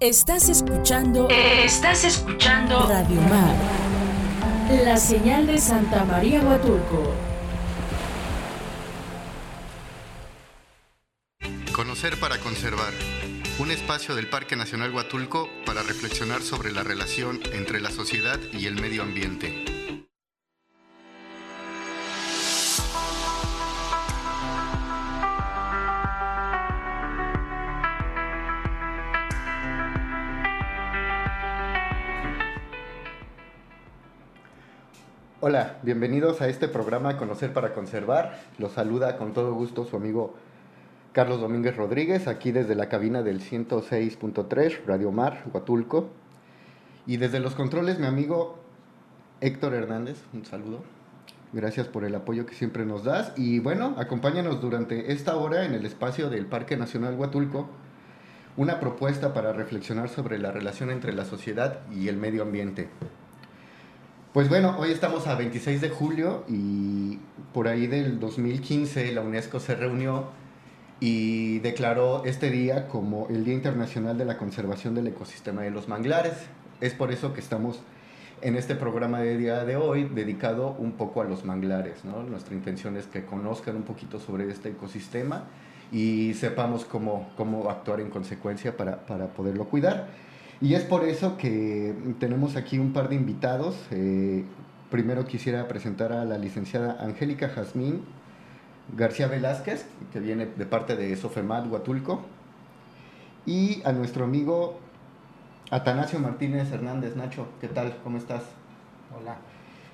Estás 0.00 0.48
escuchando. 0.48 1.28
Estás 1.28 2.04
escuchando. 2.04 2.86
Radio 2.86 3.20
Mar. 3.22 3.56
La 4.84 4.96
señal 4.96 5.48
de 5.48 5.58
Santa 5.58 6.04
María 6.04 6.40
Huatulco. 6.40 7.14
Conocer 11.72 12.16
para 12.20 12.38
conservar. 12.38 12.92
Un 13.58 13.72
espacio 13.72 14.14
del 14.14 14.30
Parque 14.30 14.54
Nacional 14.54 14.94
Huatulco 14.94 15.48
para 15.66 15.82
reflexionar 15.82 16.42
sobre 16.42 16.70
la 16.70 16.84
relación 16.84 17.40
entre 17.52 17.80
la 17.80 17.90
sociedad 17.90 18.38
y 18.52 18.66
el 18.66 18.80
medio 18.80 19.02
ambiente. 19.02 19.77
Hola, 35.50 35.78
bienvenidos 35.82 36.42
a 36.42 36.48
este 36.50 36.68
programa 36.68 37.16
Conocer 37.16 37.54
para 37.54 37.72
Conservar. 37.72 38.38
Los 38.58 38.72
saluda 38.72 39.16
con 39.16 39.32
todo 39.32 39.54
gusto 39.54 39.86
su 39.86 39.96
amigo 39.96 40.34
Carlos 41.14 41.40
Domínguez 41.40 41.74
Rodríguez, 41.74 42.28
aquí 42.28 42.52
desde 42.52 42.74
la 42.74 42.90
cabina 42.90 43.22
del 43.22 43.40
106.3 43.40 44.84
Radio 44.86 45.10
Mar, 45.10 45.44
Huatulco. 45.50 46.10
Y 47.06 47.16
desde 47.16 47.40
los 47.40 47.54
controles 47.54 47.98
mi 47.98 48.04
amigo 48.04 48.58
Héctor 49.40 49.72
Hernández, 49.72 50.18
un 50.34 50.44
saludo. 50.44 50.82
Gracias 51.54 51.86
por 51.86 52.04
el 52.04 52.14
apoyo 52.14 52.44
que 52.44 52.54
siempre 52.54 52.84
nos 52.84 53.04
das. 53.04 53.32
Y 53.34 53.58
bueno, 53.58 53.94
acompáñanos 53.96 54.60
durante 54.60 55.12
esta 55.12 55.34
hora 55.38 55.64
en 55.64 55.72
el 55.72 55.86
espacio 55.86 56.28
del 56.28 56.44
Parque 56.44 56.76
Nacional 56.76 57.14
Huatulco, 57.14 57.70
una 58.58 58.80
propuesta 58.80 59.32
para 59.32 59.54
reflexionar 59.54 60.10
sobre 60.10 60.38
la 60.38 60.52
relación 60.52 60.90
entre 60.90 61.14
la 61.14 61.24
sociedad 61.24 61.78
y 61.90 62.08
el 62.08 62.18
medio 62.18 62.42
ambiente. 62.42 62.90
Pues 64.38 64.48
bueno, 64.48 64.76
hoy 64.78 64.92
estamos 64.92 65.26
a 65.26 65.34
26 65.34 65.80
de 65.80 65.88
julio 65.88 66.44
y 66.46 67.18
por 67.52 67.66
ahí 67.66 67.88
del 67.88 68.20
2015 68.20 69.10
la 69.10 69.22
UNESCO 69.22 69.58
se 69.58 69.74
reunió 69.74 70.26
y 71.00 71.58
declaró 71.58 72.24
este 72.24 72.48
día 72.48 72.86
como 72.86 73.26
el 73.30 73.44
Día 73.44 73.54
Internacional 73.54 74.16
de 74.16 74.24
la 74.24 74.38
Conservación 74.38 74.94
del 74.94 75.08
Ecosistema 75.08 75.62
de 75.62 75.72
los 75.72 75.88
Manglares. 75.88 76.34
Es 76.80 76.94
por 76.94 77.10
eso 77.10 77.34
que 77.34 77.40
estamos 77.40 77.80
en 78.40 78.54
este 78.54 78.76
programa 78.76 79.18
de 79.18 79.36
día 79.36 79.64
de 79.64 79.74
hoy 79.74 80.04
dedicado 80.04 80.76
un 80.78 80.92
poco 80.92 81.20
a 81.20 81.24
los 81.24 81.44
manglares. 81.44 82.04
¿no? 82.04 82.22
Nuestra 82.22 82.54
intención 82.54 82.96
es 82.96 83.08
que 83.08 83.24
conozcan 83.24 83.74
un 83.74 83.82
poquito 83.82 84.20
sobre 84.20 84.48
este 84.48 84.68
ecosistema 84.68 85.46
y 85.90 86.34
sepamos 86.34 86.84
cómo, 86.84 87.28
cómo 87.36 87.68
actuar 87.70 88.00
en 88.00 88.08
consecuencia 88.08 88.76
para, 88.76 89.04
para 89.04 89.26
poderlo 89.26 89.64
cuidar. 89.64 90.27
Y 90.60 90.74
es 90.74 90.82
por 90.82 91.04
eso 91.04 91.36
que 91.36 91.94
tenemos 92.18 92.56
aquí 92.56 92.78
un 92.78 92.92
par 92.92 93.08
de 93.08 93.14
invitados. 93.14 93.76
Eh, 93.92 94.44
primero 94.90 95.24
quisiera 95.24 95.68
presentar 95.68 96.12
a 96.12 96.24
la 96.24 96.36
licenciada 96.36 96.96
Angélica 97.00 97.48
Jazmín 97.48 98.02
García 98.96 99.28
Velázquez, 99.28 99.86
que 100.12 100.18
viene 100.18 100.46
de 100.46 100.66
parte 100.66 100.96
de 100.96 101.14
Sofemat 101.16 101.70
Huatulco, 101.70 102.22
y 103.46 103.82
a 103.84 103.92
nuestro 103.92 104.24
amigo 104.24 104.80
Atanasio 105.70 106.18
Martínez 106.18 106.72
Hernández. 106.72 107.14
Nacho, 107.14 107.46
¿qué 107.60 107.68
tal? 107.68 107.96
¿Cómo 108.02 108.18
estás? 108.18 108.42
Hola. 109.16 109.36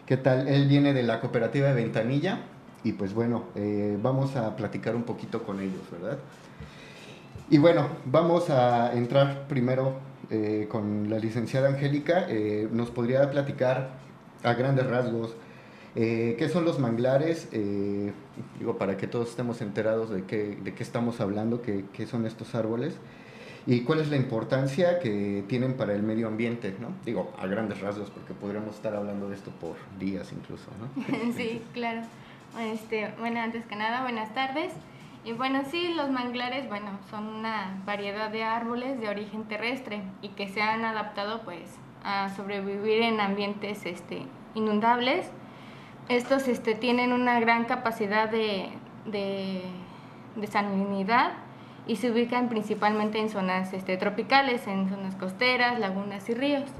¿Qué 0.06 0.16
tal? 0.16 0.48
Él 0.48 0.68
viene 0.68 0.94
de 0.94 1.02
la 1.02 1.20
cooperativa 1.20 1.68
de 1.68 1.74
Ventanilla 1.74 2.40
y 2.84 2.92
pues 2.92 3.14
bueno, 3.14 3.44
eh, 3.54 3.98
vamos 4.00 4.36
a 4.36 4.54
platicar 4.56 4.94
un 4.94 5.02
poquito 5.02 5.42
con 5.42 5.60
ellos, 5.60 5.82
¿verdad? 5.90 6.18
Y 7.50 7.58
bueno, 7.58 7.88
vamos 8.04 8.48
a 8.50 8.92
entrar 8.94 9.46
primero 9.48 9.94
eh, 10.34 10.66
con 10.68 11.08
la 11.08 11.18
licenciada 11.18 11.68
Angélica, 11.68 12.26
eh, 12.28 12.68
nos 12.72 12.90
podría 12.90 13.30
platicar 13.30 13.90
a 14.42 14.54
grandes 14.54 14.84
rasgos 14.84 15.36
eh, 15.94 16.34
qué 16.36 16.48
son 16.48 16.64
los 16.64 16.80
manglares, 16.80 17.48
digo, 18.58 18.76
para 18.76 18.96
que 18.96 19.06
todos 19.06 19.30
estemos 19.30 19.60
enterados 19.60 20.10
de 20.10 20.24
qué, 20.24 20.56
de 20.56 20.74
qué 20.74 20.82
estamos 20.82 21.20
hablando, 21.20 21.62
qué, 21.62 21.84
qué, 21.92 22.06
son 22.06 22.26
estos 22.26 22.56
árboles 22.56 22.96
y 23.64 23.82
cuál 23.82 24.00
es 24.00 24.08
la 24.08 24.16
importancia 24.16 24.98
que 24.98 25.44
tienen 25.46 25.74
para 25.74 25.94
el 25.94 26.02
medio 26.02 26.26
ambiente, 26.26 26.74
¿no? 26.80 26.88
Digo, 27.04 27.32
a 27.38 27.46
grandes 27.46 27.80
rasgos, 27.80 28.10
porque 28.10 28.34
podríamos 28.34 28.74
estar 28.74 28.96
hablando 28.96 29.28
de 29.28 29.36
esto 29.36 29.52
por 29.60 29.76
días 30.00 30.32
incluso, 30.32 30.68
¿no? 30.80 31.32
sí, 31.36 31.62
claro. 31.72 32.02
Este, 32.60 33.12
bueno, 33.20 33.40
antes 33.40 33.64
que 33.66 33.76
nada, 33.76 34.02
buenas 34.02 34.34
tardes. 34.34 34.72
Y 35.24 35.32
bueno, 35.32 35.62
sí, 35.70 35.94
los 35.94 36.10
manglares, 36.10 36.68
bueno, 36.68 36.98
son 37.08 37.26
una 37.26 37.80
variedad 37.86 38.28
de 38.28 38.44
árboles 38.44 39.00
de 39.00 39.08
origen 39.08 39.44
terrestre 39.44 40.02
y 40.20 40.28
que 40.28 40.48
se 40.48 40.60
han 40.60 40.84
adaptado 40.84 41.40
pues 41.44 41.78
a 42.04 42.28
sobrevivir 42.28 43.00
en 43.00 43.20
ambientes 43.20 43.86
este, 43.86 44.26
inundables. 44.54 45.30
Estos 46.10 46.46
este, 46.46 46.74
tienen 46.74 47.14
una 47.14 47.40
gran 47.40 47.64
capacidad 47.64 48.28
de, 48.28 48.68
de, 49.06 49.62
salinidad 50.50 51.32
y 51.86 51.96
se 51.96 52.10
ubican 52.10 52.50
principalmente 52.50 53.18
en 53.18 53.30
zonas 53.30 53.72
este, 53.72 53.96
tropicales, 53.96 54.66
en 54.66 54.90
zonas 54.90 55.14
costeras, 55.14 55.80
lagunas 55.80 56.28
y 56.28 56.34
ríos. 56.34 56.70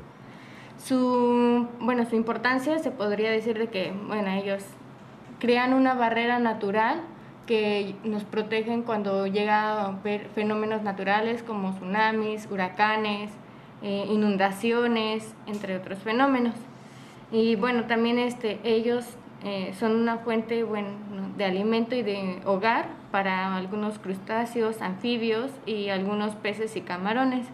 Su, 0.76 1.66
bueno, 1.81 2.05
su 2.05 2.15
importancia 2.15 2.78
se 2.78 2.91
podría 2.91 3.31
decir 3.31 3.59
de 3.59 3.69
que 3.69 3.94
bueno, 4.06 4.31
ellos 4.32 4.62
crean 5.38 5.72
una 5.72 5.94
barrera 5.94 6.38
natural 6.41 7.00
que 7.47 7.94
nos 8.05 8.25
protegen 8.25 8.82
cuando 8.82 9.27
llega 9.27 9.87
a 9.87 9.91
ver 10.03 10.28
fenómenos 10.34 10.82
naturales 10.82 11.43
como 11.43 11.72
tsunamis, 11.75 12.49
huracanes, 12.50 13.31
eh, 13.82 14.06
inundaciones, 14.09 15.34
entre 15.47 15.77
otros 15.77 15.99
fenómenos. 15.99 16.55
Y 17.31 17.56
bueno, 17.56 17.84
también 17.84 18.19
este, 18.19 18.60
ellos 18.65 19.05
eh, 19.44 19.75
son 19.78 19.97
una 19.97 20.19
fuente 20.19 20.65
bueno, 20.65 20.88
de 21.37 21.44
alimento 21.44 21.94
y 21.94 22.03
de 22.03 22.41
hogar 22.47 22.87
para 23.10 23.56
algunos 23.56 23.99
crustáceos, 23.99 24.81
anfibios 24.81 25.50
y 25.66 25.91
algunos 25.91 26.34
peces 26.37 26.76
y 26.76 26.81
camarones. 26.81 27.47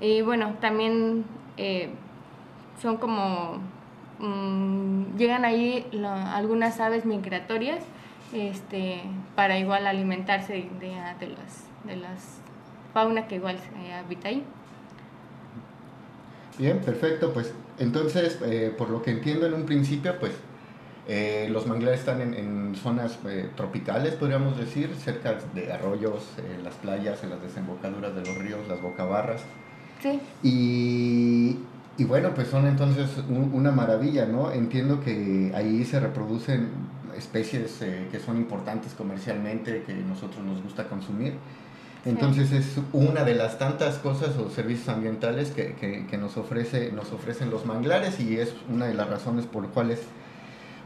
Y 0.00 0.22
bueno, 0.22 0.54
también 0.60 1.24
eh, 1.56 1.90
son 2.80 2.96
como, 2.96 3.58
mm, 4.20 5.16
llegan 5.16 5.44
ahí 5.44 5.86
algunas 6.32 6.78
aves 6.80 7.04
migratorias 7.04 7.84
este, 8.32 9.02
para 9.34 9.58
igual 9.58 9.86
alimentarse 9.86 10.52
de, 10.52 10.90
de, 11.20 11.28
las, 11.28 11.64
de 11.84 11.96
las 11.96 12.38
fauna 12.92 13.26
que 13.26 13.36
igual 13.36 13.56
habita 14.04 14.28
ahí. 14.28 14.44
Bien, 16.58 16.78
perfecto. 16.80 17.32
Pues 17.32 17.54
entonces, 17.78 18.38
eh, 18.44 18.74
por 18.76 18.90
lo 18.90 19.02
que 19.02 19.12
entiendo 19.12 19.46
en 19.46 19.54
un 19.54 19.64
principio, 19.64 20.18
pues 20.18 20.32
eh, 21.08 21.48
los 21.50 21.66
manglares 21.66 22.00
están 22.00 22.20
en, 22.20 22.34
en 22.34 22.74
zonas 22.76 23.18
eh, 23.26 23.48
tropicales, 23.56 24.14
podríamos 24.14 24.58
decir, 24.58 24.94
cerca 24.96 25.38
de 25.54 25.72
arroyos, 25.72 26.28
en 26.38 26.62
las 26.62 26.74
playas, 26.74 27.24
en 27.24 27.30
las 27.30 27.42
desembocaduras 27.42 28.14
de 28.14 28.24
los 28.24 28.36
ríos, 28.36 28.60
las 28.68 28.80
bocabarras. 28.82 29.42
Sí. 30.02 30.20
Y, 30.42 31.58
y 31.96 32.04
bueno, 32.04 32.30
pues 32.34 32.48
son 32.48 32.66
entonces 32.66 33.08
un, 33.28 33.50
una 33.54 33.70
maravilla, 33.70 34.26
¿no? 34.26 34.52
Entiendo 34.52 35.00
que 35.00 35.52
ahí 35.54 35.84
se 35.84 35.98
reproducen 36.00 36.68
especies 37.20 37.80
eh, 37.82 38.08
que 38.10 38.18
son 38.18 38.36
importantes 38.36 38.94
comercialmente, 38.94 39.84
que 39.84 39.94
nosotros 39.94 40.44
nos 40.44 40.62
gusta 40.62 40.88
consumir. 40.88 41.34
Entonces 42.04 42.50
es 42.52 42.78
una 42.92 43.24
de 43.24 43.34
las 43.34 43.58
tantas 43.58 43.98
cosas 43.98 44.36
o 44.38 44.48
servicios 44.48 44.88
ambientales 44.88 45.50
que, 45.50 45.74
que, 45.74 46.06
que, 46.06 46.16
nos, 46.16 46.38
ofrece, 46.38 46.92
nos 46.92 47.12
ofrecen 47.12 47.50
los 47.50 47.66
manglares 47.66 48.18
y 48.20 48.38
es 48.38 48.54
una 48.70 48.86
de 48.86 48.94
las 48.94 49.10
razones 49.10 49.44
por 49.44 49.68
cuales 49.68 50.00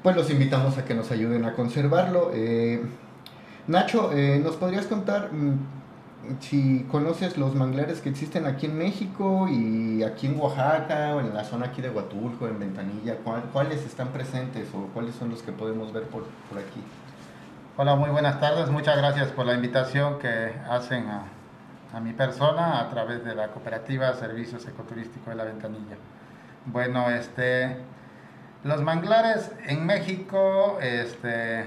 pues 0.03 0.17
los 0.17 0.29
invitamos 0.31 0.77
a 0.77 0.85
que 0.85 0.95
nos 0.95 1.11
ayuden 1.13 1.45
a 1.47 1.55
conservarlo. 1.55 2.31
Eh, 2.35 2.83
Nacho, 3.67 4.11
eh, 4.13 4.41
¿nos 4.43 4.57
podrías 4.57 4.87
contar 4.87 5.31
si 6.41 6.87
conoces 6.91 7.39
los 7.39 7.55
manglares 7.55 8.01
que 8.01 8.09
existen 8.09 8.47
aquí 8.47 8.67
en 8.67 8.79
México 8.79 9.47
y 9.49 10.03
aquí 10.03 10.27
en 10.27 10.39
Oaxaca 10.39 11.15
o 11.15 11.21
en 11.21 11.35
la 11.35 11.45
zona 11.45 11.67
aquí 11.67 11.83
de 11.83 11.91
Huatulco, 11.91 12.47
en 12.49 12.59
Ventanilla, 12.59 13.17
¿cuáles 13.53 13.85
están 13.85 14.09
presentes 14.09 14.69
o 14.75 14.89
cuáles 14.93 15.15
son 15.15 15.31
los 15.31 15.43
que 15.43 15.53
podemos 15.53 15.93
ver 15.93 16.05
por, 16.05 16.25
por 16.49 16.59
aquí? 16.59 16.81
Hola, 17.77 17.97
muy 17.97 18.11
buenas 18.11 18.41
tardes. 18.41 18.71
Muchas 18.71 18.97
gracias 18.97 19.29
por 19.33 19.47
la 19.47 19.55
invitación 19.55 20.19
que 20.19 20.55
hacen 20.69 21.09
a, 21.09 21.25
a 21.93 22.01
mi 22.01 22.13
persona 22.13 22.81
a 22.81 22.89
través 22.91 23.25
de 23.25 23.35
la 23.35 23.49
cooperativa 23.49 24.13
Servicios 24.15 24.67
Ecoturísticos 24.67 25.29
de 25.29 25.35
la 25.35 25.45
Ventanilla. 25.45 25.97
Bueno, 26.67 27.11
este, 27.11 27.77
los 28.63 28.83
manglares 28.83 29.53
en 29.67 29.85
México, 29.85 30.79
este, 30.81 31.65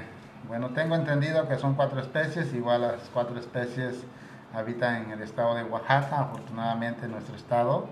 bueno, 0.48 0.69
tengo 0.69 0.95
entendido 0.95 1.48
que 1.48 1.57
son 1.57 1.75
cuatro 1.75 2.00
especies, 2.00 2.53
igual 2.53 2.81
las 2.81 3.10
cuatro 3.13 3.38
especies 3.38 4.03
habita 4.53 4.97
en 4.97 5.11
el 5.11 5.21
estado 5.21 5.55
de 5.55 5.63
Oaxaca, 5.63 6.19
afortunadamente 6.21 7.05
en 7.05 7.11
nuestro 7.11 7.35
estado. 7.35 7.88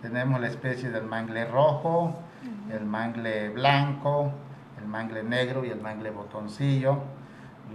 Tenemos 0.00 0.40
la 0.40 0.48
especie 0.48 0.90
del 0.90 1.04
mangle 1.04 1.44
rojo, 1.44 2.14
el 2.70 2.84
mangle 2.84 3.50
blanco, 3.50 4.32
el 4.78 4.88
mangle 4.88 5.22
negro 5.22 5.64
y 5.64 5.70
el 5.70 5.80
mangle 5.80 6.10
botoncillo. 6.10 6.98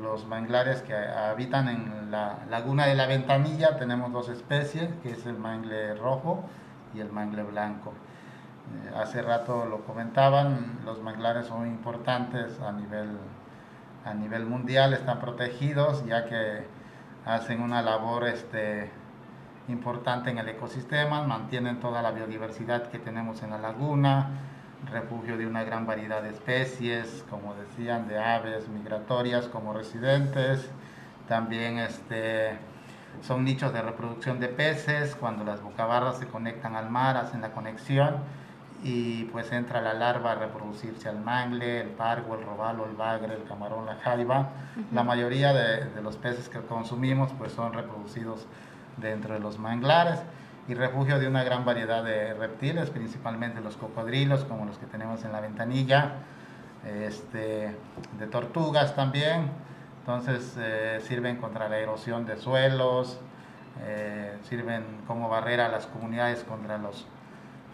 los 0.01 0.27
manglares 0.27 0.83
que 0.83 0.94
habitan 0.94 1.69
en 1.69 2.12
la 2.12 2.39
laguna 2.50 2.85
de 2.85 2.94
la 2.94 3.07
Ventanilla 3.07 3.77
tenemos 3.77 4.12
dos 4.12 4.30
especies, 4.30 4.89
que 5.01 5.12
es 5.12 5.25
el 5.25 5.38
mangle 5.39 5.95
rojo 5.95 6.44
y 6.94 7.00
el 7.00 7.12
mangle 7.12 7.44
blanco. 7.44 7.94
Eh, 8.75 8.91
hace 8.95 9.21
rato 9.21 9.65
lo 9.65 9.85
comentaban, 9.85 10.80
los 10.85 11.01
manglares 11.01 11.47
son 11.47 11.65
importantes 11.65 12.59
a 12.59 12.71
nivel, 12.73 13.18
a 14.06 14.13
nivel 14.13 14.45
mundial, 14.45 14.94
están 14.94 15.19
protegidos 15.19 16.06
ya 16.06 16.25
que 16.25 16.68
hacen 17.27 17.62
una 17.62 17.81
labor 17.81 18.25
este, 18.27 18.89
importante 19.68 20.29
en 20.29 20.38
el 20.38 20.47
ecosistema, 20.47 21.24
mantienen 21.24 21.79
toda 21.79 22.01
la 22.01 22.12
biodiversidad 22.12 22.89
que 22.89 23.00
tenemos 23.00 23.44
en 23.44 23.50
la 23.50 23.57
laguna, 23.57 24.29
refugio 24.91 25.38
de 25.38 25.45
una 25.45 25.63
gran 25.63 25.85
variedad 25.85 26.21
de 26.21 26.29
especies, 26.29 27.25
como 27.29 27.53
decían, 27.56 28.07
de 28.07 28.18
aves 28.18 28.69
migratorias 28.69 29.47
como 29.47 29.74
residentes. 29.74 30.69
También 31.27 31.79
este, 31.79 32.57
son 33.21 33.44
nichos 33.44 33.73
de 33.73 33.81
reproducción 33.81 34.39
de 34.39 34.47
peces, 34.47 35.15
cuando 35.15 35.44
las 35.44 35.62
bocabarras 35.62 36.19
se 36.19 36.27
conectan 36.27 36.75
al 36.77 36.89
mar, 36.89 37.18
hacen 37.18 37.41
la 37.41 37.51
conexión 37.51 38.15
y 38.83 39.24
pues 39.25 39.51
entra 39.51 39.81
la 39.81 39.94
larva 39.94 40.33
a 40.33 40.35
reproducirse 40.35 41.09
al 41.09 41.19
mangle, 41.19 41.81
el 41.81 41.89
pargo, 41.89 42.35
el 42.35 42.44
robalo, 42.45 42.85
el 42.85 42.95
bagre, 42.95 43.33
el 43.33 43.44
camarón, 43.44 43.85
la 43.85 43.95
jaiba. 43.95 44.50
La 44.94 45.03
mayoría 45.03 45.53
de, 45.53 45.85
de, 45.85 46.01
los 46.01 46.18
peces 46.18 46.50
que 46.50 46.59
consumimos 46.59 47.31
pues 47.38 47.51
son 47.51 47.74
reproducidos 47.74 48.45
dentro 48.97 49.33
de 49.33 49.39
los 49.39 49.57
manglares 49.57 50.19
y 50.68 50.74
refugio 50.74 51.19
de 51.19 51.27
una 51.27 51.44
gran 51.44 51.63
variedad 51.65 52.03
de 52.03 52.33
reptiles, 52.33 52.89
principalmente 52.89 53.62
los 53.62 53.77
cocodrilos, 53.77 54.44
como 54.44 54.65
los 54.65 54.77
que 54.77 54.85
tenemos 54.85 55.23
en 55.23 55.31
la 55.31 55.39
ventanilla, 55.39 56.15
este, 56.85 57.75
de 58.19 58.27
tortugas 58.27 58.95
también. 58.95 59.50
Entonces 60.01 60.56
eh, 60.57 61.00
sirven 61.03 61.38
contra 61.38 61.69
la 61.69 61.77
erosión 61.77 62.25
de 62.25 62.38
suelos, 62.38 63.19
eh, 63.81 64.38
sirven 64.44 64.83
como 65.07 65.30
barrera 65.30 65.68
a 65.68 65.69
las 65.69 65.85
comunidades 65.88 66.44
contra 66.44 66.77
los 66.77 67.06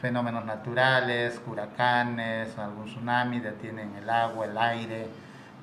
fenómenos 0.03 0.44
naturales, 0.44 1.41
huracanes, 1.47 2.57
algún 2.59 2.88
tsunami, 2.88 3.39
detienen 3.39 3.95
el 3.95 4.09
agua, 4.09 4.47
el 4.47 4.57
aire. 4.57 5.07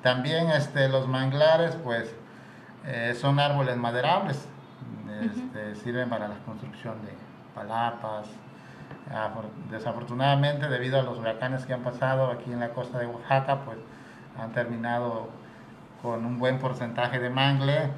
También 0.01 0.49
este, 0.49 0.89
los 0.89 1.07
manglares, 1.07 1.77
pues, 1.83 2.11
eh, 2.87 3.15
son 3.21 3.39
árboles 3.39 3.77
maderables, 3.77 4.47
este, 5.21 5.75
sirven 5.75 6.09
para 6.09 6.27
la 6.27 6.37
construcción 6.43 6.95
de 7.05 7.13
palapas. 7.53 8.25
Desafortunadamente, 9.69 10.67
debido 10.69 10.99
a 10.99 11.03
los 11.03 11.19
huracanes 11.19 11.67
que 11.67 11.73
han 11.73 11.83
pasado 11.83 12.31
aquí 12.31 12.51
en 12.51 12.61
la 12.61 12.69
costa 12.69 12.97
de 12.97 13.05
Oaxaca, 13.05 13.59
pues 13.63 13.77
han 14.39 14.53
terminado 14.53 15.29
con 16.01 16.25
un 16.25 16.39
buen 16.39 16.57
porcentaje 16.57 17.19
de 17.19 17.29
mangle 17.29 17.91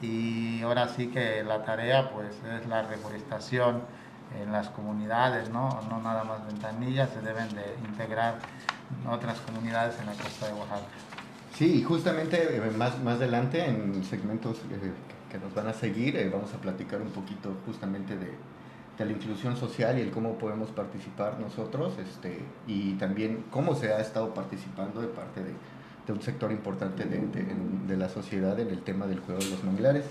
y 0.00 0.62
ahora 0.62 0.86
sí 0.86 1.08
que 1.08 1.42
la 1.42 1.64
tarea 1.64 2.10
pues 2.10 2.40
es 2.44 2.68
la 2.68 2.82
reforestación 2.82 3.82
en 4.40 4.52
las 4.52 4.68
comunidades, 4.68 5.50
¿no? 5.50 5.80
No 5.88 6.00
nada 6.00 6.24
más 6.24 6.46
ventanillas, 6.46 7.10
se 7.10 7.20
deben 7.20 7.48
de 7.54 7.76
integrar 7.88 8.38
otras 9.10 9.38
comunidades 9.40 9.98
en 10.00 10.06
la 10.06 10.12
costa 10.12 10.46
de 10.46 10.52
Oaxaca. 10.54 10.86
Sí, 11.54 11.82
justamente 11.82 12.56
eh, 12.56 12.70
más, 12.76 13.02
más 13.02 13.16
adelante 13.16 13.64
en 13.64 14.04
segmentos 14.04 14.58
eh, 14.70 14.92
que 15.30 15.38
nos 15.38 15.52
van 15.54 15.66
a 15.66 15.72
seguir, 15.72 16.16
eh, 16.16 16.30
vamos 16.32 16.54
a 16.54 16.58
platicar 16.58 17.02
un 17.02 17.10
poquito 17.10 17.56
justamente 17.66 18.16
de, 18.16 18.32
de, 18.98 19.04
la 19.04 19.12
inclusión 19.12 19.56
social 19.56 19.98
y 19.98 20.02
el 20.02 20.10
cómo 20.10 20.38
podemos 20.38 20.70
participar 20.70 21.40
nosotros 21.40 21.98
este, 21.98 22.44
y 22.66 22.92
también 22.94 23.44
cómo 23.50 23.74
se 23.74 23.92
ha 23.92 24.00
estado 24.00 24.32
participando 24.34 25.00
de 25.00 25.08
parte 25.08 25.42
de, 25.42 25.52
de 26.08 26.14
un 26.14 26.22
sector 26.22 26.50
importante 26.50 27.04
de, 27.04 27.20
de, 27.86 27.96
la 27.96 28.08
sociedad 28.08 28.58
en 28.58 28.70
el 28.70 28.80
tema 28.80 29.06
del 29.06 29.20
cuidado 29.20 29.44
de 29.44 29.50
los 29.50 29.62
manglares. 29.62 30.06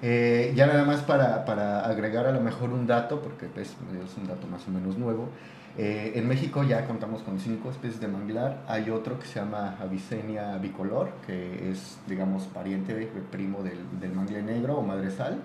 Eh, 0.00 0.52
ya 0.56 0.66
nada 0.66 0.84
más 0.84 1.02
para, 1.02 1.44
para, 1.44 1.84
agregar 1.86 2.26
a 2.26 2.32
lo 2.32 2.40
mejor 2.40 2.70
un 2.70 2.86
dato, 2.86 3.20
porque 3.20 3.46
pues, 3.46 3.68
es 3.68 4.16
un 4.16 4.26
dato 4.26 4.46
más 4.46 4.66
o 4.66 4.70
menos 4.70 4.96
nuevo, 4.96 5.28
eh, 5.76 6.12
en 6.14 6.26
México 6.28 6.62
ya 6.62 6.86
contamos 6.86 7.22
con 7.22 7.38
cinco 7.38 7.70
especies 7.70 8.00
de 8.00 8.08
manglar. 8.08 8.62
Hay 8.68 8.88
otro 8.88 9.18
que 9.18 9.26
se 9.26 9.38
llama 9.38 9.76
Avicenia 9.80 10.56
bicolor, 10.56 11.10
que 11.26 11.70
es, 11.70 11.98
digamos, 12.06 12.44
pariente 12.44 13.10
primo 13.30 13.62
del, 13.62 13.78
del 14.00 14.12
mangle 14.12 14.42
negro 14.42 14.78
o 14.78 14.82
madresal. 14.82 15.42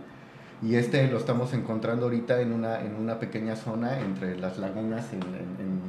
Y 0.62 0.76
este 0.76 1.10
lo 1.10 1.18
estamos 1.18 1.54
encontrando 1.54 2.06
ahorita 2.06 2.40
en 2.40 2.54
una, 2.54 2.80
en 2.80 2.96
una 2.96 3.20
pequeña 3.20 3.58
zona 3.58 4.00
entre 4.00 4.38
las 4.38 4.58
lagunas, 4.58 5.12
en, 5.12 5.24
en, 5.24 5.82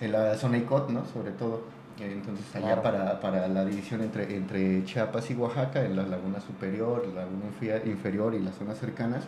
en 0.00 0.12
la 0.12 0.34
zona 0.36 0.58
ICOT, 0.58 0.90
¿no? 0.90 1.04
Sobre 1.06 1.30
todo. 1.30 1.79
Entonces 1.98 2.44
allá 2.56 2.82
para, 2.82 3.20
para, 3.20 3.46
la 3.48 3.64
división 3.64 4.00
entre, 4.00 4.34
entre 4.34 4.84
Chiapas 4.84 5.30
y 5.30 5.34
Oaxaca, 5.34 5.84
en 5.84 5.96
la 5.96 6.04
laguna 6.04 6.40
superior, 6.40 7.06
la 7.08 7.22
laguna 7.22 7.46
inferior 7.84 8.34
y 8.34 8.38
las 8.38 8.54
zonas 8.54 8.78
cercanas, 8.78 9.24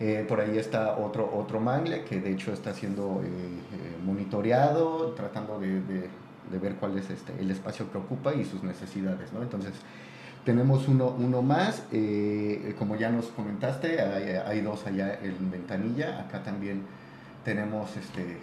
eh, 0.00 0.24
por 0.26 0.40
ahí 0.40 0.56
está 0.56 0.96
otro, 0.96 1.30
otro 1.30 1.60
mangle 1.60 2.04
que 2.04 2.22
de 2.22 2.32
hecho 2.32 2.54
está 2.54 2.72
siendo 2.72 3.20
eh, 3.22 3.26
eh, 3.28 3.96
monitoreado, 4.02 5.12
tratando 5.12 5.60
de, 5.60 5.82
de, 5.82 6.08
de, 6.50 6.58
ver 6.58 6.76
cuál 6.76 6.96
es 6.96 7.10
este, 7.10 7.34
el 7.38 7.50
espacio 7.50 7.92
que 7.92 7.98
ocupa 7.98 8.32
y 8.34 8.46
sus 8.46 8.62
necesidades. 8.62 9.30
¿no? 9.34 9.42
Entonces, 9.42 9.72
tenemos 10.46 10.88
uno, 10.88 11.14
uno 11.18 11.42
más, 11.42 11.82
como 12.78 12.96
ya 12.96 13.10
nos 13.10 13.26
comentaste, 13.26 14.00
hay, 14.00 14.36
hay, 14.36 14.62
dos 14.62 14.86
allá 14.86 15.18
en 15.22 15.50
Ventanilla, 15.50 16.18
acá 16.18 16.42
también 16.42 16.82
tenemos 17.44 17.94
este, 17.98 18.38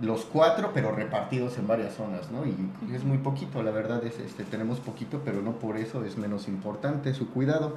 los 0.00 0.24
cuatro, 0.24 0.70
pero 0.72 0.92
repartidos 0.92 1.58
en 1.58 1.66
varias 1.66 1.94
zonas, 1.94 2.30
¿no? 2.30 2.44
Y 2.46 2.94
es 2.94 3.04
muy 3.04 3.18
poquito, 3.18 3.62
la 3.62 3.70
verdad 3.70 4.04
es, 4.04 4.18
este, 4.18 4.44
tenemos 4.44 4.80
poquito, 4.80 5.22
pero 5.24 5.42
no 5.42 5.58
por 5.58 5.76
eso 5.76 6.04
es 6.04 6.16
menos 6.16 6.48
importante 6.48 7.12
su 7.14 7.30
cuidado. 7.30 7.76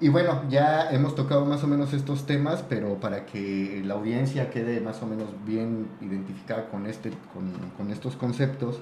Y 0.00 0.08
bueno, 0.08 0.42
ya 0.48 0.90
hemos 0.90 1.14
tocado 1.14 1.44
más 1.44 1.62
o 1.62 1.68
menos 1.68 1.92
estos 1.92 2.26
temas, 2.26 2.64
pero 2.68 2.96
para 2.96 3.24
que 3.24 3.82
la 3.84 3.94
audiencia 3.94 4.50
quede 4.50 4.80
más 4.80 5.00
o 5.02 5.06
menos 5.06 5.28
bien 5.46 5.86
identificada 6.00 6.68
con, 6.68 6.86
este, 6.86 7.10
con, 7.32 7.52
con 7.76 7.92
estos 7.92 8.16
conceptos, 8.16 8.80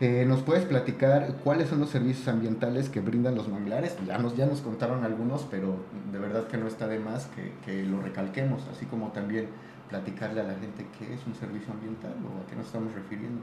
eh, 0.00 0.24
¿nos 0.28 0.42
puedes 0.42 0.64
platicar 0.64 1.36
cuáles 1.42 1.70
son 1.70 1.80
los 1.80 1.90
servicios 1.90 2.28
ambientales 2.28 2.88
que 2.88 3.00
brindan 3.00 3.34
los 3.34 3.48
manglares? 3.48 3.96
Ya 4.06 4.18
nos, 4.18 4.36
ya 4.36 4.46
nos 4.46 4.60
contaron 4.60 5.04
algunos, 5.04 5.46
pero 5.50 5.76
de 6.12 6.18
verdad 6.18 6.46
que 6.46 6.56
no 6.56 6.68
está 6.68 6.86
de 6.86 7.00
más 7.00 7.26
que, 7.26 7.52
que 7.64 7.82
lo 7.82 8.00
recalquemos, 8.00 8.62
así 8.70 8.86
como 8.86 9.08
también 9.08 9.46
platicarle 9.88 10.40
a 10.40 10.44
la 10.44 10.54
gente 10.54 10.86
qué 10.98 11.14
es 11.14 11.26
un 11.26 11.34
servicio 11.34 11.72
ambiental 11.72 12.14
o 12.24 12.42
a 12.42 12.46
qué 12.46 12.56
nos 12.56 12.66
estamos 12.66 12.92
refiriendo. 12.94 13.42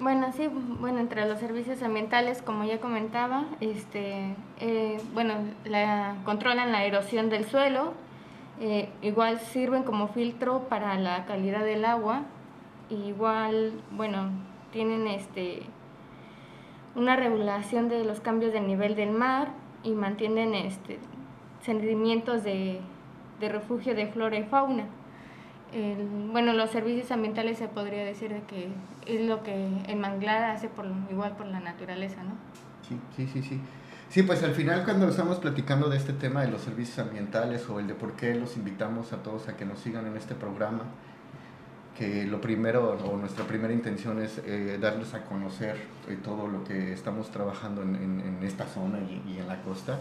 Bueno, 0.00 0.32
sí, 0.32 0.48
bueno, 0.80 0.98
entre 0.98 1.26
los 1.28 1.38
servicios 1.38 1.80
ambientales, 1.82 2.42
como 2.42 2.64
ya 2.64 2.80
comentaba, 2.80 3.44
este, 3.60 4.34
eh, 4.58 5.00
bueno, 5.12 5.34
la, 5.64 6.16
controlan 6.24 6.72
la 6.72 6.84
erosión 6.84 7.30
del 7.30 7.44
suelo, 7.44 7.92
eh, 8.60 8.88
igual 9.02 9.38
sirven 9.38 9.84
como 9.84 10.08
filtro 10.08 10.68
para 10.68 10.98
la 10.98 11.26
calidad 11.26 11.64
del 11.64 11.84
agua, 11.84 12.22
igual, 12.90 13.72
bueno, 13.92 14.30
tienen 14.72 15.06
este, 15.06 15.62
una 16.96 17.14
regulación 17.14 17.88
de 17.88 18.04
los 18.04 18.20
cambios 18.20 18.52
de 18.52 18.60
nivel 18.60 18.96
del 18.96 19.12
mar 19.12 19.52
y 19.84 19.92
mantienen 19.92 20.54
este, 20.54 20.98
sentimientos 21.62 22.42
de, 22.42 22.80
de 23.44 23.52
refugio 23.52 23.94
de 23.94 24.06
flora 24.06 24.38
y 24.38 24.44
fauna 24.44 24.86
bueno, 26.32 26.52
los 26.52 26.70
servicios 26.70 27.10
ambientales 27.10 27.58
se 27.58 27.68
podría 27.68 28.04
decir 28.04 28.30
de 28.32 28.42
que 28.42 28.68
es 29.06 29.26
lo 29.26 29.42
que 29.42 29.68
el 29.88 29.96
manglar 29.96 30.44
hace 30.44 30.68
por, 30.68 30.86
igual 31.10 31.36
por 31.36 31.46
la 31.46 31.60
naturaleza, 31.60 32.22
¿no? 32.22 32.32
Sí, 32.88 32.98
sí, 33.16 33.28
sí, 33.32 33.42
sí. 33.42 33.60
Sí, 34.08 34.22
pues 34.22 34.42
al 34.44 34.54
final 34.54 34.84
cuando 34.84 35.08
estamos 35.08 35.38
platicando 35.38 35.88
de 35.88 35.96
este 35.96 36.12
tema 36.12 36.42
de 36.42 36.50
los 36.50 36.62
servicios 36.62 37.00
ambientales 37.00 37.68
o 37.68 37.80
el 37.80 37.88
de 37.88 37.94
por 37.94 38.12
qué 38.12 38.34
los 38.34 38.56
invitamos 38.56 39.12
a 39.12 39.22
todos 39.22 39.48
a 39.48 39.56
que 39.56 39.64
nos 39.64 39.80
sigan 39.80 40.06
en 40.06 40.16
este 40.16 40.36
programa, 40.36 40.82
que 41.98 42.24
lo 42.24 42.40
primero 42.40 42.96
o 43.04 43.16
nuestra 43.16 43.44
primera 43.44 43.72
intención 43.72 44.22
es 44.22 44.40
eh, 44.44 44.78
darles 44.80 45.14
a 45.14 45.24
conocer 45.24 45.76
eh, 46.08 46.16
todo 46.22 46.46
lo 46.46 46.62
que 46.62 46.92
estamos 46.92 47.30
trabajando 47.30 47.82
en, 47.82 48.38
esta 48.42 48.66
zona 48.66 48.98
y 49.00 49.38
en 49.38 49.48
la 49.48 49.60
costa. 49.62 49.98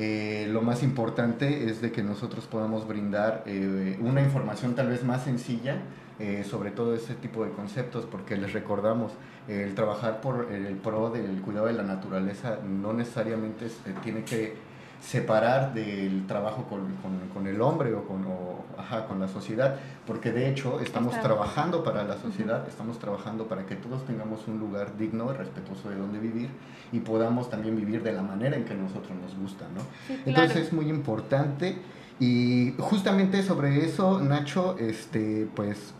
Eh, 0.00 0.46
lo 0.48 0.62
más 0.62 0.84
importante 0.84 1.68
es 1.68 1.82
de 1.82 1.90
que 1.90 2.04
nosotros 2.04 2.46
podamos 2.46 2.86
brindar 2.86 3.42
eh, 3.46 3.98
una 4.00 4.22
información 4.22 4.76
tal 4.76 4.90
vez 4.90 5.02
más 5.02 5.24
sencilla 5.24 5.78
eh, 6.20 6.44
sobre 6.48 6.70
todo 6.70 6.94
ese 6.94 7.14
tipo 7.14 7.44
de 7.44 7.50
conceptos, 7.50 8.04
porque 8.04 8.36
les 8.36 8.52
recordamos, 8.52 9.12
el 9.46 9.74
trabajar 9.74 10.20
por 10.20 10.52
el 10.52 10.74
pro 10.76 11.10
del 11.10 11.40
cuidado 11.40 11.66
de 11.66 11.72
la 11.72 11.84
naturaleza 11.84 12.58
no 12.64 12.92
necesariamente 12.92 13.68
tiene 14.02 14.24
que 14.24 14.56
separar 15.00 15.74
del 15.74 16.26
trabajo 16.26 16.64
con, 16.64 16.80
con, 16.96 17.28
con 17.32 17.46
el 17.46 17.60
hombre 17.60 17.94
o, 17.94 18.04
con, 18.04 18.24
o, 18.26 18.64
ajá, 18.76 19.06
con 19.06 19.20
la 19.20 19.28
sociedad, 19.28 19.76
porque 20.06 20.32
de 20.32 20.50
hecho 20.50 20.80
estamos 20.80 21.14
Está. 21.14 21.28
trabajando 21.28 21.84
para 21.84 22.04
la 22.04 22.16
sociedad, 22.18 22.62
uh 22.62 22.64
-huh. 22.64 22.68
estamos 22.68 22.98
trabajando 22.98 23.46
para 23.46 23.64
que 23.64 23.76
todos 23.76 24.04
tengamos 24.04 24.46
un 24.48 24.58
lugar 24.58 24.96
digno 24.98 25.32
y 25.32 25.36
respetuoso 25.36 25.88
de 25.90 25.96
donde 25.96 26.18
vivir 26.18 26.48
y 26.92 27.00
podamos 27.00 27.48
también 27.48 27.76
vivir 27.76 28.02
de 28.02 28.12
la 28.12 28.22
manera 28.22 28.56
en 28.56 28.64
que 28.64 28.74
a 28.74 28.76
nosotros 28.76 29.16
nos 29.22 29.36
gusta, 29.38 29.66
¿no? 29.74 29.80
Sí, 30.06 30.20
claro. 30.24 30.42
Entonces 30.42 30.66
es 30.66 30.72
muy 30.72 30.88
importante 30.88 31.78
y 32.20 32.74
justamente 32.78 33.42
sobre 33.42 33.84
eso, 33.84 34.20
Nacho, 34.20 34.76
este, 34.78 35.48
pues 35.54 35.94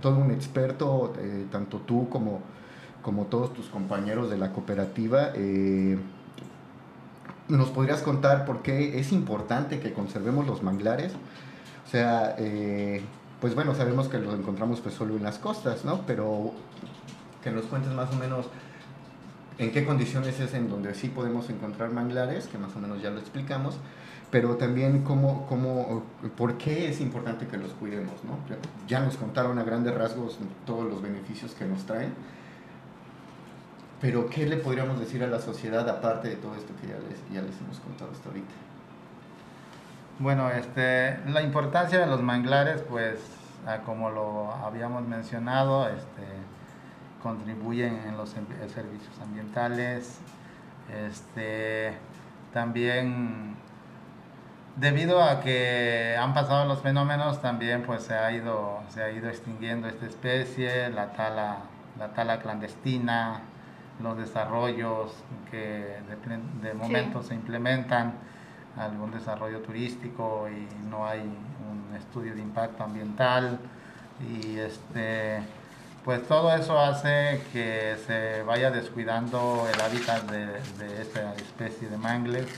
todo 0.00 0.18
un 0.18 0.32
experto, 0.32 1.12
eh, 1.18 1.46
tanto 1.50 1.78
tú 1.78 2.08
como, 2.08 2.40
como 3.02 3.26
todos 3.26 3.52
tus 3.54 3.66
compañeros 3.66 4.30
de 4.30 4.38
la 4.38 4.52
cooperativa, 4.52 5.30
eh, 5.34 5.98
¿nos 7.48 7.70
podrías 7.70 8.02
contar 8.02 8.44
por 8.44 8.62
qué 8.62 8.98
es 8.98 9.12
importante 9.12 9.80
que 9.80 9.92
conservemos 9.92 10.46
los 10.46 10.62
manglares? 10.62 11.12
O 11.86 11.90
sea, 11.90 12.34
eh, 12.38 13.02
pues 13.40 13.54
bueno, 13.54 13.74
sabemos 13.74 14.08
que 14.08 14.18
los 14.18 14.34
encontramos 14.34 14.80
pues 14.80 14.94
solo 14.94 15.16
en 15.16 15.22
las 15.22 15.38
costas, 15.38 15.84
¿no? 15.84 16.02
Pero 16.06 16.52
que 17.42 17.50
nos 17.50 17.64
cuentes 17.64 17.92
más 17.92 18.10
o 18.12 18.16
menos 18.16 18.46
en 19.58 19.72
qué 19.72 19.84
condiciones 19.84 20.40
es 20.40 20.54
en 20.54 20.68
donde 20.68 20.94
sí 20.94 21.08
podemos 21.08 21.50
encontrar 21.50 21.90
manglares, 21.90 22.46
que 22.46 22.58
más 22.58 22.74
o 22.76 22.78
menos 22.78 23.02
ya 23.02 23.10
lo 23.10 23.18
explicamos, 23.18 23.76
pero 24.30 24.56
también 24.56 25.02
cómo, 25.02 25.46
cómo, 25.46 26.04
por 26.36 26.56
qué 26.56 26.88
es 26.88 27.00
importante 27.00 27.46
que 27.46 27.58
los 27.58 27.72
cuidemos, 27.72 28.14
¿no? 28.24 28.38
Ya 28.88 29.00
nos 29.00 29.16
contaron 29.16 29.58
a 29.58 29.62
grandes 29.62 29.94
rasgos 29.94 30.38
todos 30.64 30.88
los 30.88 31.02
beneficios 31.02 31.52
que 31.52 31.66
nos 31.66 31.84
traen, 31.84 32.14
pero 34.02 34.28
¿qué 34.28 34.46
le 34.46 34.56
podríamos 34.56 34.98
decir 34.98 35.22
a 35.22 35.28
la 35.28 35.38
sociedad 35.38 35.88
aparte 35.88 36.28
de 36.28 36.36
todo 36.36 36.56
esto 36.56 36.74
que 36.80 36.88
ya 36.88 36.96
les, 37.08 37.20
ya 37.32 37.40
les 37.40 37.58
hemos 37.60 37.78
contado 37.78 38.10
hasta 38.10 38.28
ahorita? 38.28 38.52
Bueno, 40.18 40.50
este, 40.50 41.18
la 41.28 41.40
importancia 41.40 42.00
de 42.00 42.06
los 42.06 42.20
manglares, 42.20 42.82
pues, 42.82 43.20
como 43.86 44.10
lo 44.10 44.52
habíamos 44.52 45.06
mencionado, 45.06 45.88
este, 45.88 46.26
contribuyen 47.22 47.94
en 48.08 48.16
los 48.16 48.30
servicios 48.30 49.20
ambientales, 49.22 50.18
este, 51.08 51.94
también 52.52 53.54
debido 54.74 55.22
a 55.22 55.40
que 55.40 56.16
han 56.18 56.34
pasado 56.34 56.66
los 56.66 56.80
fenómenos, 56.80 57.40
también 57.40 57.84
pues 57.84 58.02
se 58.02 58.14
ha 58.14 58.32
ido, 58.32 58.80
se 58.88 59.00
ha 59.00 59.12
ido 59.12 59.28
extinguiendo 59.28 59.86
esta 59.86 60.06
especie, 60.06 60.90
la 60.90 61.12
tala, 61.12 61.58
la 61.98 62.08
tala 62.08 62.40
clandestina, 62.40 63.42
los 64.02 64.16
desarrollos 64.16 65.12
que 65.50 65.96
de, 66.62 66.74
momento 66.74 67.22
se 67.22 67.34
implementan, 67.34 68.14
algún 68.76 69.10
desarrollo 69.10 69.60
turístico 69.60 70.48
y 70.48 70.66
no 70.88 71.06
hay 71.06 71.20
un 71.20 71.96
estudio 71.96 72.34
de 72.34 72.40
impacto 72.40 72.84
ambiental. 72.84 73.58
Y 74.20 74.58
este 74.58 75.42
pues 76.04 76.26
todo 76.26 76.52
eso 76.52 76.80
hace 76.80 77.40
que 77.52 77.96
se 78.06 78.42
vaya 78.42 78.72
descuidando 78.72 79.68
el 79.72 79.80
hábitat 79.80 80.22
de, 80.28 80.46
de 80.84 81.00
esta 81.00 81.32
especie 81.34 81.88
de 81.88 81.96
mangles 81.96 82.48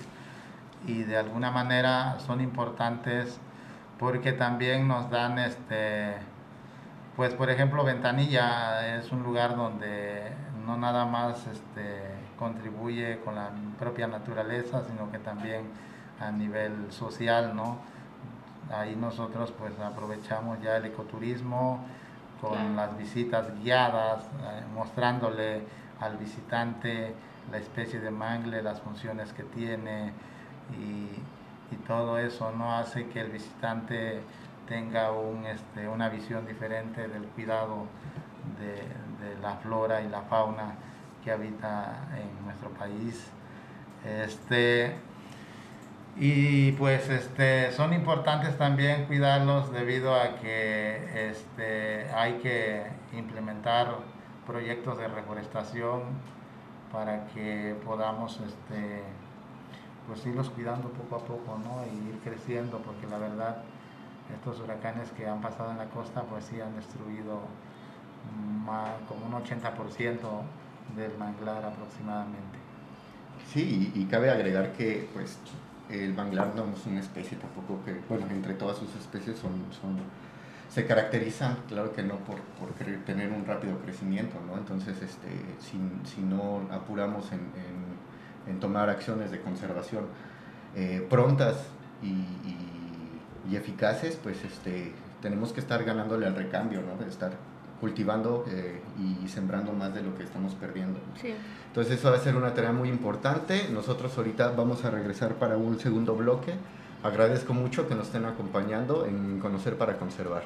y 0.87 1.03
de 1.03 1.19
alguna 1.19 1.51
manera 1.51 2.17
son 2.27 2.41
importantes 2.41 3.39
porque 3.99 4.33
también 4.33 4.89
nos 4.89 5.11
dan 5.11 5.39
este 5.39 6.15
pues 7.17 7.35
por 7.35 7.51
ejemplo 7.51 7.85
Ventanilla 7.85 8.97
es 8.97 9.13
un 9.13 9.23
lugar 9.23 9.57
donde 9.57 10.33
no 10.67 10.77
nada 10.77 11.05
más 11.05 11.47
este, 11.47 12.01
contribuye 12.39 13.21
con 13.21 13.35
la 13.35 13.51
propia 13.79 14.07
naturaleza 14.07 14.83
sino 14.85 15.11
que 15.11 15.19
también 15.19 15.63
a 16.21 16.31
nivel 16.31 16.91
social 16.91 17.55
no 17.55 17.79
ahí 18.73 18.97
nosotros 18.97 19.53
pues 19.59 19.79
aprovechamos 19.81 20.61
ya 20.63 20.77
el 20.77 20.87
ecoturismo 20.87 21.85
con 22.41 22.77
las 22.77 22.97
visitas 22.97 23.47
guiadas 23.63 24.25
eh, 24.25 24.63
mostrándole 24.75 25.63
al 26.01 26.17
visitante 26.17 27.15
la 27.51 27.59
especie 27.59 28.01
de 28.01 28.11
mangle 28.11 28.63
las 28.63 28.81
funciones 28.81 29.33
que 29.33 29.43
tiene 29.43 30.13
y, 30.79 31.09
todo 31.89 32.19
eso 32.19 32.53
no 32.53 32.73
hace 32.77 33.09
que 33.09 33.21
el 33.21 33.31
visitante 33.33 34.21
tenga 34.69 35.11
un, 35.11 35.45
este, 35.45 35.89
una 35.89 36.09
visión 36.09 36.47
diferente 36.47 37.09
del 37.09 37.25
cuidado 37.25 37.87
de, 38.61 38.81
la 39.41 39.57
flora 39.57 40.01
y 40.03 40.09
la 40.09 40.23
fauna 40.23 40.75
que 41.23 41.31
habita 41.31 42.09
en 42.17 42.45
nuestro 42.45 42.71
país. 42.71 43.27
Este, 44.05 44.95
y 46.17 46.73
pues 46.73 47.09
este, 47.09 47.73
son 47.73 47.93
importantes 47.93 48.57
también 48.57 49.07
cuidarlos 49.07 49.73
debido 49.73 50.15
a 50.15 50.37
que 50.37 51.31
este, 51.31 52.11
hay 52.15 52.35
que 52.35 52.85
implementar 53.13 53.97
proyectos 54.47 54.99
de 54.99 55.09
reforestación 55.09 56.03
para 56.93 57.27
que 57.29 57.75
podamos 57.85 58.39
este, 58.41 59.03
pues 60.07 60.25
irlos 60.27 60.51
cuidando 60.51 60.91
poco 60.91 61.17
a 61.17 61.19
poco, 61.21 61.59
¿no? 61.59 61.85
Y 61.87 62.11
ir 62.11 62.21
creciendo, 62.23 62.79
porque 62.79 63.07
la 63.09 63.19
verdad, 63.19 63.63
estos 64.33 64.61
huracanes 64.61 65.11
que 65.13 65.27
han 65.27 65.41
pasado 65.41 65.73
en 65.73 65.79
la 65.79 65.87
costa, 65.87 66.23
pues 66.23 66.45
sí 66.45 66.61
han 66.61 66.77
destruido 66.77 67.41
más, 68.65 68.91
como 69.09 69.27
un 69.27 69.45
80% 69.45 70.19
del 70.97 71.17
manglar 71.19 71.65
aproximadamente. 71.65 72.59
Sí, 73.53 73.93
y, 73.95 74.05
cabe 74.07 74.31
agregar 74.31 74.73
que, 74.73 75.09
pues, 75.13 75.39
el 75.91 76.15
manglar 76.15 76.55
no 76.55 76.65
es 76.75 76.87
una 76.87 77.01
especie 77.01 77.37
tampoco 77.37 77.85
que, 77.85 78.01
bueno, 78.09 78.27
entre 78.31 78.55
todas 78.55 78.79
sus 78.79 78.95
especies 78.97 79.39
son, 79.39 79.53
son 79.81 79.99
se 80.69 80.87
caracterizan, 80.87 81.59
claro 81.69 81.93
que 81.93 82.03
no 82.03 82.17
por, 82.17 82.41
por 82.59 82.73
tener 83.05 83.31
un 83.31 83.45
rápido 83.45 83.79
crecimiento, 83.79 84.41
¿no? 84.45 84.57
Entonces, 84.57 85.01
este, 85.03 85.29
si, 85.61 85.79
si 86.05 86.21
no 86.23 86.63
apuramos 86.73 87.31
en 87.31 87.41
en 88.47 88.61
tomar 88.61 88.91
acciones 88.91 89.31
de 89.31 89.41
conservación 89.41 90.07
eh, 90.75 91.07
prontas 91.09 91.57
y, 92.03 92.25
eficaces, 93.55 94.19
pues 94.21 94.43
este, 94.43 94.93
tenemos 95.23 95.53
que 95.53 95.61
estar 95.61 95.85
ganándole 95.85 96.27
al 96.27 96.35
recambio, 96.35 96.83
¿no? 96.83 96.97
de 97.03 97.09
estar 97.09 97.31
cultivando 97.81 98.45
eh, 98.49 98.81
y 98.99 99.29
sembrando 99.29 99.73
más 99.73 99.95
de 99.95 100.03
lo 100.03 100.17
que 100.17 100.25
estamos 100.25 100.55
perdiendo. 100.55 100.99
Entonces 101.69 101.99
eso 101.99 102.11
va 102.11 102.17
a 102.17 102.21
ser 102.21 102.37
una 102.37 102.55
tarea 102.55 102.73
muy 102.73 102.89
importante. 102.89 103.69
Nosotros 103.71 104.17
ahorita 104.17 104.51
vamos 104.51 104.85
a 104.85 104.91
regresar 104.91 105.35
para 105.35 105.57
un 105.57 105.79
segundo 105.79 106.15
bloque. 106.15 106.55
Agradezco 107.03 107.53
mucho 107.53 107.87
que 107.87 107.95
nos 107.95 108.07
estén 108.07 108.25
acompañando 108.25 109.07
en 109.07 109.39
Conocer 109.39 109.77
para 109.77 109.99
Conservar. 109.99 110.43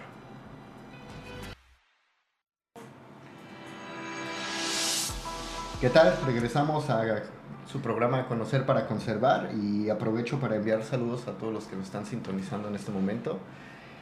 ¿Qué 5.81 5.91
tal? 5.91 6.19
Regresamos 6.27 6.91
a 6.91 7.05
su 7.71 7.81
programa 7.81 8.27
Conocer 8.27 8.67
para 8.67 8.89
Conservar 8.89 9.51
y 9.55 9.91
aprovecho 9.91 10.41
para 10.41 10.57
enviar 10.57 10.83
saludos 10.83 11.29
a 11.29 11.33
todos 11.33 11.53
los 11.53 11.67
que 11.67 11.77
nos 11.77 11.85
están 11.85 12.05
sintonizando 12.05 12.67
en 12.67 12.75
este 12.75 12.91
momento, 12.91 13.39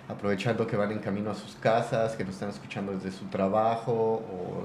aprovechando 0.08 0.66
que 0.66 0.76
van 0.76 0.92
en 0.92 0.98
camino 0.98 1.30
a 1.30 1.34
sus 1.34 1.56
casas, 1.56 2.14
que 2.16 2.24
nos 2.24 2.34
están 2.34 2.50
escuchando 2.50 2.92
desde 2.92 3.10
su 3.10 3.26
trabajo 3.26 3.92
o 3.92 4.64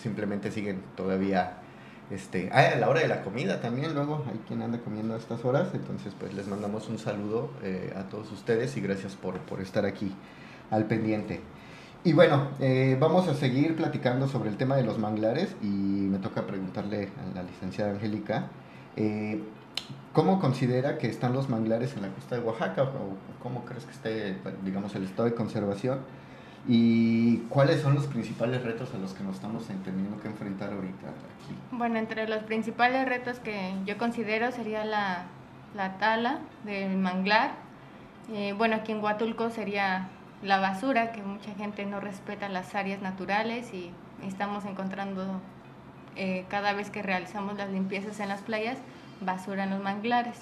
simplemente 0.00 0.50
siguen 0.50 0.82
todavía 0.96 1.58
este, 2.10 2.50
a 2.50 2.74
la 2.76 2.88
hora 2.88 3.00
de 3.00 3.08
la 3.08 3.22
comida 3.22 3.60
también, 3.60 3.94
luego 3.94 4.24
hay 4.28 4.38
quien 4.48 4.62
anda 4.62 4.78
comiendo 4.78 5.14
a 5.14 5.16
estas 5.16 5.44
horas, 5.44 5.68
entonces 5.74 6.12
pues 6.18 6.34
les 6.34 6.48
mandamos 6.48 6.88
un 6.88 6.98
saludo 6.98 7.50
eh, 7.62 7.94
a 7.96 8.08
todos 8.08 8.32
ustedes 8.32 8.76
y 8.76 8.80
gracias 8.80 9.14
por, 9.14 9.38
por 9.40 9.60
estar 9.60 9.86
aquí 9.86 10.12
al 10.70 10.86
pendiente. 10.86 11.40
Y 12.02 12.14
bueno, 12.14 12.48
eh, 12.58 12.96
vamos 12.98 13.28
a 13.28 13.34
seguir 13.34 13.76
platicando 13.76 14.26
sobre 14.26 14.48
el 14.48 14.56
tema 14.56 14.74
de 14.74 14.84
los 14.84 14.98
manglares 14.98 15.54
y 15.62 15.66
me 15.66 16.18
toca 16.18 16.46
preguntarle 16.46 17.10
a 17.30 17.34
la 17.34 17.42
licenciada 17.42 17.92
Angélica, 17.92 18.48
eh, 18.96 19.40
¿cómo 20.12 20.40
considera 20.40 20.98
que 20.98 21.08
están 21.08 21.32
los 21.32 21.48
manglares 21.48 21.94
en 21.96 22.02
la 22.02 22.08
costa 22.08 22.36
de 22.36 22.42
Oaxaca 22.42 22.82
o 22.82 23.42
cómo 23.42 23.64
crees 23.64 23.84
que 23.84 23.92
esté, 23.92 24.36
digamos, 24.64 24.94
el 24.94 25.04
estado 25.04 25.28
de 25.28 25.34
conservación? 25.34 26.00
¿Y 26.68 27.38
cuáles 27.48 27.80
son 27.80 27.94
los 27.94 28.06
principales 28.06 28.62
retos 28.62 28.92
a 28.94 28.98
los 28.98 29.14
que 29.14 29.24
nos 29.24 29.36
estamos 29.36 29.64
teniendo 29.64 30.20
que 30.20 30.28
enfrentar 30.28 30.72
ahorita 30.72 31.08
aquí? 31.08 31.56
Bueno, 31.72 31.98
entre 31.98 32.28
los 32.28 32.42
principales 32.42 33.08
retos 33.08 33.38
que 33.38 33.72
yo 33.86 33.96
considero 33.96 34.52
sería 34.52 34.84
la, 34.84 35.24
la 35.74 35.96
tala 35.98 36.40
del 36.64 36.98
manglar. 36.98 37.52
Eh, 38.32 38.52
bueno, 38.56 38.76
aquí 38.76 38.92
en 38.92 39.02
Huatulco 39.02 39.48
sería 39.50 40.08
la 40.42 40.58
basura, 40.58 41.12
que 41.12 41.22
mucha 41.22 41.54
gente 41.54 41.86
no 41.86 42.00
respeta 42.00 42.48
las 42.48 42.74
áreas 42.74 43.00
naturales 43.00 43.72
y 43.72 43.90
estamos 44.22 44.64
encontrando 44.64 45.40
eh, 46.16 46.44
cada 46.48 46.72
vez 46.72 46.90
que 46.90 47.02
realizamos 47.02 47.56
las 47.56 47.70
limpiezas 47.70 48.20
en 48.20 48.28
las 48.28 48.42
playas, 48.42 48.78
basura 49.20 49.64
en 49.64 49.70
los 49.70 49.82
manglares. 49.82 50.36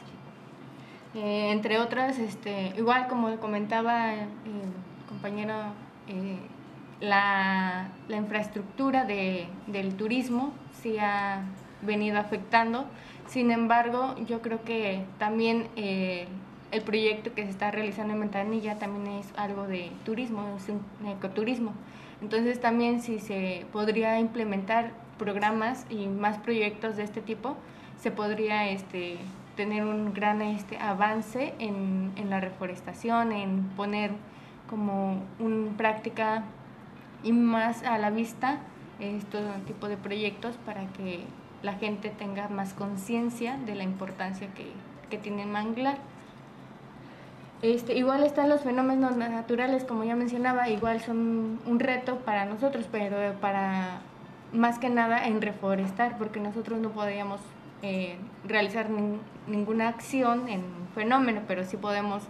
Eh, 1.14 1.50
entre 1.50 1.78
otras, 1.78 2.18
este, 2.18 2.72
igual 2.76 3.08
como 3.08 3.34
comentaba 3.36 4.14
el 4.14 4.28
compañero, 5.08 5.54
eh, 6.08 6.38
la, 7.00 7.88
la, 8.08 8.16
infraestructura 8.16 9.04
de, 9.04 9.46
del 9.66 9.94
turismo 9.94 10.52
sí 10.82 10.98
ha 10.98 11.42
venido 11.82 12.18
afectando. 12.18 12.86
Sin 13.26 13.50
embargo, 13.50 14.16
yo 14.26 14.42
creo 14.42 14.62
que 14.64 15.04
también 15.18 15.68
el 15.76 16.82
proyecto 16.82 17.34
que 17.34 17.44
se 17.44 17.50
está 17.50 17.70
realizando 17.70 18.14
en 18.14 18.20
Ventanilla 18.20 18.76
también 18.76 19.18
es 19.18 19.26
algo 19.36 19.66
de 19.66 19.90
turismo, 20.04 20.56
es 20.56 20.68
un 20.68 20.82
ecoturismo. 21.06 21.72
Entonces 22.20 22.60
también 22.60 23.00
si 23.00 23.20
se 23.20 23.64
podría 23.72 24.18
implementar 24.18 24.92
programas 25.18 25.86
y 25.88 26.06
más 26.06 26.38
proyectos 26.38 26.96
de 26.96 27.04
este 27.04 27.20
tipo, 27.20 27.56
se 28.00 28.10
podría 28.10 28.68
este, 28.68 29.18
tener 29.56 29.84
un 29.84 30.14
gran 30.14 30.40
este, 30.42 30.78
avance 30.78 31.54
en, 31.58 32.12
en 32.16 32.30
la 32.30 32.40
reforestación, 32.40 33.32
en 33.32 33.64
poner 33.76 34.12
como 34.68 35.22
una 35.38 35.76
práctica 35.76 36.44
y 37.22 37.32
más 37.32 37.82
a 37.82 37.98
la 37.98 38.10
vista 38.10 38.58
este 39.00 39.38
tipo 39.66 39.88
de 39.88 39.96
proyectos 39.96 40.56
para 40.64 40.86
que 40.92 41.24
la 41.62 41.74
gente 41.74 42.10
tenga 42.10 42.48
más 42.48 42.74
conciencia 42.74 43.56
de 43.66 43.74
la 43.74 43.84
importancia 43.84 44.48
que, 44.54 44.70
que 45.10 45.18
tiene 45.18 45.42
el 45.42 45.48
manglar. 45.48 45.98
Este, 47.62 47.96
igual 47.96 48.22
están 48.22 48.48
los 48.48 48.60
fenómenos 48.60 49.16
naturales, 49.16 49.82
como 49.82 50.04
ya 50.04 50.14
mencionaba, 50.14 50.68
igual 50.68 51.00
son 51.00 51.58
un 51.66 51.80
reto 51.80 52.18
para 52.18 52.44
nosotros, 52.44 52.86
pero 52.90 53.16
para 53.40 54.00
más 54.52 54.78
que 54.78 54.88
nada 54.88 55.26
en 55.26 55.42
reforestar, 55.42 56.16
porque 56.18 56.38
nosotros 56.38 56.78
no 56.78 56.90
podríamos 56.90 57.40
eh, 57.82 58.16
realizar 58.46 58.88
ninguna 59.46 59.88
acción 59.88 60.48
en 60.48 60.62
fenómeno, 60.94 61.42
pero 61.46 61.64
sí 61.64 61.76
podemos 61.76 62.22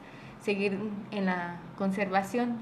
seguir 0.43 0.79
en 1.11 1.27
la 1.27 1.57
conservación. 1.77 2.59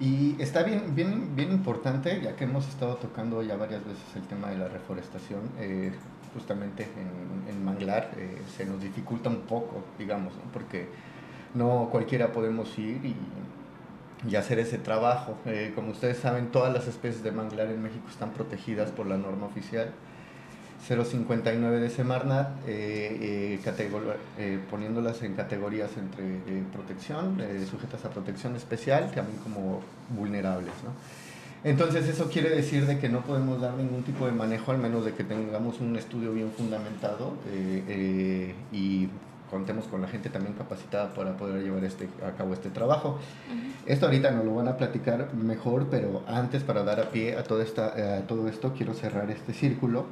Y 0.00 0.34
está 0.42 0.64
bien, 0.64 0.94
bien, 0.94 1.36
bien 1.36 1.52
importante, 1.52 2.20
ya 2.20 2.34
que 2.34 2.44
hemos 2.44 2.68
estado 2.68 2.96
tocando 2.96 3.42
ya 3.42 3.56
varias 3.56 3.84
veces 3.84 4.02
el 4.16 4.22
tema 4.22 4.48
de 4.48 4.58
la 4.58 4.66
reforestación, 4.66 5.42
eh, 5.60 5.92
justamente 6.34 6.88
en, 7.48 7.64
Manglar 7.64 8.10
eh, 8.16 8.42
se 8.56 8.64
nos 8.64 8.80
dificulta 8.82 9.28
un 9.28 9.42
poco, 9.42 9.84
digamos, 9.98 10.32
porque 10.52 10.88
no 11.54 11.88
cualquiera 11.92 12.32
podemos 12.32 12.76
ir 12.78 13.04
y, 13.04 13.14
y 14.28 14.36
hacer 14.36 14.58
ese 14.58 14.78
trabajo. 14.78 15.36
Eh, 15.46 15.72
como 15.74 15.92
ustedes 15.92 16.18
saben, 16.18 16.48
todas 16.48 16.72
las 16.72 16.88
especies 16.88 17.22
de 17.22 17.30
manglar 17.30 17.68
en 17.68 17.82
México 17.82 18.08
están 18.08 18.30
protegidas 18.30 18.90
por 18.90 19.06
la 19.06 19.16
norma 19.16 19.46
oficial 19.46 19.92
059 20.86 21.80
de 21.80 21.90
Semarnat, 21.90 22.50
eh, 22.66 23.58
poniéndolas 24.70 25.22
en 25.22 25.34
categorías 25.34 25.90
entre 25.96 26.62
protección, 26.72 27.40
sujetas 27.70 28.04
a 28.04 28.10
protección 28.10 28.56
especial, 28.56 29.10
también 29.12 29.38
como 29.38 29.80
vulnerables. 30.16 30.72
¿no? 30.84 30.90
Entonces 31.64 32.08
eso 32.08 32.28
quiere 32.28 32.50
decir 32.50 32.86
de 32.86 32.98
que 32.98 33.08
no 33.08 33.20
podemos 33.20 33.60
dar 33.60 33.74
ningún 33.74 34.02
tipo 34.02 34.26
de 34.26 34.32
manejo 34.32 34.72
al 34.72 34.78
menos 34.78 35.04
de 35.04 35.12
que 35.12 35.22
tengamos 35.22 35.80
un 35.80 35.94
estudio 35.94 36.32
bien 36.32 36.50
fundamentado 36.50 37.34
eh, 37.52 37.84
eh, 37.86 38.54
y 38.72 39.08
contemos 39.48 39.84
con 39.84 40.00
la 40.00 40.08
gente 40.08 40.28
también 40.28 40.54
capacitada 40.54 41.14
para 41.14 41.36
poder 41.36 41.62
llevar 41.62 41.84
este, 41.84 42.08
a 42.26 42.32
cabo 42.32 42.54
este 42.54 42.70
trabajo. 42.70 43.20
Esto 43.86 44.06
ahorita 44.06 44.32
nos 44.32 44.44
lo 44.44 44.56
van 44.56 44.66
a 44.66 44.76
platicar 44.76 45.32
mejor, 45.34 45.86
pero 45.88 46.24
antes 46.26 46.64
para 46.64 46.82
dar 46.82 46.98
a 46.98 47.10
pie 47.10 47.36
a, 47.36 47.44
toda 47.44 47.62
esta, 47.62 48.16
a 48.18 48.26
todo 48.26 48.48
esto 48.48 48.72
quiero 48.76 48.94
cerrar 48.94 49.30
este 49.30 49.52
círculo 49.52 50.06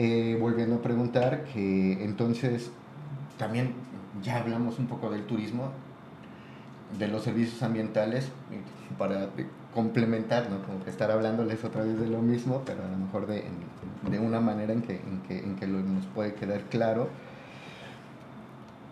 eh, 0.00 0.38
volviendo 0.40 0.76
a 0.76 0.80
preguntar 0.80 1.42
que 1.52 2.04
entonces 2.04 2.70
también 3.36 3.72
ya 4.22 4.38
hablamos 4.38 4.78
un 4.78 4.86
poco 4.86 5.10
del 5.10 5.24
turismo, 5.26 5.72
de 6.96 7.08
los 7.08 7.24
servicios 7.24 7.60
ambientales, 7.64 8.30
para 8.96 9.28
complementar, 9.74 10.48
¿no? 10.50 10.62
Como 10.62 10.84
que 10.84 10.90
estar 10.90 11.10
hablándoles 11.10 11.64
otra 11.64 11.82
vez 11.82 11.98
de 11.98 12.06
lo 12.06 12.22
mismo, 12.22 12.62
pero 12.64 12.84
a 12.84 12.88
lo 12.88 12.96
mejor 12.96 13.26
de, 13.26 13.42
de 14.08 14.18
una 14.20 14.38
manera 14.38 14.72
en 14.72 14.82
que, 14.82 15.00
en 15.00 15.20
que, 15.26 15.38
en 15.40 15.56
que 15.56 15.66
nos 15.66 16.06
puede 16.06 16.34
quedar 16.34 16.62
claro. 16.70 17.08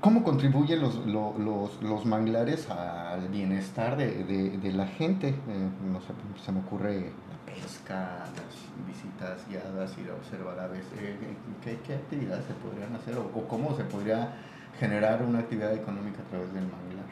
¿Cómo 0.01 0.25
contribuyen 0.25 0.81
los, 0.81 1.07
los, 1.07 1.83
los, 1.83 2.05
manglares 2.05 2.69
al 2.69 3.29
bienestar 3.29 3.97
de, 3.97 4.25
de, 4.25 4.59
de 4.59 4.73
la 4.73 4.87
gente? 4.89 5.29
Eh, 5.29 5.69
no 5.93 6.01
sé, 6.01 6.09
se 6.45 6.51
me 6.51 6.61
ocurre 6.61 7.13
la 7.31 7.53
pesca, 7.55 8.25
las 8.37 8.66
visitas 8.87 9.47
guiadas, 9.49 9.97
ir 9.99 10.11
a 10.11 10.15
observar 10.15 10.59
aves. 10.59 10.85
Eh, 10.99 11.17
¿qué, 11.63 11.79
¿qué, 11.87 11.95
actividades 11.95 12.45
se 12.47 12.55
podrían 12.55 12.95
hacer 12.95 13.17
o, 13.17 13.49
cómo 13.49 13.77
se 13.77 13.85
podría 13.85 14.35
generar 14.79 15.23
una 15.23 15.41
actividad 15.41 15.73
económica 15.75 16.23
a 16.23 16.31
través 16.31 16.53
del 16.53 16.65
manglar? 16.65 17.07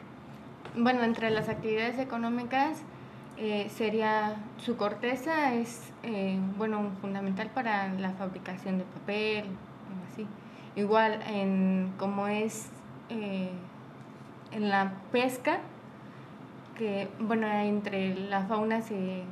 Bueno, 0.75 1.03
entre 1.03 1.29
las 1.29 1.49
actividades 1.49 1.99
económicas 1.99 2.83
eh, 3.37 3.67
sería 3.69 4.37
su 4.57 4.77
corteza 4.77 5.53
es 5.55 5.91
eh, 6.03 6.39
bueno 6.57 6.91
fundamental 7.01 7.49
para 7.49 7.89
la 7.95 8.11
fabricación 8.11 8.77
de 8.77 8.85
papel 8.85 9.43
así 10.09 10.25
igual 10.77 11.19
en 11.27 11.91
como 11.97 12.29
es 12.29 12.69
eh, 13.09 13.49
en 14.53 14.69
la 14.69 14.93
pesca 15.11 15.59
que 16.77 17.09
bueno 17.19 17.45
entre 17.49 18.15
la 18.15 18.45
fauna 18.45 18.81
se 18.81 19.23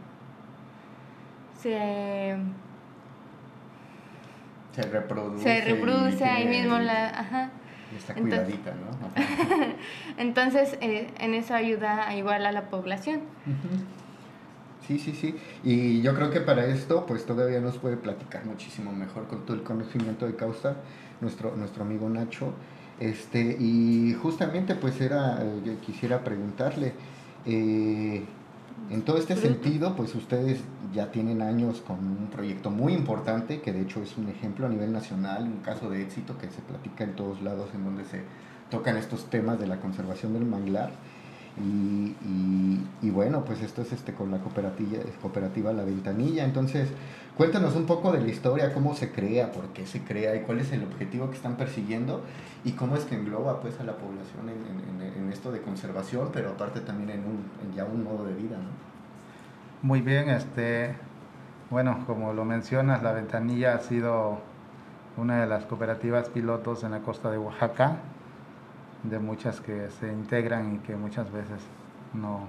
se 1.64 2.36
se 4.76 4.82
reproduce 4.84 5.44
se 5.44 5.62
reproduce 5.62 6.24
ahí 6.26 6.48
mismo 6.48 6.78
la 6.78 7.08
ajá 7.10 7.52
Está 7.98 8.16
cuidadita, 8.16 8.72
entonces, 8.72 9.68
¿no? 9.68 9.74
entonces, 10.18 10.78
eh, 10.82 11.08
en 11.20 11.34
eso 11.36 11.54
ayuda 11.54 12.16
igual 12.16 12.46
a 12.46 12.52
la 12.52 12.70
población. 12.70 13.22
Sí, 14.88 15.00
sí, 15.00 15.14
sí. 15.14 15.36
Y 15.64 16.02
yo 16.02 16.16
creo 16.16 16.32
que 16.32 16.42
para 16.42 16.66
esto, 16.66 17.06
pues 17.06 17.26
todavía 17.26 17.60
nos 17.60 17.78
puede 17.78 17.98
platicar 17.98 18.46
muchísimo 18.46 18.92
mejor 18.92 19.28
con 19.28 19.46
todo 19.46 19.56
el 19.56 19.64
conocimiento 19.64 20.26
de 20.26 20.36
causa 20.36 20.78
nuestro, 21.22 21.56
nuestro 21.56 21.84
amigo 21.84 22.10
Nacho. 22.10 22.54
Este, 23.00 23.58
y 23.60 24.16
justamente, 24.22 24.76
pues 24.76 25.00
era, 25.00 25.38
eh, 25.42 25.62
yo 25.64 25.80
quisiera 25.80 26.24
preguntarle, 26.24 26.94
eh, 27.46 28.24
en 28.90 29.02
todo 29.04 29.18
este 29.18 29.36
sentido, 29.36 29.96
pues 29.96 30.14
ustedes 30.16 30.62
ya 30.94 31.12
tienen 31.12 31.42
años 31.42 31.82
con 31.82 32.00
un 32.00 32.28
proyecto 32.32 32.70
muy 32.70 32.94
importante, 32.94 33.62
que 33.62 33.74
de 33.74 33.82
hecho 33.82 34.02
es 34.02 34.18
un 34.18 34.30
ejemplo 34.30 34.66
a 34.66 34.70
nivel 34.70 34.92
nacional, 34.92 35.44
un 35.44 35.62
caso 35.62 35.90
de 35.90 36.02
éxito 36.02 36.38
que 36.38 36.50
se 36.50 36.62
platica 36.62 37.04
en 37.04 37.16
todos 37.16 37.42
lados 37.42 37.70
en 37.74 37.84
donde 37.84 38.06
se 38.06 38.22
tocan 38.70 38.98
estos 38.98 39.30
temas 39.30 39.60
de 39.60 39.68
la 39.68 39.80
conservación 39.80 40.34
del 40.34 40.46
manglar. 40.46 40.92
Y, 41.56 42.16
y, 43.02 43.10
bueno, 43.12 43.46
pues 43.46 43.62
esto 43.62 43.84
es 43.84 43.92
este 43.92 44.14
con 44.14 44.32
la 44.32 44.40
cooperativa, 44.40 45.04
cooperativa 45.22 45.72
La 45.72 45.84
Ventanilla. 45.84 46.46
Entonces, 46.46 46.90
cuéntanos 47.38 47.76
un 47.76 47.86
poco 47.86 48.12
de 48.12 48.22
la 48.22 48.28
historia, 48.28 48.74
cómo 48.74 48.96
se 48.96 49.12
crea, 49.12 49.52
por 49.52 49.68
qué 49.68 49.86
se 49.86 50.02
crea 50.02 50.36
y 50.36 50.42
cuál 50.42 50.60
es 50.60 50.72
el 50.72 50.84
objetivo 50.84 51.30
que 51.30 51.36
están 51.36 51.56
persiguiendo 51.56 52.22
y 52.64 52.72
cómo 52.72 52.96
es 52.96 53.06
que 53.06 53.16
engloba 53.16 53.62
pues 53.62 53.80
a 53.80 53.84
la 53.84 53.98
población 53.98 54.50
en, 54.50 55.02
en, 55.06 55.14
en 55.24 55.32
esto 55.32 55.52
de 55.52 55.62
conservación, 55.62 56.30
pero 56.34 56.50
aparte 56.50 56.80
también 56.80 57.12
en, 57.12 57.20
un, 57.20 57.44
en 57.64 57.76
ya 57.76 57.86
un 57.86 58.04
modo 58.04 58.26
de 58.26 58.34
vida. 58.34 58.58
¿no? 58.58 58.70
Muy 59.84 60.02
bien, 60.02 60.30
este, 60.30 60.96
bueno, 61.70 62.04
como 62.08 62.34
lo 62.34 62.46
mencionas, 62.46 63.04
La 63.04 63.12
Ventanilla 63.12 63.76
ha 63.76 63.80
sido 63.80 64.40
una 65.18 65.42
de 65.42 65.48
las 65.48 65.66
cooperativas 65.66 66.30
pilotos 66.30 66.84
en 66.84 66.92
la 66.92 67.02
costa 67.02 67.30
de 67.30 67.38
Oaxaca 67.38 67.98
de 69.04 69.20
muchas 69.20 69.60
que 69.60 69.90
se 70.00 70.12
integran 70.12 70.76
y 70.76 70.78
que 70.80 70.96
muchas 70.96 71.32
veces 71.32 71.62
no, 72.14 72.48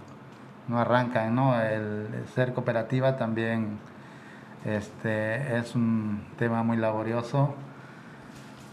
no 0.68 0.78
arrancan. 0.78 1.34
¿no? 1.34 1.60
El, 1.60 2.24
ser 2.34 2.54
cooperativa 2.54 3.16
también 3.16 3.78
este, 4.64 5.58
es 5.58 5.74
un 5.74 6.24
tema 6.38 6.62
muy 6.62 6.76
laborioso, 6.76 7.54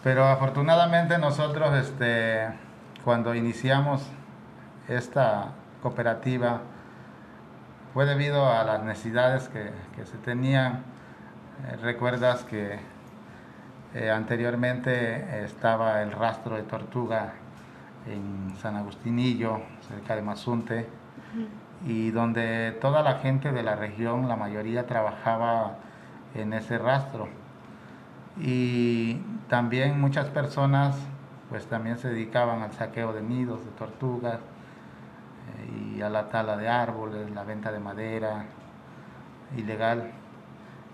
pero 0.04 0.26
afortunadamente 0.26 1.18
nosotros 1.18 1.76
este, 1.76 2.48
cuando 3.04 3.36
iniciamos 3.36 4.08
esta 4.88 5.52
cooperativa 5.82 6.62
fue 7.94 8.06
debido 8.06 8.48
a 8.48 8.64
las 8.64 8.84
necesidades 8.84 9.50
que, 9.50 9.72
que 9.96 10.06
se 10.06 10.18
tenían. 10.20 10.84
Eh, 11.68 11.76
recuerdas 11.82 12.44
que 12.44 12.80
eh, 13.94 14.10
anteriormente 14.10 15.44
estaba 15.44 16.02
el 16.02 16.14
rastro 16.14 16.56
de 16.56 16.64
tortuga 16.64 17.34
en 18.08 18.56
San 18.58 18.76
Agustinillo, 18.76 19.62
cerca 19.88 20.16
de 20.16 20.22
Mazunte, 20.22 20.88
y 21.86 22.12
donde 22.12 22.78
toda 22.82 23.02
la 23.02 23.16
gente 23.16 23.52
de 23.52 23.64
la 23.64 23.76
región, 23.76 24.28
la 24.28 24.36
mayoría 24.36 24.86
trabajaba 24.86 25.78
en 26.36 26.54
ese 26.54 26.78
rastro. 26.78 27.28
Y 28.40 29.16
también 29.50 30.00
muchas 30.00 30.28
personas 30.30 30.96
pues 31.50 31.66
también 31.66 31.98
se 31.98 32.08
dedicaban 32.08 32.62
al 32.62 32.72
saqueo 32.72 33.12
de 33.12 33.22
nidos 33.22 33.66
de 33.66 33.72
tortugas 33.72 34.36
eh, 34.38 35.98
y 35.98 36.02
a 36.02 36.10
la 36.10 36.30
tala 36.30 36.56
de 36.56 36.70
árboles, 36.70 37.30
la 37.32 37.44
venta 37.44 37.74
de 37.74 37.80
madera 37.80 38.46
ilegal. 39.58 40.12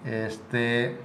Este, 0.04 1.00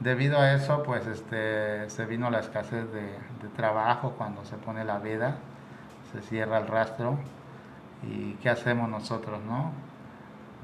Debido 0.00 0.38
a 0.38 0.52
eso, 0.52 0.82
pues 0.82 1.06
este, 1.06 1.88
se 1.88 2.04
vino 2.04 2.28
la 2.28 2.40
escasez 2.40 2.92
de, 2.92 3.08
trabajo 3.48 4.12
cuando 4.16 4.44
se 4.44 4.56
pone 4.56 4.84
la 4.84 4.98
veda, 4.98 5.36
se 6.12 6.22
cierra 6.22 6.58
el 6.58 6.66
rastro 6.66 7.18
y 8.02 8.34
¿qué 8.34 8.50
hacemos 8.50 8.88
nosotros, 8.88 9.40
no? 9.42 9.72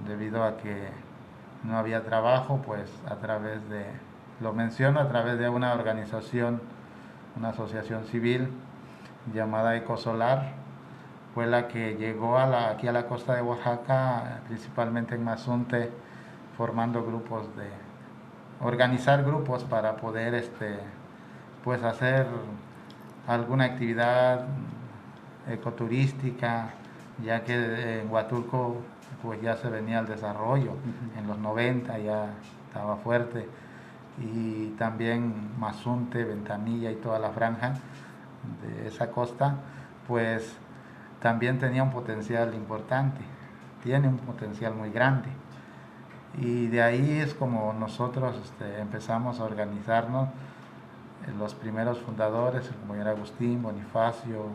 Debido 0.07 0.45
a 0.45 0.57
que 0.57 0.89
no 1.65 1.77
había 1.77 2.05
trabajo, 2.05 2.61
pues 2.65 2.91
a 3.09 3.17
través 3.17 3.69
de, 3.69 3.85
lo 4.41 4.53
menciono, 4.53 5.01
a 5.01 5.09
través 5.09 5.39
de 5.39 5.49
una 5.49 5.73
organización, 5.75 6.61
una 7.37 7.51
asociación 7.51 8.05
civil 8.05 8.49
llamada 9.33 9.77
Ecosolar, 9.77 10.53
fue 11.35 11.47
la 11.47 11.69
que 11.69 11.97
llegó 11.97 12.39
a 12.39 12.47
la, 12.47 12.69
aquí 12.71 12.89
a 12.89 12.93
la 12.93 13.07
costa 13.07 13.35
de 13.35 13.43
Oaxaca, 13.43 14.41
principalmente 14.49 15.15
en 15.15 15.25
Mazunte, 15.25 15.91
formando 16.57 17.03
grupos 17.05 17.45
de 17.57 17.71
organizar 18.61 19.25
grupos 19.25 19.65
para 19.65 19.97
poder 19.97 20.35
este, 20.35 20.79
pues 21.65 21.83
hacer 21.83 22.27
alguna 23.27 23.65
actividad 23.65 24.47
ecoturística, 25.49 26.71
ya 27.25 27.43
que 27.45 28.01
en 28.01 28.11
Huatulco 28.11 28.77
pues 29.23 29.41
ya 29.41 29.57
se 29.57 29.69
venía 29.69 30.01
el 30.01 30.07
desarrollo, 30.07 30.73
en 31.17 31.27
los 31.27 31.39
90 31.39 31.99
ya 31.99 32.31
estaba 32.69 32.97
fuerte. 32.97 33.49
y 34.19 34.75
también 34.79 35.59
Mazunte, 35.59 36.25
Ventanilla 36.25 36.91
y 36.91 36.97
toda 36.97 37.19
la 37.19 37.31
franja 37.31 37.75
de 38.63 38.89
esa 38.89 39.11
costa, 39.11 39.57
pues 40.07 40.57
también 41.21 41.59
tenía 41.59 41.83
un 41.83 41.91
potencial 41.91 42.55
importante, 42.55 43.21
tiene 43.83 44.09
un 44.09 44.19
potencial 44.19 44.75
muy 44.75 44.91
grande. 44.91 45.29
Y 46.39 46.67
de 46.69 46.83
ahí 46.83 47.19
es 47.21 47.35
como 47.35 47.73
nosotros 47.73 48.37
este, 48.43 48.81
empezamos 48.81 49.41
a 49.41 49.45
organizarnos, 49.45 50.29
los 51.39 51.55
primeros 51.55 51.99
fundadores, 51.99 52.71
como 52.81 52.95
era 52.95 53.11
Agustín, 53.11 53.63
Bonifacio 53.63 54.47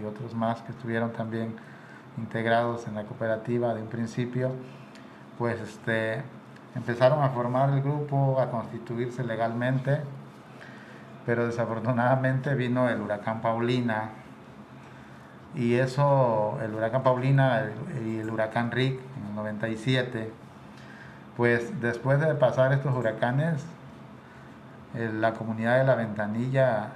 y 0.00 0.04
otros 0.04 0.34
más 0.34 0.60
que 0.62 0.72
estuvieron 0.72 1.12
también 1.12 1.54
integrados 2.18 2.86
en 2.86 2.94
la 2.94 3.04
cooperativa 3.04 3.74
de 3.74 3.82
un 3.82 3.88
principio, 3.88 4.52
pues 5.38 5.60
este, 5.60 6.22
empezaron 6.74 7.22
a 7.22 7.30
formar 7.30 7.70
el 7.70 7.82
grupo, 7.82 8.40
a 8.40 8.50
constituirse 8.50 9.24
legalmente, 9.24 10.00
pero 11.26 11.46
desafortunadamente 11.46 12.54
vino 12.54 12.88
el 12.88 13.00
huracán 13.00 13.40
Paulina. 13.40 14.10
Y 15.54 15.74
eso, 15.74 16.58
el 16.62 16.74
huracán 16.74 17.02
Paulina 17.02 17.66
y 18.04 18.18
el 18.18 18.30
huracán 18.30 18.70
Rick 18.70 19.00
en 19.18 19.28
el 19.28 19.34
97, 19.36 20.30
pues 21.36 21.80
después 21.80 22.20
de 22.20 22.34
pasar 22.34 22.72
estos 22.72 22.94
huracanes, 22.94 23.64
la 24.94 25.32
comunidad 25.32 25.78
de 25.78 25.84
la 25.84 25.94
ventanilla, 25.94 26.88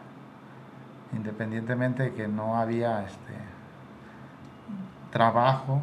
independientemente 1.12 2.04
de 2.04 2.12
que 2.14 2.28
no 2.28 2.56
había 2.56 3.04
este, 3.04 3.34
trabajo, 5.10 5.82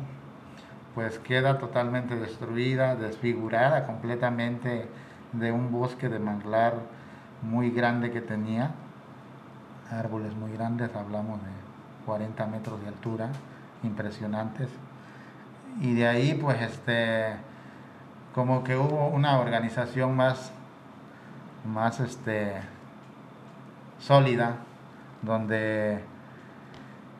pues 0.93 1.19
queda 1.19 1.57
totalmente 1.57 2.15
destruida, 2.15 2.95
desfigurada 2.95 3.85
completamente 3.85 4.87
de 5.33 5.51
un 5.51 5.71
bosque 5.71 6.07
de 6.07 6.19
manglar 6.19 6.75
muy 7.41 7.69
grande 7.69 8.11
que 8.11 8.21
tenía, 8.21 8.71
árboles 9.91 10.33
muy 10.35 10.51
grandes, 10.53 10.95
hablamos 10.95 11.41
de 11.41 11.51
40 12.05 12.45
metros 12.47 12.81
de 12.81 12.87
altura, 12.87 13.29
impresionantes. 13.83 14.69
Y 15.81 15.93
de 15.93 16.07
ahí 16.07 16.33
pues 16.41 16.61
este, 16.61 17.35
como 18.33 18.63
que 18.63 18.77
hubo 18.77 19.07
una 19.07 19.39
organización 19.39 20.15
más, 20.15 20.51
más 21.65 21.99
este, 21.99 22.53
sólida, 23.99 24.57
donde 25.21 26.03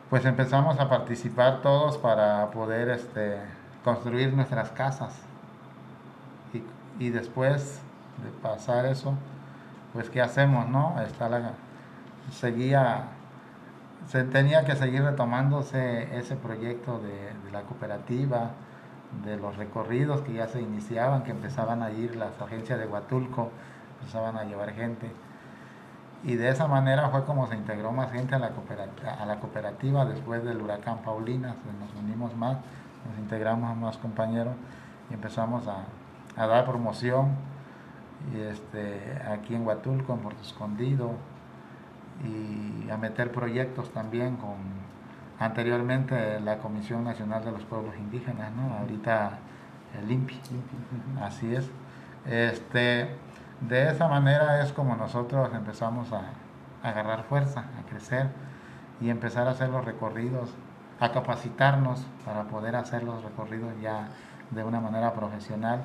pues 0.10 0.26
empezamos 0.26 0.80
a 0.80 0.88
participar 0.88 1.62
todos 1.62 1.98
para 1.98 2.50
poder 2.52 2.90
este, 2.90 3.38
construir 3.84 4.34
nuestras 4.34 4.70
casas. 4.72 5.14
Y, 6.98 7.10
después 7.10 7.82
de 8.24 8.30
pasar 8.42 8.86
eso, 8.86 9.16
pues 9.92 10.10
¿qué 10.10 10.22
hacemos, 10.22 10.70
no? 10.70 10.96
Está 11.02 11.28
la, 11.28 11.52
seguía, 12.32 13.08
se 14.08 14.24
tenía 14.24 14.64
que 14.64 14.76
seguir 14.76 15.04
retomándose 15.04 16.18
ese 16.18 16.38
proyecto 16.38 17.00
de, 17.00 17.52
la 17.52 17.64
cooperativa, 17.64 18.52
de 19.26 19.36
los 19.36 19.58
recorridos 19.58 20.22
que 20.22 20.34
ya 20.34 20.48
se 20.48 20.62
iniciaban, 20.62 21.24
que 21.24 21.32
empezaban 21.32 21.84
a 21.84 21.92
ir 21.92 22.16
las 22.16 22.40
agencias 22.42 22.80
de 22.80 22.88
Huatulco, 22.88 23.52
empezaban 24.06 24.38
a 24.38 24.44
llevar 24.44 24.72
gente. 24.74 25.12
Y 26.24 26.36
de 26.36 26.50
esa 26.50 26.68
manera 26.68 27.10
fue 27.10 27.26
como 27.26 27.48
se 27.48 27.56
integró 27.56 27.92
más 27.92 28.12
gente 28.12 28.36
a 28.36 28.40
la 28.40 28.50
cooperativa, 28.52 29.14
a 29.14 29.26
la 29.26 29.40
cooperativa 29.40 30.06
después 30.06 30.44
del 30.44 30.62
huracán 30.62 31.00
Paulina, 31.00 31.56
nos 31.80 31.94
unimos 32.04 32.36
más 32.36 32.58
nos 33.08 33.20
integramos 33.20 33.70
a 33.70 33.76
más 33.76 33.98
compañeros 33.98 34.56
y 35.10 35.14
empezamos 35.14 35.68
a, 35.68 35.86
dar 36.36 36.66
promoción 36.66 37.36
y 38.34 38.40
este, 38.40 39.22
aquí 39.32 39.56
en 39.56 39.66
Huatulco, 39.66 40.14
en 40.14 40.20
Puerto 40.20 40.42
Escondido, 40.42 41.12
y 42.24 42.90
a 42.90 42.98
meter 42.98 43.32
proyectos 43.32 43.92
también 43.92 44.38
con 44.38 44.56
anteriormente 45.40 46.40
la 46.40 46.58
Comisión 46.58 47.04
Nacional 47.04 47.46
de 47.46 47.52
los 47.52 47.64
Pueblos 47.64 47.96
Indígenas, 47.98 48.52
¿no? 48.54 48.74
ahorita 48.74 49.38
el 50.02 50.12
INPI, 50.12 50.36
así 51.22 51.54
es. 51.56 51.70
Este, 52.26 53.10
de 53.62 53.90
esa 53.90 54.08
manera 54.08 54.62
es 54.62 54.74
como 54.74 54.96
nosotros 54.96 55.50
empezamos 55.54 56.12
a, 56.12 56.22
agarrar 56.84 57.24
fuerza, 57.24 57.66
a 57.80 57.90
crecer 57.90 58.30
y 59.02 59.10
empezar 59.10 59.48
a 59.48 59.52
hacer 59.52 59.70
los 59.70 59.84
recorridos 59.84 60.54
a 61.00 61.12
capacitarnos 61.12 62.06
para 62.24 62.44
poder 62.44 62.76
hacer 62.76 63.04
los 63.04 63.24
recorridos 63.24 63.74
ya 63.82 64.10
de 64.52 64.64
una 64.64 64.80
manera 64.80 65.14
profesional, 65.14 65.82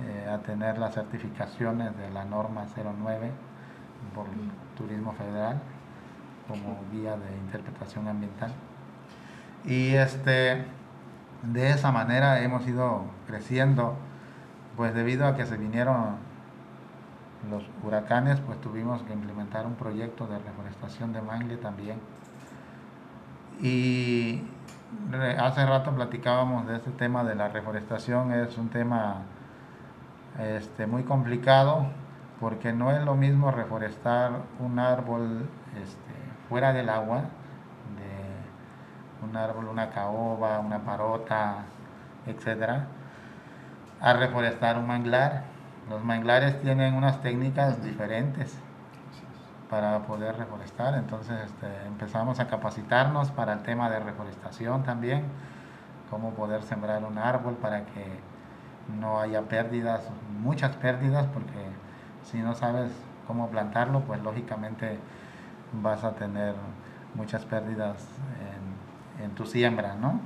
eh, 0.00 0.28
a 0.28 0.38
tener 0.38 0.78
las 0.78 0.94
certificaciones 0.94 1.96
de 1.96 2.10
la 2.10 2.24
norma 2.24 2.66
09 2.74 3.30
por 4.14 4.26
Turismo 4.76 5.12
Federal 5.12 5.60
como 6.48 6.80
guía 6.90 7.16
de 7.16 7.36
interpretación 7.36 8.08
ambiental. 8.08 8.52
Y 9.64 9.94
este, 9.94 10.64
de 11.42 11.70
esa 11.70 11.92
manera 11.92 12.40
hemos 12.40 12.66
ido 12.66 13.04
creciendo, 13.26 13.94
pues 14.76 14.94
debido 14.94 15.26
a 15.26 15.36
que 15.36 15.46
se 15.46 15.56
vinieron 15.56 16.16
los 17.48 17.62
huracanes, 17.82 18.40
pues 18.40 18.60
tuvimos 18.60 19.02
que 19.02 19.12
implementar 19.12 19.66
un 19.66 19.74
proyecto 19.74 20.26
de 20.26 20.38
reforestación 20.38 21.12
de 21.12 21.22
mangle 21.22 21.56
también 21.56 21.98
y 23.62 24.42
hace 25.38 25.66
rato 25.66 25.92
platicábamos 25.92 26.66
de 26.66 26.76
este 26.76 26.90
tema 26.92 27.24
de 27.24 27.34
la 27.34 27.48
reforestación, 27.48 28.32
es 28.32 28.56
un 28.56 28.70
tema 28.70 29.22
este, 30.38 30.86
muy 30.86 31.04
complicado 31.04 31.86
porque 32.40 32.72
no 32.72 32.90
es 32.90 33.02
lo 33.04 33.14
mismo 33.14 33.50
reforestar 33.50 34.32
un 34.60 34.78
árbol 34.78 35.46
este, 35.82 36.14
fuera 36.48 36.72
del 36.72 36.88
agua, 36.88 37.24
de 37.98 39.26
un 39.28 39.36
árbol, 39.36 39.68
una 39.68 39.90
caoba, 39.90 40.58
una 40.58 40.78
parota, 40.78 41.64
etcétera, 42.26 42.86
a 44.00 44.12
reforestar 44.14 44.78
un 44.78 44.86
manglar. 44.86 45.49
Los 45.90 46.04
manglares 46.04 46.60
tienen 46.60 46.94
unas 46.94 47.20
técnicas 47.20 47.82
diferentes 47.82 48.56
para 49.68 49.98
poder 50.04 50.36
reforestar. 50.36 50.94
Entonces 50.94 51.36
este, 51.44 51.66
empezamos 51.88 52.38
a 52.38 52.46
capacitarnos 52.46 53.32
para 53.32 53.54
el 53.54 53.64
tema 53.64 53.90
de 53.90 53.98
reforestación 53.98 54.84
también, 54.84 55.24
cómo 56.08 56.30
poder 56.30 56.62
sembrar 56.62 57.04
un 57.04 57.18
árbol 57.18 57.54
para 57.54 57.86
que 57.86 58.20
no 59.00 59.18
haya 59.18 59.42
pérdidas, 59.42 60.08
muchas 60.40 60.76
pérdidas, 60.76 61.26
porque 61.26 61.58
si 62.22 62.38
no 62.38 62.54
sabes 62.54 62.92
cómo 63.26 63.48
plantarlo, 63.48 64.02
pues 64.02 64.22
lógicamente 64.22 64.96
vas 65.82 66.04
a 66.04 66.12
tener 66.12 66.54
muchas 67.16 67.44
pérdidas 67.44 67.96
en, 69.18 69.24
en 69.24 69.30
tu 69.32 69.44
siembra, 69.44 69.96
¿no? 69.96 70.20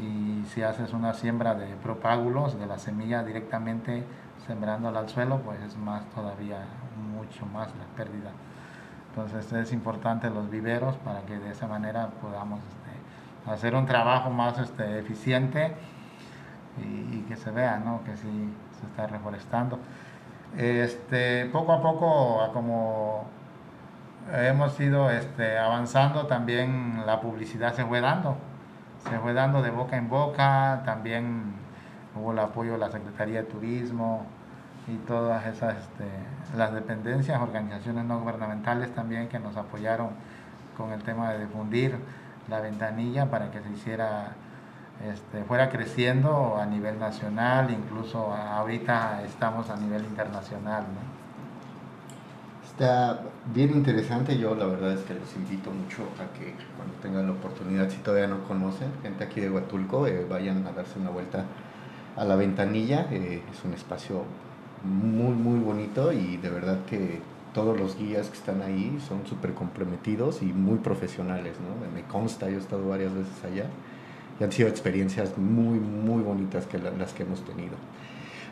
Y 0.00 0.46
si 0.46 0.62
haces 0.62 0.94
una 0.94 1.12
siembra 1.12 1.54
de 1.54 1.66
propágulos, 1.76 2.58
de 2.58 2.66
la 2.66 2.78
semilla 2.78 3.22
directamente 3.22 4.02
sembrándola 4.46 5.00
al 5.00 5.08
suelo, 5.08 5.40
pues 5.40 5.60
es 5.62 5.76
más 5.76 6.04
todavía, 6.10 6.58
mucho 7.14 7.46
más 7.46 7.68
la 7.76 7.84
pérdida 7.96 8.30
entonces 9.16 9.52
es 9.52 9.72
importante 9.72 10.28
los 10.28 10.50
viveros 10.50 10.96
para 10.96 11.20
que 11.20 11.38
de 11.38 11.52
esa 11.52 11.68
manera 11.68 12.08
podamos 12.20 12.58
este, 12.58 13.50
hacer 13.52 13.76
un 13.76 13.86
trabajo 13.86 14.28
más 14.30 14.58
este, 14.58 14.98
eficiente 14.98 15.72
y, 16.78 17.20
que 17.28 17.36
se 17.36 17.52
vea 17.52 17.78
¿no? 17.78 18.02
que 18.02 18.16
sí 18.16 18.52
se 18.80 18.86
está 18.86 19.06
reforestando. 19.06 19.78
Este, 20.56 21.46
poco 21.46 21.72
a 21.72 21.80
poco, 21.80 22.50
como 22.52 23.26
hemos 24.32 24.78
ido 24.80 25.08
este, 25.10 25.58
avanzando, 25.58 26.26
también 26.26 27.04
la 27.06 27.20
publicidad 27.20 27.72
se 27.72 27.84
fue 27.84 28.00
dando, 28.00 28.36
se 29.08 29.16
fue 29.20 29.32
dando 29.32 29.62
de 29.62 29.70
boca 29.70 29.96
en 29.96 30.08
boca, 30.08 30.82
también 30.84 31.54
hubo 32.16 32.32
el 32.32 32.38
apoyo 32.38 32.72
de 32.72 32.78
la 32.78 32.90
Secretaría 32.90 33.42
de 33.42 33.48
Turismo, 33.48 34.26
y 34.86 34.96
todas 35.06 35.46
esas, 35.46 35.76
este, 35.78 36.04
las 36.56 36.72
dependencias, 36.74 37.40
organizaciones 37.40 38.04
no 38.04 38.20
gubernamentales 38.20 38.94
también 38.94 39.28
que 39.28 39.38
nos 39.38 39.56
apoyaron 39.56 40.08
con 40.76 40.92
el 40.92 41.02
tema 41.02 41.32
de 41.32 41.46
difundir 41.46 41.96
la 42.48 42.60
ventanilla 42.60 43.30
para 43.30 43.50
que 43.50 43.62
se 43.62 43.70
hiciera, 43.70 44.32
este, 45.06 45.44
fuera 45.44 45.70
creciendo 45.70 46.58
a 46.60 46.66
nivel 46.66 46.98
nacional, 46.98 47.70
incluso 47.70 48.32
ahorita 48.34 49.22
estamos 49.22 49.70
a 49.70 49.76
nivel 49.76 50.04
internacional. 50.04 50.84
Está 52.66 53.20
bien 53.54 53.70
interesante, 53.70 54.36
yo 54.36 54.54
la 54.54 54.66
verdad 54.66 54.92
es 54.92 55.00
que 55.04 55.14
les 55.14 55.34
invito 55.36 55.70
mucho 55.70 56.02
a 56.20 56.36
que 56.36 56.54
cuando 56.76 56.94
tengan 57.00 57.26
la 57.26 57.32
oportunidad, 57.32 57.88
si 57.88 57.98
todavía 57.98 58.26
no 58.26 58.42
conocen, 58.44 58.90
gente 59.00 59.24
aquí 59.24 59.40
de 59.40 59.48
Huatulco, 59.48 60.06
eh, 60.08 60.26
vayan 60.28 60.66
a 60.66 60.72
darse 60.72 60.98
una 60.98 61.10
vuelta 61.10 61.44
a 62.16 62.24
la 62.24 62.36
ventanilla, 62.36 63.08
eh, 63.10 63.42
es 63.52 63.64
un 63.64 63.74
espacio 63.74 64.22
muy, 64.82 65.34
muy 65.34 65.58
bonito 65.58 66.12
y 66.12 66.36
de 66.36 66.50
verdad 66.50 66.84
que 66.86 67.20
todos 67.54 67.78
los 67.78 67.96
guías 67.96 68.28
que 68.28 68.36
están 68.36 68.62
ahí 68.62 68.98
son 69.06 69.26
súper 69.26 69.54
comprometidos 69.54 70.42
y 70.42 70.46
muy 70.46 70.78
profesionales, 70.78 71.54
¿no? 71.60 71.92
Me 71.94 72.02
consta, 72.02 72.50
yo 72.50 72.56
he 72.56 72.60
estado 72.60 72.88
varias 72.88 73.14
veces 73.14 73.32
allá 73.44 73.66
y 74.38 74.44
han 74.44 74.52
sido 74.52 74.68
experiencias 74.68 75.38
muy, 75.38 75.78
muy 75.78 76.22
bonitas 76.22 76.66
que 76.66 76.78
las 76.78 77.12
que 77.12 77.22
hemos 77.22 77.44
tenido. 77.44 77.74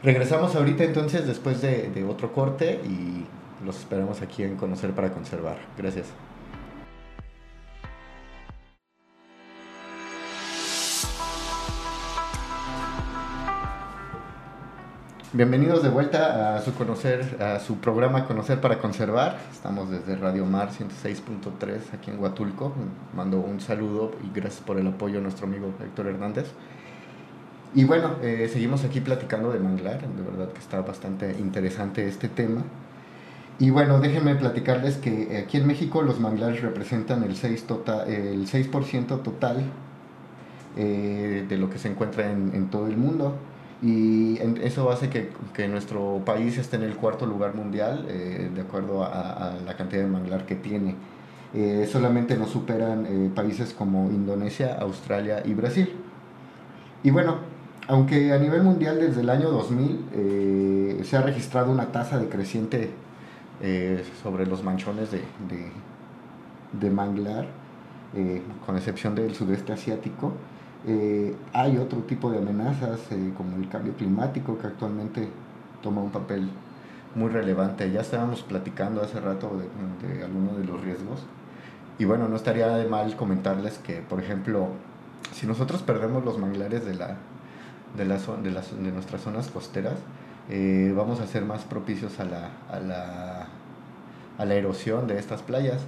Regresamos 0.02 0.54
ahorita 0.54 0.84
entonces 0.84 1.26
después 1.26 1.60
de, 1.60 1.90
de 1.90 2.04
otro 2.04 2.32
corte 2.32 2.80
y 2.84 3.24
los 3.64 3.78
esperamos 3.78 4.22
aquí 4.22 4.42
en 4.42 4.56
Conocer 4.56 4.92
para 4.92 5.12
Conservar. 5.12 5.58
Gracias. 5.76 6.06
Bienvenidos 15.34 15.82
de 15.82 15.88
vuelta 15.88 16.56
a 16.56 16.60
su 16.60 17.76
programa 17.78 18.26
Conocer 18.26 18.60
para 18.60 18.76
Conservar. 18.80 19.38
Estamos 19.50 19.90
desde 19.90 20.14
Radio 20.16 20.44
Mar 20.44 20.68
106.3 20.68 21.94
aquí 21.94 22.10
en 22.10 22.20
Huatulco. 22.20 22.74
Mando 23.16 23.38
un 23.38 23.58
saludo 23.58 24.12
y 24.22 24.38
gracias 24.38 24.62
por 24.62 24.78
el 24.78 24.86
apoyo 24.86 25.20
a 25.20 25.22
nuestro 25.22 25.46
amigo 25.46 25.72
Héctor 25.82 26.08
Hernández. 26.08 26.48
Y 27.74 27.84
bueno, 27.84 28.16
eh, 28.22 28.50
seguimos 28.52 28.84
aquí 28.84 29.00
platicando 29.00 29.50
de 29.50 29.58
manglar, 29.58 30.02
de 30.06 30.22
verdad 30.22 30.52
que 30.52 30.58
está 30.58 30.82
bastante 30.82 31.34
interesante 31.38 32.06
este 32.06 32.28
tema. 32.28 32.60
Y 33.58 33.70
bueno, 33.70 34.00
déjenme 34.00 34.34
platicarles 34.34 34.98
que 34.98 35.42
aquí 35.42 35.56
en 35.56 35.66
México 35.66 36.02
los 36.02 36.20
manglares 36.20 36.60
representan 36.60 37.22
el 37.22 37.36
6%, 37.36 37.64
total, 37.64 38.06
el 38.06 38.46
6 38.46 38.70
total 39.24 39.64
eh, 40.76 41.46
de 41.48 41.56
lo 41.56 41.70
que 41.70 41.78
se 41.78 41.88
encuentra 41.88 42.30
en, 42.30 42.54
en 42.54 42.68
todo 42.68 42.86
el 42.86 42.98
mundo 42.98 43.38
y 43.82 44.38
eso 44.62 44.90
hace 44.92 45.10
que, 45.10 45.30
que, 45.52 45.66
nuestro 45.66 46.22
país 46.24 46.56
esté 46.56 46.76
en 46.76 46.84
el 46.84 46.94
cuarto 46.94 47.26
lugar 47.26 47.56
mundial 47.56 48.06
eh, 48.08 48.48
de 48.54 48.60
acuerdo 48.60 49.02
a, 49.02 49.56
la 49.66 49.76
cantidad 49.76 50.02
de 50.02 50.08
manglar 50.08 50.46
que 50.46 50.54
tiene. 50.54 50.94
Eh, 51.52 51.88
solamente 51.90 52.36
nos 52.36 52.50
superan 52.50 53.06
eh, 53.06 53.30
países 53.34 53.74
como 53.74 54.08
Indonesia, 54.10 54.78
Australia 54.80 55.42
y 55.44 55.54
Brasil. 55.54 55.90
Y 57.02 57.10
bueno, 57.10 57.38
aunque 57.88 58.32
a 58.32 58.38
nivel 58.38 58.62
mundial 58.62 59.00
desde 59.00 59.22
el 59.22 59.30
año 59.30 59.50
2000 59.50 61.00
se 61.04 61.16
ha 61.16 61.22
registrado 61.22 61.72
una 61.72 61.86
tasa 61.86 62.18
decreciente 62.18 62.90
sobre 64.22 64.46
los 64.46 64.62
manchones 64.62 65.10
de, 65.10 65.18
de, 65.48 65.72
de 66.80 66.90
manglar, 66.90 67.46
con 68.64 68.76
excepción 68.76 69.16
del 69.16 69.34
sudeste 69.34 69.72
asiático, 69.72 70.32
eh, 70.86 71.34
hay 71.52 71.76
otro 71.78 72.00
tipo 72.00 72.30
de 72.30 72.38
amenazas 72.38 73.00
eh, 73.10 73.32
como 73.36 73.56
el 73.56 73.68
cambio 73.68 73.94
climático 73.94 74.58
que 74.58 74.66
actualmente 74.66 75.28
toma 75.82 76.02
un 76.02 76.10
papel 76.10 76.48
muy 77.14 77.30
relevante. 77.30 77.90
Ya 77.90 78.00
estábamos 78.00 78.42
platicando 78.42 79.02
hace 79.02 79.20
rato 79.20 79.60
de, 80.02 80.24
algunos 80.24 80.56
de 80.58 80.64
los 80.64 80.82
riesgos. 80.82 81.20
Y 81.98 82.04
bueno, 82.04 82.28
no 82.28 82.36
estaría 82.36 82.68
de 82.68 82.88
mal 82.88 83.14
comentarles 83.16 83.78
que, 83.78 84.00
por 84.00 84.20
ejemplo, 84.20 84.68
si 85.32 85.46
nosotros 85.46 85.82
perdemos 85.82 86.24
los 86.24 86.38
manglares 86.38 86.84
de, 86.84 86.94
la, 86.94 87.16
de, 87.96 88.04
las, 88.04 88.26
de, 88.42 88.50
las, 88.50 88.82
de 88.82 88.90
nuestras 88.90 89.22
zonas 89.22 89.48
costeras, 89.48 89.98
eh, 90.48 90.92
vamos 90.96 91.20
a 91.20 91.26
ser 91.26 91.44
más 91.44 91.62
propicios 91.62 92.18
a 92.18 92.24
la, 92.24 92.50
a 92.70 92.80
la, 92.80 93.46
a 94.38 94.44
la 94.44 94.54
erosión 94.54 95.06
de 95.06 95.18
estas 95.18 95.42
playas. 95.42 95.82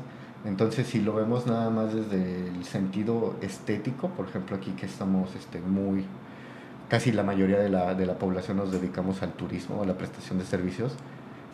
Entonces, 0.45 0.87
si 0.87 1.01
lo 1.01 1.15
vemos 1.15 1.47
nada 1.47 1.71
más 1.71 1.95
desde 1.95 2.49
el 2.49 2.65
sentido 2.65 3.37
estético, 3.41 4.09
por 4.11 4.29
ejemplo, 4.29 4.57
aquí 4.57 4.73
que 4.73 4.87
estamos 4.87 5.35
este, 5.35 5.61
muy, 5.61 6.05
casi 6.89 7.13
la 7.13 7.23
mayoría 7.23 7.59
de 7.59 7.71
la, 7.71 7.95
de 7.95 8.05
la 8.05 8.19
población 8.19 8.59
nos 8.59 8.71
dedicamos 8.71 9.23
al 9.23 9.33
turismo, 9.33 9.83
a 9.83 9.87
la 9.87 9.97
prestación 9.97 10.39
de 10.39 10.45
servicios, 10.45 10.93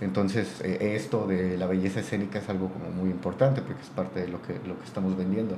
entonces 0.01 0.61
eh, 0.63 0.95
esto 0.97 1.27
de 1.27 1.59
la 1.59 1.67
belleza 1.67 2.01
escénica 2.01 2.39
es 2.39 2.49
algo 2.49 2.69
como 2.69 2.91
muy 2.91 3.11
importante 3.11 3.61
porque 3.61 3.83
es 3.83 3.91
parte 3.91 4.21
de 4.21 4.29
lo 4.29 4.41
que, 4.43 4.55
lo 4.67 4.79
que 4.79 4.85
estamos 4.85 5.17
vendiendo. 5.17 5.57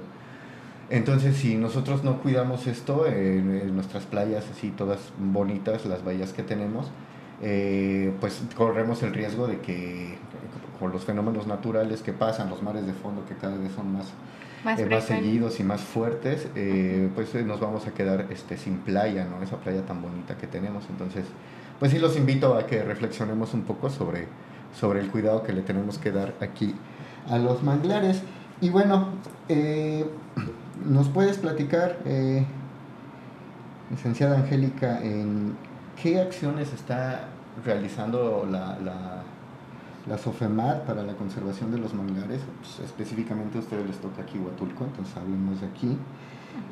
Entonces, 0.90 1.36
si 1.36 1.56
nosotros 1.56 2.04
no 2.04 2.20
cuidamos 2.20 2.66
esto, 2.66 3.06
en, 3.06 3.74
nuestras 3.74 4.04
playas 4.04 4.44
así 4.50 4.70
todas 4.70 4.98
bonitas, 5.18 5.86
las 5.86 6.04
bahías 6.04 6.32
que 6.34 6.42
tenemos, 6.42 6.90
eh, 7.40 8.12
pues 8.20 8.42
corremos 8.56 9.02
el 9.02 9.14
riesgo 9.14 9.46
de 9.46 9.60
que 9.60 10.18
por 10.82 10.92
los 10.92 11.04
fenómenos 11.04 11.46
naturales 11.46 12.02
que 12.02 12.12
pasan, 12.12 12.50
los 12.50 12.60
mares 12.60 12.84
de 12.84 12.92
fondo 12.92 13.24
que 13.24 13.36
cada 13.36 13.56
vez 13.56 13.70
son 13.70 13.92
más, 13.92 14.06
más, 14.64 14.80
eh, 14.80 15.00
seguidos 15.00 15.60
y 15.60 15.62
más 15.62 15.80
fuertes, 15.80 16.48
eh, 16.56 17.08
pues 17.14 17.32
eh, 17.36 17.44
nos 17.44 17.60
vamos 17.60 17.86
a 17.86 17.92
quedar 17.92 18.26
este, 18.30 18.56
sin 18.58 18.78
playa, 18.78 19.24
¿no? 19.24 19.40
Esa 19.44 19.58
playa 19.58 19.86
tan 19.86 20.02
bonita 20.02 20.36
que 20.36 20.48
tenemos. 20.48 20.82
Entonces, 20.90 21.24
pues 21.78 21.92
sí 21.92 22.00
los 22.00 22.16
invito 22.16 22.56
a 22.56 22.66
que 22.66 22.82
reflexionemos 22.82 23.54
un 23.54 23.62
poco 23.62 23.90
sobre, 23.90 24.26
sobre 24.74 24.98
el 24.98 25.08
cuidado 25.08 25.44
que 25.44 25.52
le 25.52 25.62
tenemos 25.62 25.98
que 25.98 26.10
dar 26.10 26.34
aquí 26.40 26.74
a 27.30 27.38
los 27.38 27.62
manglares. 27.62 28.20
Y 28.60 28.70
bueno, 28.70 29.06
¿nos 30.84 31.08
puedes 31.10 31.38
platicar, 31.38 31.98
licenciada 33.88 34.36
Angélica, 34.36 35.00
en 35.00 35.54
qué 36.02 36.20
acciones 36.20 36.72
está 36.72 37.28
realizando 37.64 38.48
la 38.50 38.80
la 38.80 39.22
SOFEMAR 40.18 40.84
para 40.84 41.02
la 41.02 41.14
conservación 41.14 41.70
de 41.70 41.78
los 41.78 41.94
manglares, 41.94 42.40
pues, 42.60 42.80
específicamente 42.80 43.58
a 43.58 43.60
ustedes 43.60 43.86
les 43.86 43.98
toca 43.98 44.22
aquí 44.22 44.38
Huatulco, 44.38 44.84
entonces 44.84 45.16
hablemos 45.16 45.60
de 45.60 45.66
aquí. 45.66 45.96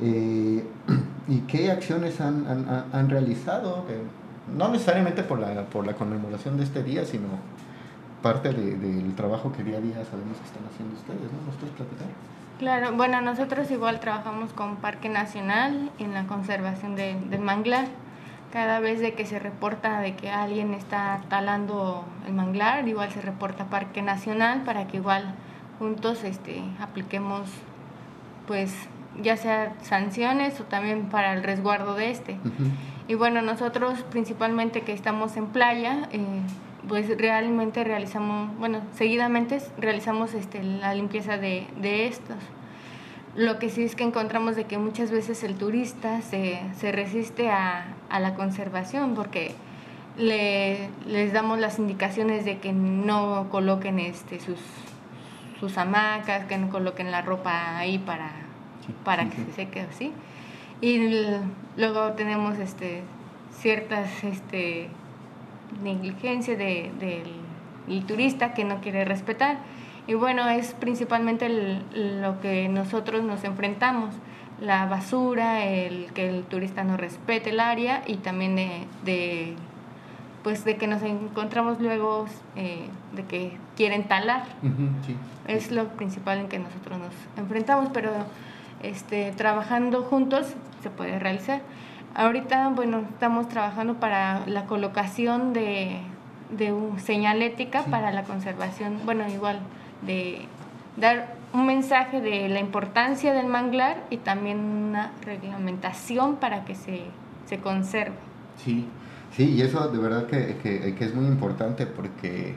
Eh, 0.01 0.65
¿Y 1.29 1.41
qué 1.43 1.71
acciones 1.71 2.21
han, 2.21 2.47
han, 2.47 2.87
han 2.93 3.09
realizado? 3.09 3.85
no 4.57 4.69
necesariamente 4.69 5.23
por 5.23 5.39
la, 5.39 5.65
por 5.67 5.87
la 5.87 5.95
conmemoración 5.95 6.57
de 6.57 6.65
este 6.65 6.83
día, 6.83 7.05
sino 7.05 7.29
parte 8.23 8.53
de, 8.53 8.77
del 8.77 9.15
trabajo 9.15 9.53
que 9.53 9.63
día 9.63 9.79
a 9.79 9.81
día 9.81 10.05
sabemos 10.05 10.37
que 10.39 10.47
están 10.47 10.65
haciendo 10.73 10.97
ustedes, 10.97 11.33
¿no? 11.33 11.47
¿Nos 11.47 11.55
puedes 11.57 11.75
platicar? 11.77 12.09
Claro, 12.59 12.93
bueno, 12.95 13.21
nosotros 13.21 13.71
igual 13.71 14.01
trabajamos 14.01 14.53
con 14.53 14.77
Parque 14.77 15.09
Nacional 15.09 15.91
en 15.99 16.13
la 16.13 16.27
conservación 16.27 16.97
de, 16.97 17.17
del 17.31 17.41
manglar 17.41 17.87
cada 18.53 18.81
vez 18.81 19.01
de 19.01 19.15
que 19.15 19.27
se 19.27 19.39
reporta 19.39 20.01
de 20.01 20.15
que 20.15 20.31
alguien 20.31 20.75
está 20.75 21.21
talando 21.29 22.05
el 22.27 22.33
manglar, 22.33 22.87
igual 22.89 23.11
se 23.11 23.21
reporta 23.21 23.67
Parque 23.67 24.03
Nacional 24.03 24.63
para 24.65 24.87
que 24.87 24.97
igual 24.97 25.35
juntos 25.79 26.25
este, 26.25 26.63
apliquemos 26.81 27.49
pues 28.47 28.75
ya 29.23 29.37
sea 29.37 29.75
sanciones 29.83 30.61
o 30.61 30.65
también 30.65 31.09
para 31.09 31.35
el 31.35 31.43
resguardo 31.43 31.95
de 31.95 32.11
este. 32.11 32.37
Y 33.09 33.15
bueno, 33.15 33.43
nosotros 33.43 34.03
principalmente 34.11 34.83
que 34.83 34.93
estamos 34.93 35.37
en 35.37 35.47
playa, 35.47 36.09
eh, 36.13 36.25
pues 36.89 37.17
realmente 37.17 37.85
realizamos, 37.85 38.57
bueno, 38.59 38.81
seguidamente 38.95 39.61
realizamos 39.79 40.35
este, 40.35 40.63
la 40.63 40.95
limpieza 40.95 41.37
de, 41.37 41.67
de 41.81 42.07
estos. 42.07 42.37
Lo 43.37 43.59
que 43.61 43.71
sí 43.71 43.85
es 43.85 43.95
que 43.95 44.03
encontramos 44.03 44.57
de 44.57 44.65
que 44.65 44.77
muchas 44.77 45.13
veces 45.13 45.45
el 45.45 45.55
turista 45.55 46.21
se, 46.21 46.61
se 46.77 46.91
resiste 46.91 47.49
a, 47.49 47.95
a, 48.09 48.19
la 48.19 48.35
conservación 48.35 49.15
porque 49.15 49.53
le, 50.17 50.89
les 51.07 51.33
damos 51.33 51.61
las 51.61 51.79
indicaciones 51.79 52.45
de 52.45 52.59
que 52.59 52.73
no 52.73 53.47
coloquen 53.51 54.01
este, 54.01 54.41
sus, 54.41 54.59
sus 55.61 55.79
hamacas, 55.79 56.47
que 56.47 56.59
no 56.59 56.71
coloquen 56.71 57.13
la 57.13 57.23
ropa 57.23 57.79
ahí 57.79 57.99
para, 57.99 58.33
para 59.05 59.31
que 59.31 59.37
se 59.37 59.53
seque 59.53 59.83
así. 59.83 60.13
Y 60.81 60.99
luego 61.77 62.13
tenemos 62.13 62.59
este, 62.59 63.03
ciertas 63.53 64.25
este, 64.25 64.89
negligencias 65.85 66.59
de, 66.59 66.91
del 67.87 68.05
turista 68.07 68.55
que 68.55 68.65
no 68.65 68.81
quiere 68.81 69.05
respetar 69.05 69.59
y 70.07 70.15
bueno, 70.15 70.49
es 70.49 70.75
principalmente 70.75 71.49
lo 71.95 72.41
que 72.41 72.69
nosotros 72.69 73.23
nos 73.23 73.45
enfrentamos, 73.45 74.15
la 74.61 74.87
basura, 74.87 75.65
el 75.65 76.13
que 76.13 76.29
el 76.29 76.45
turista 76.45 76.85
no 76.85 76.97
respete 76.97 77.51
el 77.51 77.61
área 77.61 78.03
y 78.07 78.17
también 78.17 78.57
de, 79.05 79.55
pues 80.43 80.65
de 80.65 80.77
que 80.77 80.87
nos 80.87 81.03
encontramos 81.03 81.81
luego 81.81 82.27
eh, 82.57 82.89
de 83.15 83.25
que 83.25 83.57
quieren 83.77 84.05
talar. 84.05 84.45
Es 85.47 85.71
lo 85.71 85.89
principal 85.89 86.39
en 86.39 86.49
que 86.49 86.59
nosotros 86.59 86.99
nos 86.99 87.13
enfrentamos, 87.39 87.91
pero 87.93 88.11
este, 88.83 89.33
trabajando 89.33 90.03
juntos 90.03 90.55
se 90.83 90.91
puede 90.91 91.19
realizar. 91.19 91.63
Ahorita, 92.15 92.69
bueno, 92.71 93.03
estamos 93.13 93.49
trabajando 93.49 93.95
para 93.95 94.45
la 94.47 94.67
colocación 94.67 95.53
de, 95.53 96.01
de 96.51 96.73
un 96.73 96.99
señalética 96.99 97.85
para 97.85 98.11
la 98.11 98.25
conservación, 98.25 98.99
bueno, 99.05 99.29
igual 99.29 99.61
de 100.03 100.47
dar 100.97 101.35
un 101.53 101.67
mensaje 101.67 102.21
de 102.21 102.49
la 102.49 102.61
importancia 102.61 103.33
del 103.33 103.47
manglar 103.47 104.05
y 104.11 104.19
también 104.19 104.59
una 104.59 105.13
reglamentación 105.25 106.37
para 106.37 106.65
que 106.65 106.75
se, 106.75 107.03
se 107.47 107.59
conserve. 107.59 108.15
Sí, 108.57 108.87
sí, 109.37 109.55
y 109.55 109.63
eso 109.63 109.89
de 109.89 109.99
verdad 109.99 110.27
que, 110.27 110.59
que, 110.63 110.95
que, 110.95 111.05
es 111.05 111.15
muy 111.15 111.27
importante 111.27 111.87
porque, 111.87 112.55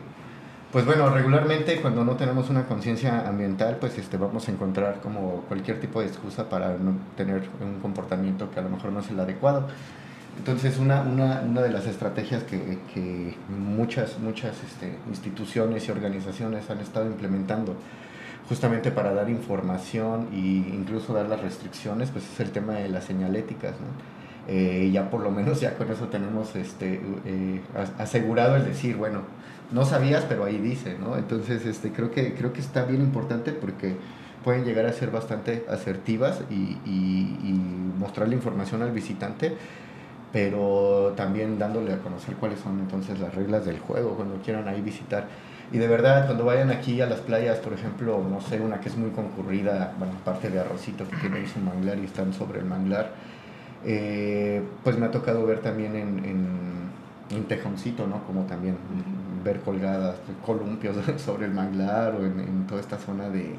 pues 0.72 0.86
bueno, 0.86 1.10
regularmente 1.10 1.82
cuando 1.82 2.04
no 2.04 2.16
tenemos 2.16 2.50
una 2.50 2.66
conciencia 2.66 3.28
ambiental, 3.28 3.78
pues 3.80 3.98
este, 3.98 4.18
vamos 4.18 4.48
a 4.48 4.52
encontrar 4.52 5.00
como 5.02 5.42
cualquier 5.48 5.80
tipo 5.80 6.02
de 6.02 6.08
excusa 6.08 6.50
para 6.50 6.78
no 6.78 6.96
tener 7.18 7.50
un 7.62 7.80
comportamiento 7.80 8.52
que 8.52 8.60
a 8.60 8.64
lo 8.64 8.70
mejor 8.70 8.92
no 8.92 9.00
es 9.00 9.10
el 9.10 9.20
adecuado. 9.20 9.68
Entonces, 10.38 10.78
una, 10.80 11.02
una, 11.02 11.42
una 11.42 11.62
de 11.62 11.70
las 11.70 11.86
estrategias 11.86 12.44
que, 12.44 12.80
que 12.94 13.36
muchas, 13.50 14.20
muchas 14.20 14.56
este, 14.64 14.98
instituciones 15.08 15.88
y 15.88 15.92
organizaciones 15.92 16.70
han 16.70 16.80
estado 16.80 17.06
implementando 17.06 17.76
justamente 18.50 18.92
para 18.92 19.14
dar 19.14 19.30
información 19.30 20.28
e 20.34 20.38
incluso 20.38 21.14
dar 21.14 21.28
las 21.28 21.40
restricciones, 21.42 22.12
pues 22.12 22.26
es 22.30 22.40
el 22.40 22.52
tema 22.52 22.74
de 22.74 22.90
las 22.90 23.06
señaléticas. 23.06 23.72
¿no? 23.72 23.88
eh, 24.48 24.90
ya 24.92 25.10
por 25.10 25.22
lo 25.22 25.32
menos 25.32 25.62
ya 25.62 25.76
con 25.76 25.90
eso 25.90 26.08
tenemos 26.08 26.56
este, 26.56 27.02
eh, 27.26 27.62
asegurado 27.98 28.56
el 28.56 28.66
decir, 28.66 28.98
bueno, 28.98 29.22
no 29.72 29.86
sabías, 29.86 30.26
pero 30.28 30.44
ahí 30.44 30.58
dice, 30.58 30.98
¿no? 31.00 31.18
Entonces, 31.18 31.66
este, 31.66 31.92
creo, 31.92 32.12
que, 32.12 32.34
creo 32.34 32.54
que 32.54 32.62
está 32.62 32.84
bien 32.84 33.02
importante 33.02 33.52
porque 33.54 33.96
pueden 34.44 34.66
llegar 34.66 34.86
a 34.86 34.94
ser 34.94 35.10
bastante 35.10 35.66
asertivas 35.70 36.42
y, 36.50 36.78
y, 36.86 37.54
mostrar 37.98 38.28
la 38.28 38.36
información 38.36 38.82
al 38.82 38.92
visitante, 38.92 39.56
pero 40.34 41.14
también 41.16 41.60
dándole 41.60 41.94
a 41.94 42.00
conocer 42.00 42.36
cuáles 42.36 42.60
son 42.60 42.80
entonces 42.80 43.20
las 43.20 43.34
reglas 43.34 43.66
del 43.66 43.80
juego 43.80 44.16
cuando 44.16 44.36
quieran 44.42 44.68
ahí 44.68 44.82
visitar. 44.82 45.28
Y 45.72 45.78
de 45.78 45.88
verdad, 45.88 46.26
cuando 46.26 46.44
vayan 46.44 46.72
aquí 46.72 47.00
a 47.02 47.06
las 47.06 47.20
playas, 47.20 47.60
por 47.60 47.74
ejemplo, 47.74 48.22
no 48.30 48.42
sé, 48.42 48.60
una 48.60 48.80
que 48.80 48.90
es 48.90 48.98
muy 48.98 49.12
concurrida, 49.12 49.94
bueno, 49.98 50.14
parte 50.26 50.50
de 50.50 50.60
Arrocito 50.60 51.08
que 51.08 51.16
tiene 51.18 51.48
su 51.48 51.60
manglar 51.60 52.00
y 52.00 52.06
están 52.06 52.34
sobre 52.34 52.60
el 52.60 52.66
manglar, 52.66 53.12
eh, 53.86 54.62
pues 54.84 54.98
me 54.98 55.06
ha 55.06 55.12
tocado 55.12 55.46
ver 55.46 55.60
también 55.60 55.96
en, 55.96 56.26
en, 56.26 56.48
en 57.30 57.44
Tejoncito, 57.46 58.08
¿no? 58.08 58.24
Como 58.26 58.44
también 58.44 58.76
ver 59.44 59.60
colgadas 59.60 60.16
columpios 60.46 60.96
sobre 61.18 61.46
el 61.46 61.52
manglar 61.52 62.16
o 62.16 62.26
en, 62.26 62.66
toda 62.68 62.82
esta 62.82 62.98
zona 62.98 63.30
de, 63.30 63.56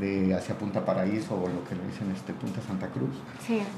de, 0.00 0.34
hacia 0.34 0.56
Punta 0.56 0.84
Paraíso 0.84 1.34
o 1.34 1.48
lo 1.48 1.64
que 1.64 1.74
le 1.74 1.84
dicen 1.86 2.10
este, 2.14 2.32
Punta 2.32 2.60
Santa 2.60 2.88
Cruz. 2.88 3.16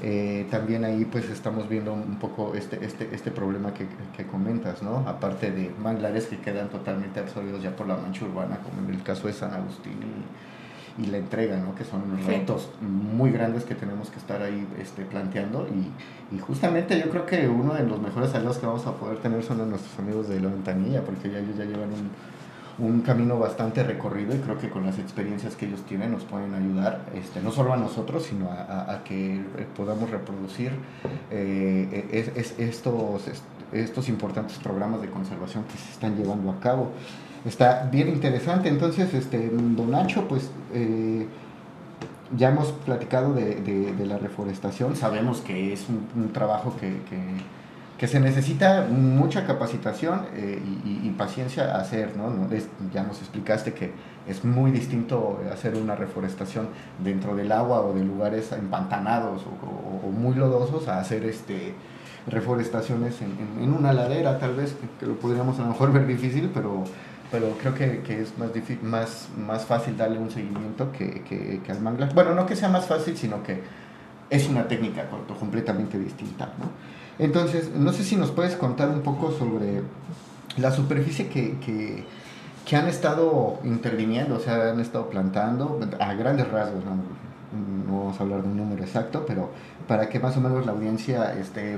Eh, 0.01 0.47
también 0.49 0.83
ahí 0.85 1.05
pues 1.05 1.29
estamos 1.29 1.67
viendo 1.67 1.93
un 1.93 2.17
poco 2.19 2.53
este, 2.55 2.83
este, 2.85 3.09
este 3.13 3.31
problema 3.31 3.73
que, 3.73 3.87
que, 4.15 4.25
comentas, 4.25 4.81
¿no? 4.81 5.03
Aparte 5.07 5.51
de 5.51 5.71
manglares 5.81 6.27
que 6.27 6.37
quedan 6.39 6.69
totalmente 6.69 7.19
absorbidos 7.19 7.61
ya 7.61 7.75
por 7.75 7.87
la 7.87 7.97
mancha 7.97 8.25
urbana, 8.25 8.59
como 8.59 8.87
en 8.87 8.93
el 8.93 9.03
caso 9.03 9.27
de 9.27 9.33
San 9.33 9.53
Agustín 9.53 9.97
y, 10.97 11.03
y 11.03 11.05
la 11.07 11.17
entrega, 11.17 11.57
¿no? 11.57 11.73
Que 11.75 11.83
son 11.83 12.03
retos 12.25 12.69
muy 12.81 13.31
grandes 13.31 13.63
que 13.63 13.75
tenemos 13.75 14.09
que 14.09 14.19
estar 14.19 14.41
ahí 14.41 14.67
este, 14.79 15.05
planteando 15.05 15.67
y 15.67 15.91
y 16.31 16.39
justamente 16.39 16.97
yo 16.97 17.09
creo 17.09 17.25
que 17.25 17.47
uno 17.47 17.73
de 17.73 17.83
los 17.83 17.99
mejores 18.01 18.33
aliados 18.33 18.57
que 18.57 18.65
vamos 18.65 18.87
a 18.87 18.93
poder 18.93 19.17
tener 19.17 19.43
son 19.43 19.69
nuestros 19.69 19.99
amigos 19.99 20.29
de 20.29 20.39
la 20.39 20.47
ventanilla, 20.47 21.03
porque 21.03 21.29
ya 21.29 21.39
ellos 21.39 21.57
ya 21.57 21.65
llevan 21.65 21.89
un, 21.89 22.09
un, 22.81 23.01
camino 23.01 23.37
bastante 23.39 23.83
recorrido 23.83 24.35
y 24.35 24.39
creo 24.39 24.57
que 24.57 24.69
con 24.69 24.85
las 24.85 24.99
experiencias 24.99 25.55
que 25.55 25.65
ellos 25.65 25.81
tienen 25.83 26.11
nos 26.11 26.23
pueden 26.23 26.53
ayudar, 26.53 27.05
este, 27.15 27.41
no 27.41 27.51
solo 27.51 27.73
a 27.73 27.77
nosotros, 27.77 28.23
sino 28.23 28.49
a, 28.51 29.01
que 29.03 29.41
podamos 29.75 30.09
reproducir 30.09 30.71
eh, 31.29 32.27
es, 32.35 32.55
estos, 32.57 33.23
estos 33.71 34.09
importantes 34.09 34.57
programas 34.57 35.01
de 35.01 35.09
conservación 35.09 35.63
que 35.65 35.77
se 35.77 35.91
están 35.91 36.15
llevando 36.15 36.51
a 36.51 36.59
cabo. 36.59 36.91
Está 37.45 37.89
bien 37.91 38.09
interesante, 38.09 38.69
entonces, 38.69 39.13
este, 39.13 39.49
don 39.49 39.91
Nacho, 39.91 40.27
pues... 40.27 40.51
Eh, 40.73 41.27
ya 42.37 42.49
hemos 42.49 42.71
platicado 42.71 43.33
de, 43.33 43.93
la 44.05 44.17
reforestación, 44.17 44.95
sabemos 44.95 45.41
que 45.41 45.73
es 45.73 45.85
un, 46.15 46.31
trabajo 46.31 46.75
que, 46.79 46.87
se 48.07 48.19
necesita 48.19 48.87
mucha 48.89 49.45
capacitación 49.45 50.25
eh, 50.33 50.59
y, 50.83 51.09
paciencia 51.11 51.77
hacer, 51.77 52.17
¿no? 52.17 52.31
ya 52.91 53.03
nos 53.03 53.19
explicaste 53.19 53.73
que 53.73 53.91
es 54.27 54.43
muy 54.43 54.71
distinto 54.71 55.39
hacer 55.53 55.75
una 55.75 55.95
reforestación 55.95 56.69
dentro 57.03 57.35
del 57.35 57.51
agua 57.51 57.81
o 57.81 57.93
de 57.93 58.03
lugares 58.03 58.51
empantanados 58.53 59.43
o, 59.45 60.09
muy 60.09 60.33
lodosos 60.33 60.87
a 60.87 60.99
hacer 60.99 61.25
este 61.25 61.75
reforestaciones 62.27 63.21
en, 63.21 63.71
una 63.71 63.93
ladera, 63.93 64.39
tal 64.39 64.55
vez, 64.55 64.75
que 64.99 65.05
lo 65.05 65.15
podríamos 65.15 65.59
a 65.59 65.63
lo 65.63 65.69
mejor 65.69 65.93
ver 65.93 66.07
difícil, 66.07 66.49
pero 66.53 66.83
pero 67.31 67.55
creo 67.59 67.73
que, 67.73 68.01
que 68.01 68.21
es 68.21 68.37
más, 68.37 68.49
más, 68.81 69.29
más 69.37 69.65
fácil 69.65 69.95
darle 69.95 70.19
un 70.19 70.29
seguimiento 70.29 70.91
que, 70.91 71.21
que, 71.21 71.61
que, 71.63 71.71
al 71.71 71.79
manglar. 71.79 72.13
Bueno, 72.13 72.35
no 72.35 72.45
que 72.45 72.57
sea 72.57 72.67
más 72.67 72.87
fácil, 72.87 73.15
sino 73.15 73.41
que 73.41 73.61
es 74.29 74.49
una 74.49 74.67
técnica 74.67 75.05
completamente 75.39 75.97
distinta. 75.97 76.51
¿no? 76.59 76.65
Entonces, 77.21 77.69
no 77.75 77.93
sé 77.93 78.03
si 78.03 78.15
nos 78.15 78.31
puedes 78.31 78.55
contar 78.55 78.89
un 78.89 79.01
poco 79.01 79.31
sobre 79.31 79.83
la 80.57 80.71
superficie 80.71 81.27
que, 81.27 81.59
que, 81.59 82.03
que 82.65 82.75
han 82.75 82.87
estado 82.87 83.59
interviniendo, 83.63 84.37
o 84.37 84.39
sea, 84.39 84.71
han 84.71 84.79
estado 84.79 85.07
plantando 85.07 85.79
a 85.99 86.13
grandes 86.15 86.49
rasgos, 86.49 86.83
¿no? 86.83 87.21
vamos 87.87 88.19
a 88.19 88.23
hablar 88.23 88.41
de 88.41 88.47
un 88.47 88.57
número 88.57 88.83
exacto, 88.83 89.23
pero 89.27 89.51
para 89.87 90.09
que 90.09 90.19
más 90.19 90.35
o 90.35 90.41
menos 90.41 90.65
la 90.65 90.71
audiencia 90.71 91.35
este, 91.39 91.77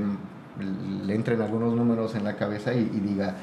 le 1.06 1.14
entren 1.14 1.42
algunos 1.42 1.76
números 1.76 2.16
en 2.16 2.24
la 2.24 2.38
cabeza 2.38 2.74
y, 2.74 2.86
diga, 2.86 3.36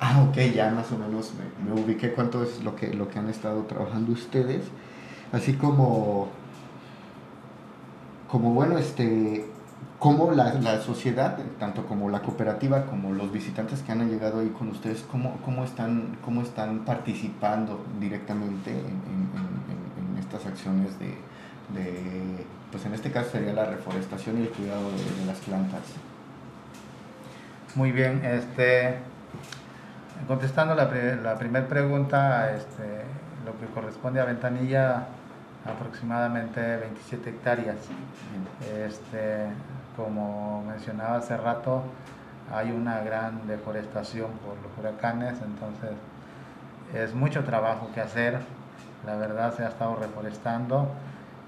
ah, 0.00 0.26
ok, 0.28 0.36
ya 0.52 0.72
más 0.72 0.90
o 0.90 0.98
menos 0.98 1.30
me, 1.64 1.80
ubiqué 1.80 2.12
cuánto 2.12 2.42
es 2.42 2.64
lo 2.64 2.74
que, 2.74 2.92
lo 2.92 3.08
que 3.08 3.20
han 3.20 3.28
estado 3.28 3.62
trabajando 3.66 4.10
ustedes, 4.10 4.62
así 5.30 5.52
como, 5.52 6.26
como 8.28 8.52
bueno, 8.52 8.78
este, 8.78 9.44
como 9.98 10.32
la, 10.32 10.54
la, 10.54 10.80
sociedad, 10.80 11.38
tanto 11.58 11.86
como 11.86 12.10
la 12.10 12.20
cooperativa, 12.20 12.86
como 12.86 13.12
los 13.12 13.32
visitantes 13.32 13.82
que 13.82 13.92
han 13.92 14.08
llegado 14.10 14.40
ahí 14.40 14.50
con 14.50 14.68
ustedes, 14.68 15.04
cómo, 15.10 15.38
cómo, 15.44 15.64
están, 15.64 16.18
cómo 16.24 16.42
están 16.42 16.80
participando 16.80 17.84
directamente 17.98 18.70
en, 18.70 18.78
en, 18.78 20.18
estas 20.18 20.44
acciones 20.46 20.98
de, 20.98 21.14
de, 21.72 22.44
pues 22.72 22.84
en 22.84 22.94
este 22.94 23.12
caso 23.12 23.30
sería 23.30 23.52
la 23.52 23.64
reforestación 23.64 24.38
y 24.38 24.42
el 24.42 24.48
cuidado 24.50 24.90
de, 24.90 25.20
de 25.20 25.26
las 25.26 25.38
plantas. 25.38 25.82
Muy 27.74 27.92
bien, 27.92 28.24
este, 28.24 28.96
Contestando 30.26 30.74
la, 30.74 30.90
la 31.22 31.38
primera 31.38 31.68
pregunta, 31.68 32.52
este, 32.52 32.82
lo 33.44 33.56
que 33.60 33.72
corresponde 33.72 34.20
a 34.20 34.24
Ventanilla, 34.24 35.06
aproximadamente 35.64 36.60
27 36.78 37.30
hectáreas. 37.30 37.76
Este, 38.84 39.46
como 39.96 40.62
mencionaba 40.62 41.16
hace 41.16 41.36
rato, 41.36 41.82
hay 42.52 42.70
una 42.70 43.00
gran 43.00 43.46
deforestación 43.46 44.30
por 44.44 44.56
los 44.62 44.78
huracanes, 44.78 45.34
entonces 45.42 45.90
es 46.94 47.14
mucho 47.14 47.44
trabajo 47.44 47.90
que 47.94 48.00
hacer. 48.00 48.40
La 49.04 49.16
verdad 49.16 49.54
se 49.54 49.64
ha 49.64 49.68
estado 49.68 49.96
reforestando 49.96 50.88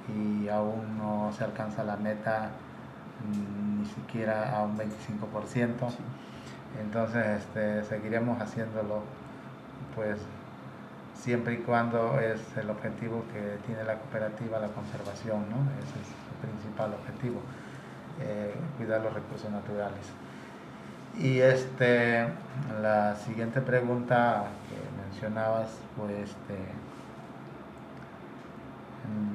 y 0.08 0.48
aún 0.48 0.98
no 0.98 1.32
se 1.36 1.44
alcanza 1.44 1.84
la 1.84 1.96
meta 1.96 2.50
mm, 3.24 3.80
ni 3.80 3.86
siquiera 3.86 4.56
a 4.56 4.62
un 4.62 4.76
25%. 4.76 4.88
Entonces 6.80 7.40
este, 7.40 7.84
seguiremos 7.84 8.40
haciéndolo 8.40 9.02
pues 9.94 10.18
siempre 11.14 11.54
y 11.54 11.56
cuando 11.58 12.20
es 12.20 12.40
el 12.56 12.70
objetivo 12.70 13.24
que 13.32 13.58
tiene 13.66 13.84
la 13.84 13.96
cooperativa, 13.96 14.58
la 14.58 14.68
conservación, 14.68 15.40
¿no? 15.50 15.56
Ese 15.78 15.98
es 16.00 16.06
su 16.06 16.46
principal 16.46 16.94
objetivo, 16.94 17.40
eh, 18.20 18.54
cuidar 18.76 19.00
los 19.02 19.12
recursos 19.12 19.50
naturales. 19.50 20.04
Y 21.18 21.40
este, 21.40 22.26
la 22.80 23.16
siguiente 23.16 23.60
pregunta 23.60 24.44
que 24.68 25.02
mencionabas, 25.10 25.68
pues 25.96 26.30
este, 26.30 26.54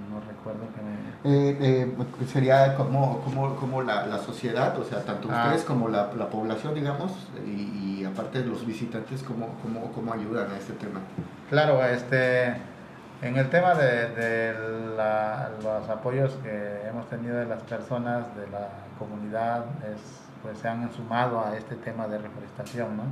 no 0.10 0.22
recuerdo 0.22 0.68
que 0.74 0.82
me... 0.82 1.50
Eh, 1.50 1.88
eh, 1.88 2.26
sería 2.28 2.76
como, 2.76 3.20
como, 3.22 3.56
como 3.56 3.82
la, 3.82 4.06
la, 4.08 4.20
sociedad, 4.20 4.78
o 4.80 4.84
sea, 4.84 5.04
tanto 5.04 5.30
ah. 5.32 5.44
ustedes 5.44 5.64
como 5.66 5.90
la, 5.90 6.12
la, 6.14 6.30
población, 6.30 6.74
digamos, 6.74 7.12
y, 7.46 8.04
aparte 8.06 8.40
de 8.44 8.46
los 8.46 8.66
visitantes, 8.66 9.24
¿cómo, 9.24 9.56
cómo, 9.62 9.92
cómo 9.94 10.14
ayudan 10.14 10.52
a 10.52 10.58
este 10.58 10.74
tema? 10.74 11.00
Claro, 11.50 11.84
este, 11.86 12.54
en 13.24 13.38
el 13.38 13.50
tema 13.50 13.74
de, 13.74 14.10
de 14.10 14.54
los 15.64 15.90
apoyos 15.90 16.34
que 16.44 16.88
hemos 16.88 17.08
tenido 17.10 17.38
de 17.38 17.46
las 17.46 17.64
personas, 17.64 18.36
de 18.36 18.48
la 18.50 18.68
comunidad, 19.00 19.66
es, 19.94 20.22
pues 20.42 20.58
se 20.58 20.68
han 20.68 20.92
sumado 20.92 21.40
a 21.40 21.56
este 21.56 21.76
tema 21.76 22.06
de 22.08 22.18
reforestación, 22.18 22.98
¿no? 22.98 23.04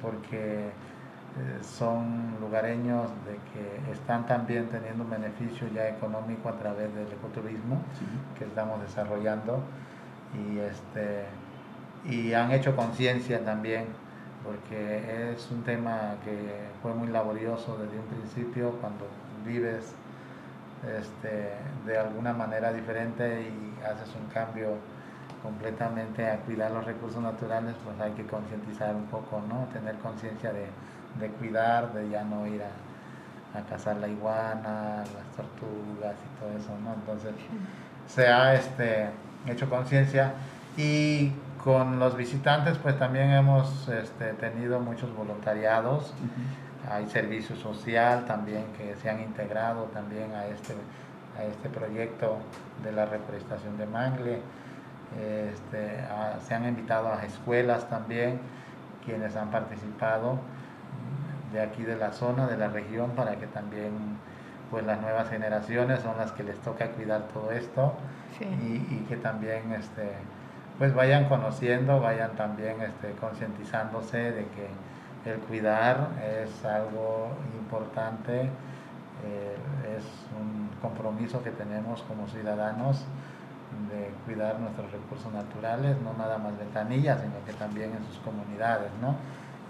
Porque 0.00 0.68
eh, 0.68 1.58
son 1.62 2.36
lugareños 2.40 3.10
de 3.26 3.36
que 3.52 3.92
están 3.92 4.26
también 4.26 4.66
teniendo 4.68 5.04
un 5.04 5.10
beneficio 5.10 5.68
ya 5.74 5.88
económico 5.88 6.48
a 6.48 6.58
través 6.58 6.92
del 6.94 7.06
ecoturismo 7.06 7.82
que 8.38 8.46
estamos 8.46 8.80
desarrollando 8.80 9.62
y 10.34 10.58
este 10.58 11.26
y 12.04 12.32
han 12.32 12.50
hecho 12.50 12.74
conciencia 12.74 13.44
también 13.44 13.84
porque 14.44 15.32
es 15.32 15.50
un 15.50 15.62
tema 15.62 16.14
que 16.24 16.34
fue 16.82 16.94
muy 16.94 17.08
laborioso 17.08 17.76
desde 17.76 17.98
un 17.98 18.06
principio 18.06 18.72
cuando 18.80 19.06
vives 19.44 19.94
este, 20.98 21.50
de 21.86 21.98
alguna 21.98 22.32
manera 22.32 22.72
diferente 22.72 23.42
y 23.42 23.84
haces 23.84 24.14
un 24.14 24.26
cambio 24.32 24.76
completamente 25.42 26.28
a 26.28 26.36
cuidar 26.38 26.70
los 26.70 26.84
recursos 26.84 27.22
naturales, 27.22 27.74
pues 27.84 27.98
hay 28.00 28.12
que 28.12 28.26
concientizar 28.26 28.94
un 28.94 29.06
poco, 29.06 29.42
¿no? 29.48 29.66
Tener 29.72 29.96
conciencia 29.96 30.52
de, 30.52 30.66
de 31.18 31.28
cuidar, 31.28 31.92
de 31.92 32.08
ya 32.08 32.24
no 32.24 32.46
ir 32.46 32.62
a, 32.62 32.70
cazar 33.68 33.96
la 33.96 34.06
iguana, 34.06 34.98
las 34.98 35.36
tortugas 35.36 36.14
y 36.14 36.40
todo 36.40 36.56
eso, 36.56 36.70
¿no? 36.84 36.94
Entonces 36.94 37.32
se 38.06 38.28
ha 38.28 38.54
este, 38.54 39.08
hecho 39.46 39.68
conciencia 39.68 40.34
y 40.76 41.32
con 41.62 41.98
los 41.98 42.16
visitantes 42.16 42.78
pues 42.78 42.96
también 42.98 43.30
hemos 43.30 43.88
este, 43.88 44.34
tenido 44.34 44.78
muchos 44.78 45.14
voluntariados, 45.14 46.14
hay 46.88 47.08
servicio 47.08 47.56
social 47.56 48.24
también 48.26 48.64
que 48.76 48.94
se 48.96 49.10
han 49.10 49.20
integrado 49.20 49.84
también 49.86 50.32
a 50.32 50.46
este, 50.46 50.74
a 51.38 51.44
este 51.44 51.68
proyecto 51.68 52.38
de 52.82 52.92
la 52.92 53.06
reforestación 53.06 53.76
de 53.78 53.86
Mangle. 53.86 54.40
Este, 55.18 56.04
se 56.46 56.54
han 56.54 56.68
invitado 56.68 57.12
a 57.12 57.24
escuelas 57.24 57.88
también, 57.88 58.38
quienes 59.04 59.36
han 59.36 59.50
participado 59.50 60.38
de 61.52 61.60
aquí 61.60 61.82
de 61.82 61.96
la 61.96 62.12
zona, 62.12 62.46
de 62.46 62.56
la 62.56 62.68
región, 62.68 63.10
para 63.10 63.36
que 63.36 63.46
también 63.46 63.92
pues 64.70 64.86
las 64.86 65.00
nuevas 65.00 65.28
generaciones 65.28 66.00
son 66.00 66.16
las 66.16 66.30
que 66.32 66.44
les 66.44 66.56
toca 66.60 66.86
cuidar 66.92 67.22
todo 67.34 67.50
esto 67.50 67.94
y, 68.40 69.04
que 69.08 69.16
también 69.16 69.72
este, 69.72 70.12
pues 70.78 70.94
vayan 70.94 71.28
conociendo, 71.28 72.00
vayan 72.00 72.30
también 72.36 72.80
este, 72.80 73.10
concientizándose 73.20 74.18
de 74.32 74.42
que 74.42 74.68
el 75.24 75.38
cuidar 75.40 76.08
es 76.22 76.64
algo 76.64 77.28
importante, 77.58 78.42
eh, 78.42 79.56
es 79.96 80.04
un 80.38 80.70
compromiso 80.80 81.42
que 81.42 81.50
tenemos 81.50 82.02
como 82.02 82.26
ciudadanos 82.28 83.04
de 83.90 84.10
cuidar 84.24 84.58
nuestros 84.58 84.90
recursos 84.90 85.32
naturales, 85.32 85.96
no 86.02 86.12
nada 86.14 86.38
más 86.38 86.58
ventanillas, 86.58 87.20
sino 87.20 87.44
que 87.44 87.52
también 87.52 87.92
en 87.92 88.04
sus 88.06 88.18
comunidades, 88.18 88.90
¿no? 89.00 89.14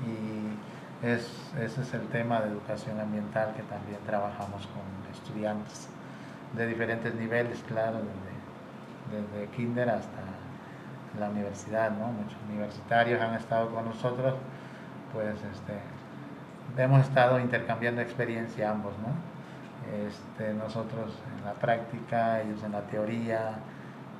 Y 0.06 1.06
es, 1.06 1.52
ese 1.58 1.82
es 1.82 1.94
el 1.94 2.06
tema 2.08 2.40
de 2.40 2.50
educación 2.50 3.00
ambiental 3.00 3.52
que 3.54 3.62
también 3.62 3.98
trabajamos 4.06 4.66
con 4.68 4.82
estudiantes 5.12 5.88
de 6.54 6.66
diferentes 6.66 7.14
niveles, 7.14 7.62
claro, 7.68 7.98
desde, 7.98 9.22
desde 9.22 9.50
kinder 9.52 9.90
hasta 9.90 10.20
la 11.18 11.28
universidad, 11.28 11.90
¿no? 11.90 12.06
Muchos 12.08 12.38
universitarios 12.48 13.20
han 13.20 13.34
estado 13.34 13.70
con 13.70 13.84
nosotros, 13.84 14.34
pues 15.12 15.34
este, 15.52 16.82
hemos 16.82 17.02
estado 17.02 17.40
intercambiando 17.40 18.00
experiencia 18.00 18.70
ambos, 18.70 18.92
¿no? 18.98 19.30
Este, 20.06 20.54
nosotros 20.54 21.12
en 21.38 21.44
la 21.44 21.54
práctica, 21.54 22.40
ellos 22.42 22.62
en 22.62 22.72
la 22.72 22.82
teoría, 22.82 23.58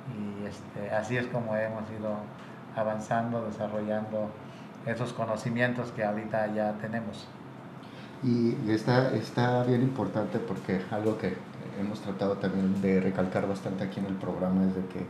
y 0.09 0.45
este, 0.45 0.93
así 0.93 1.17
es 1.17 1.27
como 1.27 1.55
hemos 1.55 1.83
ido 1.91 2.15
avanzando, 2.75 3.45
desarrollando 3.45 4.29
esos 4.85 5.13
conocimientos 5.13 5.91
que 5.91 6.03
ahorita 6.03 6.47
ya 6.47 6.73
tenemos. 6.73 7.27
Y 8.23 8.55
está, 8.69 9.13
está 9.15 9.63
bien 9.63 9.81
importante 9.81 10.39
porque 10.39 10.81
algo 10.91 11.17
que 11.17 11.35
hemos 11.79 12.01
tratado 12.01 12.35
también 12.37 12.81
de 12.81 12.99
recalcar 12.99 13.47
bastante 13.47 13.83
aquí 13.83 13.99
en 13.99 14.07
el 14.07 14.15
programa 14.15 14.63
es 14.65 14.75
de 14.75 14.85
que 14.87 15.05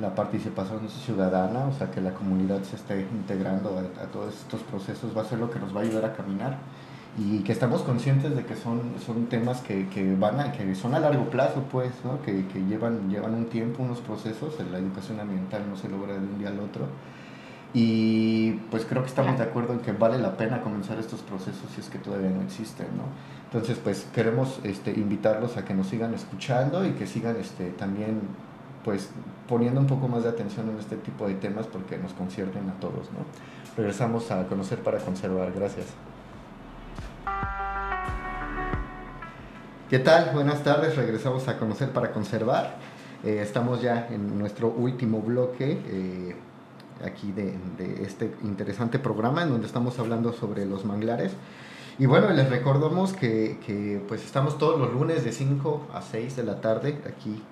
la 0.00 0.14
participación 0.14 0.88
ciudadana, 0.88 1.66
o 1.66 1.72
sea, 1.72 1.90
que 1.90 2.00
la 2.00 2.12
comunidad 2.12 2.62
se 2.62 2.76
esté 2.76 3.02
integrando 3.12 3.78
a, 3.78 4.06
todos 4.06 4.34
estos 4.34 4.62
procesos 4.62 5.16
va 5.16 5.22
a 5.22 5.24
ser 5.24 5.38
lo 5.38 5.50
que 5.50 5.58
nos 5.58 5.74
va 5.74 5.80
a 5.80 5.82
ayudar 5.84 6.04
a 6.04 6.14
caminar 6.14 6.58
y 7.18 7.40
que 7.40 7.52
estamos 7.52 7.82
conscientes 7.82 8.34
de 8.34 8.44
que 8.44 8.56
son, 8.56 8.94
son 9.04 9.26
temas 9.26 9.60
que, 9.60 9.88
que 9.88 10.14
van 10.14 10.40
a, 10.40 10.52
que 10.52 10.74
son 10.74 10.94
a 10.94 11.00
largo 11.00 11.28
plazo, 11.28 11.64
pues, 11.70 11.92
¿no? 12.04 12.22
que, 12.22 12.46
que 12.46 12.60
llevan, 12.64 13.10
llevan 13.10 13.34
un 13.34 13.46
tiempo, 13.46 13.82
unos 13.82 13.98
procesos, 14.00 14.54
la 14.70 14.78
educación 14.78 15.20
ambiental 15.20 15.62
no 15.68 15.76
se 15.76 15.88
logra 15.88 16.14
de 16.14 16.20
un 16.20 16.38
día 16.38 16.48
al 16.48 16.60
otro 16.60 16.86
y 17.72 18.52
pues 18.70 18.84
creo 18.84 19.02
que 19.02 19.08
estamos 19.08 19.38
de 19.38 19.44
acuerdo 19.44 19.72
en 19.72 19.80
que 19.80 19.92
vale 19.92 20.18
la 20.18 20.36
pena 20.36 20.60
comenzar 20.60 20.98
estos 20.98 21.20
procesos 21.20 21.70
si 21.72 21.80
es 21.80 21.88
que 21.88 21.98
todavía 21.98 22.30
no 22.30 22.42
existen, 22.42 22.88
¿no? 22.96 23.04
Entonces, 23.44 23.78
pues 23.82 24.06
queremos 24.12 24.58
este, 24.64 24.92
invitarlos 24.92 25.56
a 25.56 25.64
que 25.64 25.74
nos 25.74 25.86
sigan 25.88 26.14
escuchando 26.14 26.84
y 26.84 26.92
que 26.92 27.06
sigan 27.06 27.36
este, 27.36 27.70
también 27.70 28.20
pues 28.84 29.10
poniendo 29.48 29.80
un 29.80 29.86
poco 29.86 30.08
más 30.08 30.22
de 30.22 30.30
atención 30.30 30.68
en 30.70 30.78
este 30.78 30.96
tipo 30.96 31.26
de 31.26 31.34
temas 31.34 31.66
porque 31.66 31.98
nos 31.98 32.12
conciernen 32.12 32.68
a 32.70 32.80
todos, 32.80 33.10
¿no? 33.12 33.24
Regresamos 33.76 34.30
a 34.30 34.46
Conocer 34.46 34.78
para 34.78 34.98
Conservar. 34.98 35.52
Gracias. 35.52 35.86
¿Qué 39.88 39.98
tal? 39.98 40.30
Buenas 40.32 40.62
tardes. 40.62 40.96
Regresamos 40.96 41.48
a 41.48 41.58
Conocer 41.58 41.90
para 41.90 42.12
Conservar. 42.12 42.76
Eh, 43.24 43.40
estamos 43.42 43.82
ya 43.82 44.08
en 44.10 44.38
nuestro 44.38 44.68
último 44.68 45.20
bloque. 45.20 45.80
Eh, 45.86 46.36
aquí 47.04 47.32
de, 47.32 47.54
este 48.02 48.32
interesante 48.42 48.98
programa 48.98 49.42
en 49.42 49.50
donde 49.50 49.66
estamos 49.66 49.98
hablando 49.98 50.32
sobre 50.32 50.66
los 50.66 50.84
manglares. 50.84 51.32
Y 51.98 52.06
bueno, 52.06 52.30
les 52.30 52.48
recordamos 52.48 53.12
que, 53.12 54.02
pues 54.08 54.24
estamos 54.24 54.58
todos 54.58 54.78
los 54.78 54.92
lunes 54.92 55.24
de 55.24 55.32
5 55.32 55.88
a 55.92 56.02
6 56.02 56.36
de 56.36 56.44
la 56.44 56.60
tarde 56.60 56.98
aquí 57.06 57.42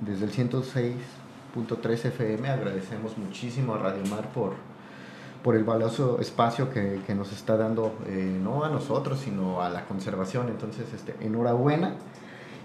desde 0.00 0.24
el 0.24 0.32
106.3 0.32 2.04
FM. 2.06 2.48
Agradecemos 2.48 3.16
muchísimo 3.18 3.74
a 3.74 3.78
Radio 3.78 4.04
Mar 4.06 4.28
por, 4.32 4.54
por 5.42 5.56
el 5.56 5.64
valioso 5.64 6.20
espacio 6.20 6.70
que, 6.70 7.14
nos 7.14 7.32
está 7.32 7.56
dando, 7.56 7.94
eh, 8.06 8.38
no 8.42 8.64
a 8.64 8.68
nosotros, 8.68 9.20
sino 9.20 9.62
a 9.62 9.70
la 9.70 9.84
conservación. 9.84 10.48
Entonces, 10.48 10.92
este, 10.94 11.16
enhorabuena. 11.24 11.94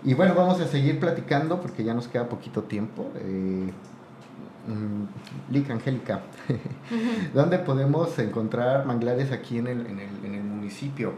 Y 0.04 0.14
bueno, 0.14 0.36
vamos 0.36 0.60
a 0.62 0.68
seguir 0.68 1.00
platicando 1.00 1.62
porque 1.62 1.84
ya 1.84 1.94
nos 1.94 2.08
queda 2.08 2.30
poquito 2.30 2.64
tiempo. 2.64 3.12
Eh, 3.16 3.72
Mm, 4.68 5.06
Lic 5.54 5.70
Angélica, 5.70 6.24
¿dónde 7.34 7.58
podemos 7.58 8.20
encontrar 8.20 8.86
manglares 8.86 9.32
aquí 9.32 9.58
en 9.60 9.68
el, 9.68 9.86
en 9.88 10.00
el, 10.00 10.26
en 10.26 10.36
el 10.36 10.44
municipio? 10.44 11.14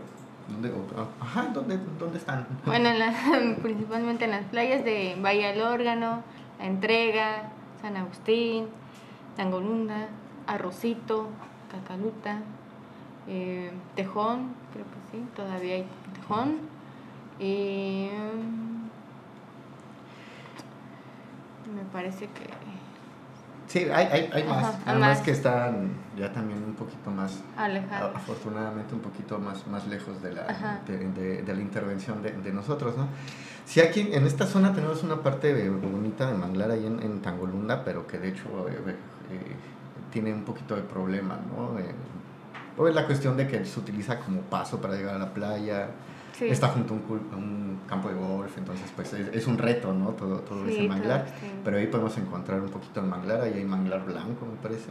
¿Dónde, 0.50 0.74
ajá, 1.22 1.50
¿dónde, 1.54 1.80
¿dónde, 2.00 2.18
están? 2.18 2.48
Bueno, 2.66 2.90
principalmente 3.62 4.26
en 4.26 4.32
las 4.32 4.46
playas 4.46 4.84
de 4.84 5.16
Bahía 5.22 5.50
del 5.52 5.62
Órgano, 5.62 6.24
La 6.60 6.66
Entrega, 6.66 7.52
San 7.82 7.96
Agustín, 7.98 8.68
Tangolunda, 9.38 10.08
Arrocito, 10.48 11.30
Cacaluta, 11.72 12.40
eh, 13.28 13.72
Tejón, 13.96 14.54
creo 14.74 14.86
que 14.86 15.18
sí, 15.18 15.24
todavía 15.36 15.76
hay 15.76 15.86
Tejón. 16.14 16.58
Y 17.40 18.10
mm, 18.12 18.80
me 21.76 21.84
parece 21.94 22.26
que 22.28 22.69
Sí, 23.70 23.88
hay, 23.94 24.08
hay, 24.08 24.30
hay 24.34 24.44
más, 24.46 24.80
además 24.84 25.20
que 25.20 25.30
están 25.30 25.92
ya 26.18 26.34
también 26.34 26.64
un 26.64 26.74
poquito 26.74 27.12
más, 27.12 27.40
alejados. 27.56 28.16
afortunadamente 28.16 28.96
un 28.96 29.02
poquito 29.02 29.38
más, 29.38 29.68
más 29.68 29.88
lejos 29.88 30.20
de 30.24 30.34
la, 30.34 30.82
de, 30.88 31.44
de, 31.44 31.54
la 31.56 31.62
intervención 31.62 32.24
de, 32.24 32.32
de, 32.32 32.52
nosotros, 32.52 32.98
¿no? 32.98 33.08
Sí, 33.68 33.80
aquí 33.80 34.10
en 34.12 34.26
esta 34.26 34.48
zona 34.48 34.74
tenemos 34.74 35.04
una 35.04 35.22
parte 35.22 35.70
bonita 35.70 36.32
de 36.32 36.36
manglar 36.36 36.72
ahí 36.72 36.84
en, 36.84 37.00
en 37.00 37.22
Tangolunda, 37.22 37.84
pero 37.86 38.08
que 38.08 38.18
de 38.18 38.30
hecho 38.30 38.68
eh, 38.70 38.96
eh, 39.30 39.56
tiene 40.12 40.34
un 40.34 40.46
poquito 40.46 40.76
de 40.76 40.82
problema, 40.82 41.38
¿no? 41.56 41.78
Eh, 41.78 42.88
es 42.88 42.96
la 42.96 43.06
cuestión 43.06 43.38
de 43.38 43.48
que 43.48 43.64
se 43.66 43.80
utiliza 43.80 44.18
como 44.18 44.42
paso 44.42 44.82
para 44.82 44.96
llegar 44.96 45.14
a 45.14 45.20
la 45.20 45.32
playa, 45.32 45.90
Está 46.42 46.70
junto 46.70 46.94
a 46.94 47.36
un, 47.36 47.80
campo 47.88 48.10
de 48.10 48.16
golf, 48.16 48.56
entonces 48.58 48.92
pues 48.96 49.14
es, 49.14 49.48
un 49.48 49.58
reto, 49.58 49.92
¿no? 49.94 50.10
Todo, 50.10 50.40
todo 50.42 50.68
ese 50.68 50.88
manglar. 50.88 51.26
Pero 51.64 51.78
ahí 51.78 51.88
podemos 51.88 52.16
encontrar 52.18 52.62
un 52.62 52.70
poquito 52.70 53.02
de 53.02 53.08
manglar, 53.08 53.42
ahí 53.42 53.54
hay 53.54 53.66
manglar 53.66 54.06
blanco, 54.06 54.46
me 54.46 54.58
parece. 54.62 54.90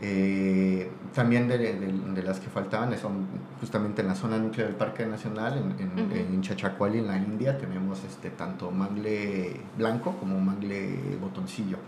Eh, 0.00 0.90
también 1.12 1.48
de, 1.48 1.58
de, 1.58 2.22
las 2.22 2.38
que 2.38 2.48
faltaban 2.48 2.96
son 2.98 3.26
justamente 3.60 4.02
en 4.02 4.08
la 4.08 4.14
zona 4.14 4.38
núclea 4.38 4.66
del 4.66 4.76
Parque 4.76 5.04
Nacional, 5.06 5.58
en, 5.58 5.98
en, 5.98 6.12
en 6.12 6.40
Chachacuali, 6.42 6.98
en 6.98 7.08
la 7.08 7.16
India, 7.16 7.58
tenemos 7.58 8.04
este, 8.04 8.30
tanto 8.30 8.70
mangle 8.70 9.60
blanco 9.76 10.16
como 10.18 10.40
mangle 10.40 11.16
botoncillo. 11.20 11.78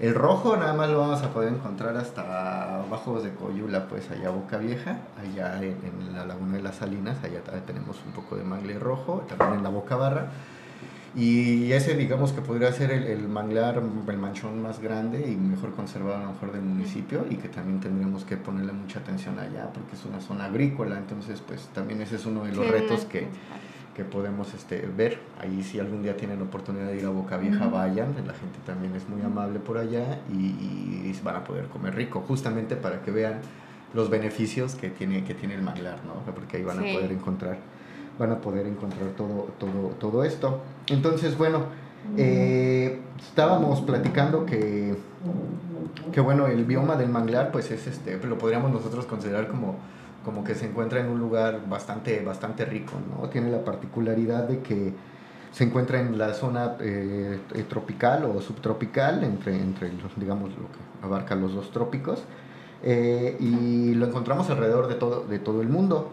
El 0.00 0.14
rojo 0.14 0.56
nada 0.56 0.74
más 0.74 0.90
lo 0.90 0.98
vamos 0.98 1.22
a 1.22 1.32
poder 1.32 1.52
encontrar 1.52 1.96
hasta 1.96 2.84
Bajos 2.90 3.22
de 3.22 3.32
Coyula, 3.32 3.86
pues 3.86 4.10
allá 4.10 4.30
Boca 4.30 4.58
Vieja, 4.58 4.98
allá 5.16 5.62
en, 5.62 6.12
la 6.12 6.26
Laguna 6.26 6.56
de 6.56 6.62
las 6.62 6.76
Salinas, 6.76 7.18
allá 7.22 7.40
tenemos 7.64 8.00
un 8.04 8.12
poco 8.12 8.34
de 8.36 8.42
mangle 8.42 8.78
rojo, 8.78 9.24
también 9.28 9.58
en 9.58 9.62
la 9.62 9.70
Boca 9.70 9.94
Barra. 9.94 10.32
Y 11.16 11.70
ese 11.70 11.94
digamos 11.94 12.32
que 12.32 12.40
podría 12.40 12.72
ser 12.72 12.90
el, 12.90 13.04
el, 13.04 13.28
manglar, 13.28 13.80
el 14.08 14.18
manchón 14.18 14.60
más 14.60 14.80
grande 14.80 15.30
y 15.30 15.36
mejor 15.36 15.72
conservado 15.72 16.16
a 16.16 16.20
lo 16.22 16.32
mejor 16.32 16.50
del 16.50 16.62
municipio 16.62 17.24
y 17.30 17.36
que 17.36 17.48
también 17.48 17.78
tendremos 17.78 18.24
que 18.24 18.36
ponerle 18.36 18.72
mucha 18.72 18.98
atención 18.98 19.38
allá 19.38 19.70
porque 19.72 19.94
es 19.94 20.04
una 20.04 20.20
zona 20.20 20.46
agrícola, 20.46 20.98
entonces 20.98 21.40
pues 21.40 21.68
también 21.68 22.02
ese 22.02 22.16
es 22.16 22.26
uno 22.26 22.42
de 22.42 22.52
los 22.52 22.66
retos 22.66 23.04
que 23.04 23.28
que 23.94 24.04
podemos 24.04 24.52
este, 24.54 24.86
ver. 24.96 25.18
Ahí 25.40 25.62
si 25.62 25.78
algún 25.78 26.02
día 26.02 26.16
tienen 26.16 26.42
oportunidad 26.42 26.88
de 26.88 26.98
ir 26.98 27.06
a 27.06 27.10
Boca 27.10 27.36
Vieja, 27.36 27.66
vayan. 27.68 28.14
La 28.26 28.34
gente 28.34 28.58
también 28.66 28.94
es 28.94 29.08
muy 29.08 29.22
amable 29.22 29.60
por 29.60 29.78
allá 29.78 30.20
y, 30.30 31.12
van 31.22 31.36
a 31.36 31.44
poder 31.44 31.66
comer 31.66 31.94
rico, 31.94 32.22
justamente 32.26 32.76
para 32.76 33.00
que 33.00 33.10
vean 33.10 33.40
los 33.94 34.10
beneficios 34.10 34.74
que 34.74 34.90
tiene, 34.90 35.24
que 35.24 35.32
tiene 35.32 35.54
el 35.54 35.62
manglar, 35.62 36.00
¿no? 36.04 36.14
Porque 36.34 36.58
ahí 36.58 36.64
van 36.64 36.80
a 36.80 36.82
poder 36.82 37.12
encontrar, 37.12 37.56
van 38.18 38.32
a 38.32 38.40
poder 38.40 38.66
encontrar 38.66 39.10
todo, 39.16 39.48
todo, 39.58 39.90
todo 39.98 40.24
esto. 40.24 40.60
Entonces, 40.88 41.38
bueno, 41.38 41.60
eh, 42.18 43.00
estábamos 43.18 43.80
platicando 43.80 44.44
que, 44.44 44.96
que, 46.12 46.20
bueno, 46.20 46.46
el 46.48 46.64
bioma 46.64 46.96
del 46.96 47.08
manglar, 47.08 47.52
pues 47.52 47.70
es 47.70 47.86
este, 47.86 48.18
lo 48.18 48.36
podríamos 48.36 48.70
nosotros 48.70 49.06
considerar 49.06 49.48
como 49.48 49.76
como 50.24 50.42
que 50.42 50.54
se 50.54 50.66
encuentra 50.66 51.00
en 51.00 51.08
un 51.08 51.18
lugar 51.18 51.68
bastante, 51.68 52.20
bastante 52.22 52.64
rico, 52.64 52.92
¿no? 53.10 53.28
Tiene 53.28 53.50
la 53.50 53.62
particularidad 53.64 54.48
de 54.48 54.60
que 54.60 54.92
se 55.52 55.64
encuentra 55.64 56.00
en 56.00 56.18
la 56.18 56.34
zona 56.34 56.76
eh, 56.80 57.38
eh, 57.54 57.64
tropical 57.68 58.24
o 58.24 58.40
subtropical, 58.40 59.22
entre, 59.22 59.54
entre 59.54 59.92
digamos, 60.16 60.50
lo 60.50 60.66
que 60.66 61.06
abarca 61.06 61.36
los 61.36 61.54
dos 61.54 61.70
trópicos, 61.70 62.24
eh, 62.82 63.36
y 63.38 63.94
lo 63.94 64.06
encontramos 64.06 64.50
alrededor 64.50 64.88
de 64.88 64.96
todo, 64.96 65.24
de 65.24 65.38
todo 65.38 65.62
el 65.62 65.68
mundo. 65.68 66.10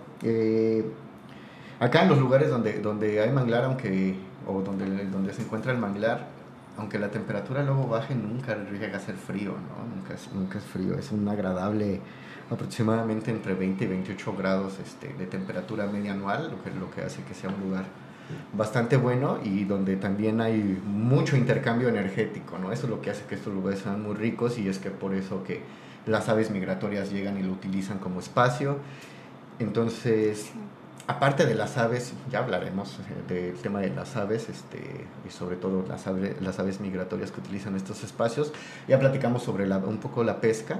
acá 1.79 2.03
en 2.03 2.09
los 2.09 2.19
lugares 2.19 2.49
donde, 2.49 2.79
donde 2.79 3.19
hay 3.21 3.31
manglar, 3.31 3.63
aunque, 3.63 4.15
o 4.45 4.61
donde, 4.61 5.05
donde 5.07 5.33
se 5.33 5.41
encuentra 5.41 5.71
el 5.71 5.79
manglar, 5.79 6.27
aunque 6.77 6.99
la 6.99 7.09
temperatura 7.11 7.63
luego 7.63 7.87
baje, 7.87 8.15
nunca 8.15 8.55
llega 8.55 8.97
a 8.97 8.99
ser 8.99 9.15
frío, 9.15 9.51
¿no? 9.51 9.95
Nunca 9.95 10.13
es, 10.13 10.31
nunca 10.33 10.57
es 10.57 10.63
frío, 10.63 10.97
es 10.97 11.11
un 11.11 11.27
agradable 11.27 11.99
aproximadamente 12.49 13.31
entre 13.31 13.53
20 13.53 13.83
y 13.83 13.87
28 13.87 14.35
grados 14.37 14.77
este, 14.79 15.13
de 15.13 15.25
temperatura 15.25 15.87
media 15.87 16.11
anual, 16.11 16.51
lo 16.51 16.63
que, 16.63 16.71
lo 16.71 16.91
que 16.91 17.01
hace 17.01 17.23
que 17.23 17.33
sea 17.33 17.49
un 17.49 17.61
lugar 17.61 17.85
bastante 18.53 18.97
bueno 18.97 19.39
y 19.43 19.63
donde 19.65 19.95
también 19.95 20.41
hay 20.41 20.79
mucho 20.85 21.35
intercambio 21.35 21.89
energético, 21.89 22.57
¿no? 22.57 22.71
Eso 22.71 22.83
es 22.85 22.89
lo 22.89 23.01
que 23.01 23.09
hace 23.09 23.25
que 23.25 23.35
estos 23.35 23.53
lugares 23.53 23.79
sean 23.79 24.01
muy 24.01 24.15
ricos 24.15 24.57
y 24.57 24.67
es 24.67 24.79
que 24.79 24.89
por 24.89 25.13
eso 25.13 25.43
que 25.43 25.61
las 26.05 26.29
aves 26.29 26.51
migratorias 26.51 27.11
llegan 27.11 27.37
y 27.37 27.43
lo 27.43 27.51
utilizan 27.51 27.99
como 27.99 28.19
espacio. 28.19 28.77
Entonces, 29.59 30.51
aparte 31.11 31.45
de 31.45 31.55
las 31.55 31.77
aves, 31.77 32.13
ya 32.31 32.39
hablaremos 32.39 32.99
eh, 33.29 33.33
del 33.33 33.55
tema 33.55 33.79
de 33.79 33.89
las 33.89 34.15
aves 34.15 34.49
este, 34.49 35.07
y 35.27 35.31
sobre 35.31 35.55
todo 35.55 35.85
las 35.87 36.07
aves, 36.07 36.79
migratorias 36.81 37.31
que 37.31 37.39
utilizan 37.39 37.75
estos 37.75 38.03
espacios. 38.03 38.51
Ya 38.87 38.99
platicamos 38.99 39.43
sobre 39.43 39.67
la, 39.67 39.77
un 39.77 39.97
poco 39.97 40.23
la 40.23 40.41
pesca 40.41 40.79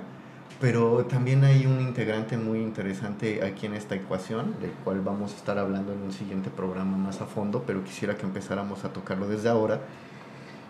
pero 0.60 1.06
también 1.06 1.44
hay 1.44 1.66
un 1.66 1.82
integrante 1.82 2.38
muy 2.38 2.60
interesante 2.60 3.44
aquí 3.44 3.66
en 3.66 3.74
esta 3.74 3.96
ecuación, 3.96 4.54
del 4.62 4.70
cual 4.84 5.02
vamos 5.02 5.34
a 5.34 5.36
estar 5.36 5.58
hablando 5.58 5.92
en 5.92 6.04
un 6.04 6.12
siguiente 6.12 6.52
programa 6.52 6.98
más 6.98 7.20
a 7.20 7.26
fondo, 7.26 7.64
pero 7.66 7.84
quisiera 7.84 8.16
que 8.16 8.28
empezáramos 8.28 8.86
a 8.86 8.94
tocarlo 8.94 9.28
desde 9.28 9.50
ahora, 9.50 9.82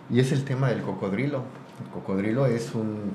y 0.10 0.22
es 0.22 0.32
el 0.32 0.46
tema 0.46 0.70
del 0.70 0.82
cocodrilo. 0.82 1.44
El 1.84 1.92
cocodrilo 1.92 2.46
es 2.46 2.74
un, 2.74 3.12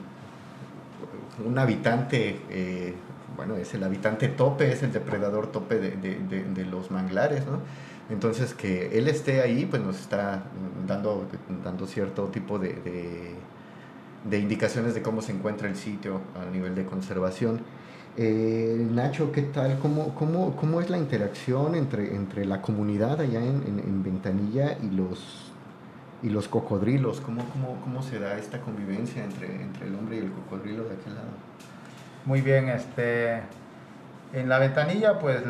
un 1.47 1.59
habitante, 1.59 2.41
eh, 2.51 2.95
bueno, 3.37 3.57
es 3.57 3.74
el 3.74 3.84
habitante 3.84 4.28
tope, 4.28 4.72
es 4.72 4.82
el 4.82 4.93
depredador 4.93 5.53
tope 5.53 5.76
de, 5.78 5.91
de, 5.93 6.45
de, 6.45 6.64
los 6.64 6.91
manglares, 6.91 7.47
¿no? 7.47 7.61
Entonces, 8.09 8.55
que 8.55 8.99
él 8.99 9.09
esté 9.09 9.43
ahí, 9.43 9.66
pues 9.66 9.82
nos 9.82 10.01
está 10.01 10.45
dando, 10.87 11.26
dando 11.64 11.87
cierto 11.87 12.24
tipo 12.26 12.59
de 12.59 13.34
de 14.28 14.39
indicaciones 14.39 14.95
de 14.95 15.03
cómo 15.03 15.22
se 15.22 15.32
encuentra 15.32 15.68
el 15.68 15.76
sitio 15.76 16.20
a 16.41 16.51
nivel 16.51 16.74
de 16.74 16.84
conservación. 16.84 17.61
Eh, 18.16 18.87
Nacho, 18.93 19.30
¿qué 19.30 19.43
tal? 19.43 19.78
¿Cómo, 19.78 20.14
cómo, 20.14 20.57
cómo 20.57 20.80
es 20.80 20.91
la 20.91 20.99
interacción 20.99 21.74
entre, 21.74 22.14
entre 22.14 22.45
la 22.45 22.62
comunidad 22.62 23.20
allá 23.20 23.41
en, 23.41 23.62
en, 23.66 24.03
Ventanilla 24.03 24.78
y 24.82 24.91
los, 24.91 25.53
y 26.22 26.30
los 26.30 26.49
cocodrilos? 26.49 27.20
¿Cómo, 27.20 27.45
cómo, 27.51 27.78
cómo 27.82 28.03
se 28.03 28.18
da 28.18 28.39
esta 28.39 28.61
convivencia 28.61 29.22
entre, 29.22 29.62
entre 29.62 29.87
el 29.87 29.95
hombre 29.95 30.16
y 30.16 30.20
el 30.20 30.32
cocodrilo 30.32 30.84
de 30.84 30.95
aquel 30.95 31.14
lado? 31.14 31.28
Muy 32.27 32.41
bien, 32.41 32.68
este, 32.68 33.41
en 34.33 34.49
la 34.49 34.59
Ventanilla, 34.59 35.20
pues 35.20 35.45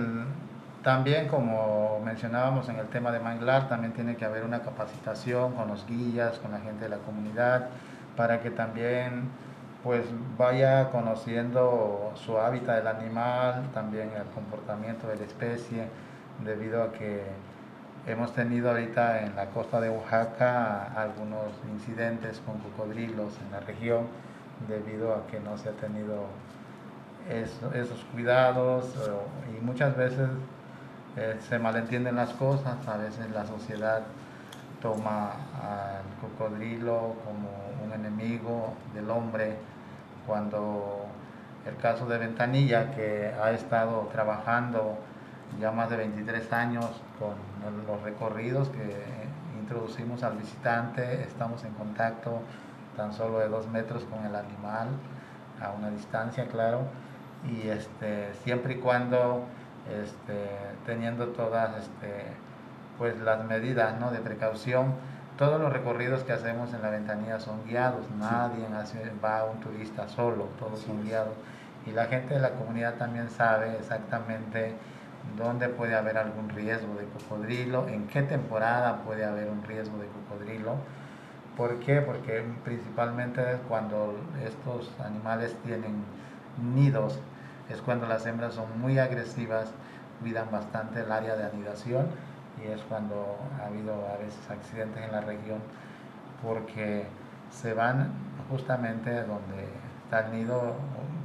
también 0.83 1.27
como 1.27 2.01
mencionábamos 2.05 2.69
en 2.69 2.77
el 2.77 2.87
tema 2.89 3.11
de 3.13 3.19
manglar, 3.19 3.67
también 3.71 3.95
tiene 3.95 4.17
que 4.17 4.27
haber 4.27 4.45
una 4.45 4.61
capacitación 4.61 5.55
con 5.55 5.69
los 5.69 5.87
guías, 5.87 6.39
con 6.39 6.53
la 6.53 6.59
gente 6.61 6.85
de 6.85 6.91
la 6.91 6.99
comunidad 6.99 7.69
para 8.15 8.43
que 8.43 8.51
también 8.51 9.31
pues 9.83 10.05
vaya 10.37 10.91
conociendo 10.91 12.13
su 12.15 12.37
hábitat 12.37 12.77
del 12.77 12.89
animal, 12.89 13.71
también 13.73 14.11
el 14.15 14.27
comportamiento 14.35 15.09
de 15.09 15.17
la 15.17 15.25
especie, 15.25 15.89
debido 16.45 16.83
a 16.83 16.93
que 16.93 17.23
hemos 18.07 18.35
tenido 18.35 18.69
ahorita 18.69 19.23
en 19.23 19.35
la 19.35 19.47
costa 19.47 19.81
de 19.81 19.89
Oaxaca 19.89 20.93
algunos 20.95 21.55
incidentes 21.73 22.43
con 22.45 22.59
cocodrilos 22.59 23.33
en 23.47 23.53
la 23.53 23.61
región, 23.61 24.09
debido 24.69 25.15
a 25.15 25.27
que 25.27 25.41
no 25.41 25.57
se 25.57 25.71
ha 25.71 25.73
tenido 25.73 26.27
esos 27.31 28.05
cuidados 28.13 28.95
y 29.57 29.65
muchas 29.65 29.97
veces 29.97 30.29
eh, 31.17 31.37
se 31.49 31.59
malentienden 31.59 32.17
las 32.17 32.31
cosas, 32.35 32.77
a 32.87 32.97
veces 32.99 33.31
la 33.31 33.47
sociedad 33.47 34.03
toma 34.83 35.33
al 35.63 36.05
cocodrilo 36.21 37.15
como 37.25 37.49
un 37.85 37.93
enemigo 37.93 38.75
del 38.95 39.11
hombre, 39.11 39.57
cuando 40.27 41.07
el 41.67 41.77
caso 41.77 42.07
de 42.07 42.19
Ventanilla, 42.19 42.95
que 42.95 43.33
ha 43.43 43.51
estado 43.53 44.09
trabajando 44.13 44.99
ya 45.61 45.73
más 45.73 45.91
de 45.91 45.97
23 45.97 46.53
años 46.53 46.87
con 47.19 47.35
los 47.87 48.03
recorridos 48.03 48.69
que 48.69 49.03
introducimos 49.59 50.23
al 50.23 50.37
visitante, 50.37 51.23
estamos 51.23 51.65
en 51.65 51.73
contacto 51.73 52.41
tan 52.97 53.13
solo 53.13 53.39
de 53.39 53.49
dos 53.49 53.67
metros 53.69 54.05
con 54.05 54.25
el 54.25 54.35
animal, 54.35 54.89
a 55.61 55.71
una 55.71 55.91
distancia, 55.91 56.47
claro, 56.47 56.83
y 57.47 57.69
este, 57.69 58.33
siempre 58.45 58.75
y 58.75 58.77
cuando 58.79 59.45
este, 59.91 60.49
teniendo 60.85 61.29
todas 61.29 61.77
este, 61.79 62.25
pues, 62.99 63.19
las 63.19 63.45
medidas 63.45 63.99
¿no? 64.01 64.11
de 64.11 64.19
precaución, 64.19 64.95
todos 65.39 65.61
los 65.61 65.73
recorridos 65.73 66.23
que 66.25 66.33
hacemos 66.33 66.73
en 66.73 66.83
la 66.83 66.91
ventanilla 66.91 67.39
son 67.39 67.65
guiados, 67.67 68.07
nadie 68.19 68.67
va 69.23 69.41
a 69.41 69.45
un 69.45 69.61
turista 69.61 70.09
solo, 70.09 70.49
todos 70.59 70.81
son 70.81 71.05
guiados. 71.05 71.35
Y 71.87 71.93
la 71.93 72.07
gente 72.07 72.35
de 72.35 72.41
la 72.41 72.51
comunidad 72.51 72.95
también 72.95 73.31
sabe 73.31 73.77
exactamente 73.77 74.75
dónde 75.37 75.69
puede 75.69 75.95
haber 75.95 76.17
algún 76.19 76.49
riesgo 76.49 76.95
de 76.95 77.05
cocodrilo, 77.05 77.87
en 77.89 78.07
qué 78.09 78.23
temporada 78.23 79.03
puede 79.05 79.25
haber 79.25 79.49
un 79.51 79.63
riesgo 79.63 79.99
de 79.99 80.07
cocodrilo. 80.07 80.77
¿Por 81.57 81.79
qué? 81.81 82.01
Porque 82.01 82.43
principalmente 82.65 83.43
cuando 83.69 84.15
estos 84.45 84.91
animales 85.05 85.55
tienen 85.65 86.03
nidos, 86.75 87.21
es 87.71 87.81
cuando 87.83 88.07
las 88.07 88.25
hembras 88.27 88.55
son 88.55 88.81
muy 88.81 88.99
agresivas, 88.99 89.71
cuidan 90.21 90.51
bastante 90.51 91.01
el 91.01 91.13
área 91.13 91.37
de 91.37 91.45
anidación 91.45 92.07
y 92.63 92.71
es 92.71 92.81
cuando 92.83 93.37
ha 93.61 93.67
habido 93.67 93.93
a 93.93 94.17
veces 94.19 94.39
accidentes 94.51 95.03
en 95.03 95.13
la 95.13 95.21
región 95.21 95.59
porque 96.43 97.07
se 97.51 97.75
van 97.75 98.11
justamente 98.51 99.11
donde 99.23 99.69
está 100.05 100.27
el 100.27 100.33
nido, 100.33 100.75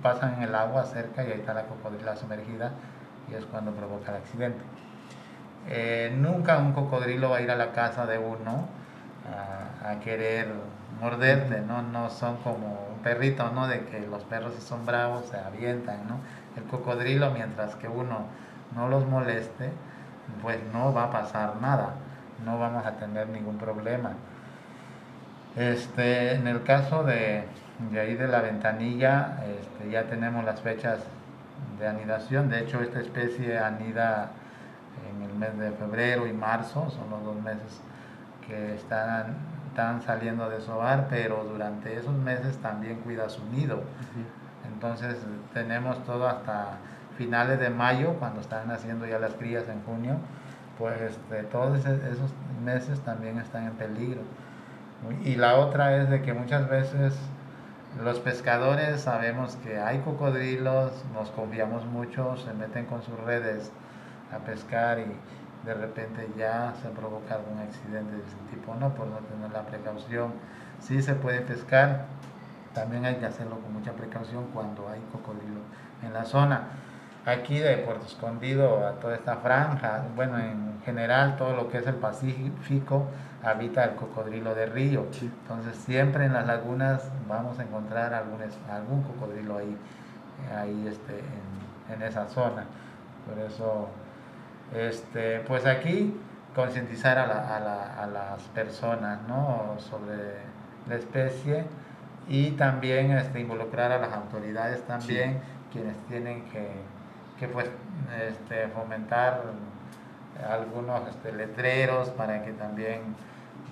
pasan 0.01 0.35
en 0.35 0.43
el 0.43 0.55
agua 0.55 0.83
cerca 0.85 1.23
y 1.23 1.27
ahí 1.31 1.39
está 1.39 1.53
la 1.53 1.63
cocodrila 1.63 2.15
sumergida 2.15 2.71
y 3.29 3.35
es 3.35 3.45
cuando 3.45 3.71
provoca 3.71 4.11
el 4.11 4.17
accidente. 4.17 4.61
Eh, 5.69 6.11
nunca 6.17 6.57
un 6.57 6.73
cocodrilo 6.73 7.29
va 7.29 7.37
a 7.37 7.41
ir 7.41 7.51
a 7.51 7.55
la 7.55 7.71
casa 7.71 8.07
de 8.07 8.17
uno 8.17 8.67
a, 9.85 9.99
querer 9.99 10.47
morderte, 10.99 11.61
¿no? 11.61 11.81
no 11.81 12.09
son 12.09 12.37
como 12.37 12.90
perrito, 13.01 13.49
¿no? 13.51 13.67
de 13.67 13.81
que 13.85 13.99
los 14.07 14.23
perros 14.23 14.53
si 14.55 14.61
son 14.61 14.85
bravos 14.85 15.25
se 15.25 15.37
avientan. 15.37 16.07
¿no? 16.07 16.17
El 16.57 16.63
cocodrilo, 16.63 17.31
mientras 17.31 17.75
que 17.75 17.87
uno 17.87 18.25
no 18.75 18.87
los 18.87 19.05
moleste, 19.07 19.71
pues 20.41 20.59
no 20.73 20.93
va 20.93 21.05
a 21.05 21.11
pasar 21.11 21.55
nada, 21.61 21.93
no 22.45 22.59
vamos 22.59 22.85
a 22.85 22.93
tener 22.93 23.27
ningún 23.29 23.57
problema. 23.57 24.11
Este, 25.55 26.35
en 26.35 26.47
el 26.47 26.63
caso 26.63 27.03
de, 27.03 27.43
de 27.91 27.99
ahí 27.99 28.15
de 28.15 28.27
la 28.27 28.41
ventanilla, 28.41 29.39
este, 29.59 29.91
ya 29.91 30.03
tenemos 30.03 30.45
las 30.45 30.61
fechas 30.61 30.99
de 31.79 31.87
anidación, 31.87 32.49
de 32.49 32.61
hecho 32.61 32.81
esta 32.81 32.99
especie 32.99 33.57
anida 33.59 34.31
en 35.09 35.23
el 35.23 35.35
mes 35.35 35.57
de 35.57 35.71
febrero 35.71 36.27
y 36.27 36.33
marzo, 36.33 36.89
son 36.89 37.09
los 37.09 37.23
dos 37.23 37.41
meses 37.43 37.81
que 38.47 38.75
están, 38.75 39.35
están 39.71 40.01
saliendo 40.01 40.49
de 40.49 40.59
su 40.59 40.69
hogar, 40.71 41.07
pero 41.09 41.45
durante 41.45 41.97
esos 41.97 42.13
meses 42.13 42.57
también 42.57 42.97
cuida 42.97 43.29
su 43.29 43.43
nido. 43.45 43.81
Entonces 44.73 45.15
tenemos 45.53 46.03
todo 46.03 46.27
hasta 46.27 46.77
finales 47.17 47.57
de 47.59 47.69
mayo, 47.69 48.15
cuando 48.19 48.41
están 48.41 48.67
naciendo 48.67 49.05
ya 49.05 49.17
las 49.17 49.33
crías 49.33 49.63
en 49.69 49.81
junio, 49.83 50.17
pues 50.77 50.99
este, 51.01 51.43
todos 51.43 51.85
esos 51.85 52.31
meses 52.63 52.99
también 53.01 53.37
están 53.39 53.67
en 53.67 53.73
peligro. 53.73 54.21
Y 55.23 55.35
la 55.35 55.55
otra 55.55 55.95
es 55.95 56.09
de 56.09 56.21
que 56.21 56.33
muchas 56.33 56.69
veces 56.69 57.17
los 58.03 58.19
pescadores 58.19 59.01
sabemos 59.01 59.55
que 59.63 59.79
hay 59.79 59.99
cocodrilos, 59.99 60.91
nos 61.13 61.29
confiamos 61.29 61.85
mucho, 61.85 62.35
se 62.37 62.53
meten 62.53 62.85
con 62.87 63.01
sus 63.03 63.17
redes 63.21 63.71
a 64.33 64.39
pescar 64.39 64.99
y 64.99 65.05
de 65.65 65.73
repente 65.73 66.27
ya 66.37 66.73
se 66.81 66.89
provoca 66.89 67.35
algún 67.35 67.59
accidente 67.59 68.13
de 68.13 68.23
este 68.23 68.55
tipo, 68.55 68.75
no 68.75 68.93
por 68.93 69.07
no 69.07 69.17
tener 69.17 69.51
la 69.51 69.61
precaución. 69.63 70.33
Sí 70.79 71.01
se 71.01 71.13
puede 71.13 71.41
pescar, 71.41 72.05
también 72.73 73.05
hay 73.05 73.15
que 73.15 73.25
hacerlo 73.25 73.59
con 73.59 73.73
mucha 73.73 73.91
precaución 73.93 74.45
cuando 74.53 74.89
hay 74.89 75.01
cocodrilo 75.11 75.61
en 76.03 76.13
la 76.13 76.25
zona 76.25 76.61
aquí 77.25 77.59
de 77.59 77.77
Puerto 77.77 78.05
Escondido 78.05 78.85
a 78.87 78.93
toda 78.93 79.15
esta 79.15 79.37
franja, 79.37 80.03
bueno, 80.15 80.39
en 80.39 80.81
general 80.83 81.37
todo 81.37 81.55
lo 81.55 81.69
que 81.69 81.77
es 81.77 81.87
el 81.87 81.95
Pacífico 81.95 83.05
habita 83.43 83.83
el 83.83 83.95
cocodrilo 83.95 84.55
de 84.55 84.65
río. 84.65 85.05
Entonces 85.21 85.75
siempre 85.77 86.25
en 86.25 86.33
las 86.33 86.45
lagunas 86.47 87.03
vamos 87.27 87.59
a 87.59 87.63
encontrar 87.63 88.13
algún, 88.13 88.39
algún 88.71 89.03
cocodrilo 89.03 89.57
ahí, 89.57 89.77
ahí 90.55 90.87
este, 90.87 91.19
en, 91.19 91.95
en, 91.95 92.01
esa 92.03 92.27
zona. 92.27 92.65
Por 93.27 93.39
eso, 93.39 93.89
este, 94.75 95.39
pues 95.41 95.65
aquí 95.65 96.13
concientizar 96.55 97.17
a, 97.17 97.27
la, 97.27 97.55
a, 97.55 97.59
la, 97.59 98.03
a, 98.03 98.07
las 98.07 98.41
personas 98.49 99.19
¿no? 99.27 99.75
sobre 99.79 100.15
la 100.87 100.95
especie 100.95 101.65
y 102.27 102.51
también 102.51 103.11
este, 103.11 103.39
involucrar 103.39 103.91
a 103.91 103.99
las 103.99 104.13
autoridades 104.13 104.81
también, 104.83 105.39
quienes 105.71 105.95
tienen 106.07 106.43
que 106.45 106.67
que 107.41 107.47
pues 107.47 107.65
este, 108.29 108.67
fomentar 108.67 109.41
algunos 110.47 111.09
este, 111.09 111.31
letreros 111.31 112.09
para 112.09 112.45
que 112.45 112.51
también 112.51 113.01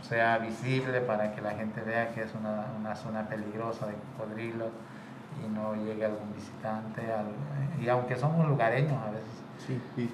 sea 0.02 0.40
visible 0.40 1.02
para 1.02 1.36
que 1.36 1.42
la 1.42 1.52
gente 1.52 1.80
vea 1.82 2.12
que 2.12 2.24
es 2.24 2.34
una, 2.34 2.66
una 2.80 2.96
zona 2.96 3.30
peligrosa 3.30 3.86
de 3.86 3.94
cocodrilos 3.94 4.72
y 5.46 5.50
no 5.50 5.76
llegue 5.76 6.04
algún 6.04 6.34
visitante. 6.34 7.04
y 7.80 7.88
aunque 7.90 8.16
somos 8.16 8.48
lugareños 8.48 8.94
a 8.94 9.12
veces, 9.12 9.44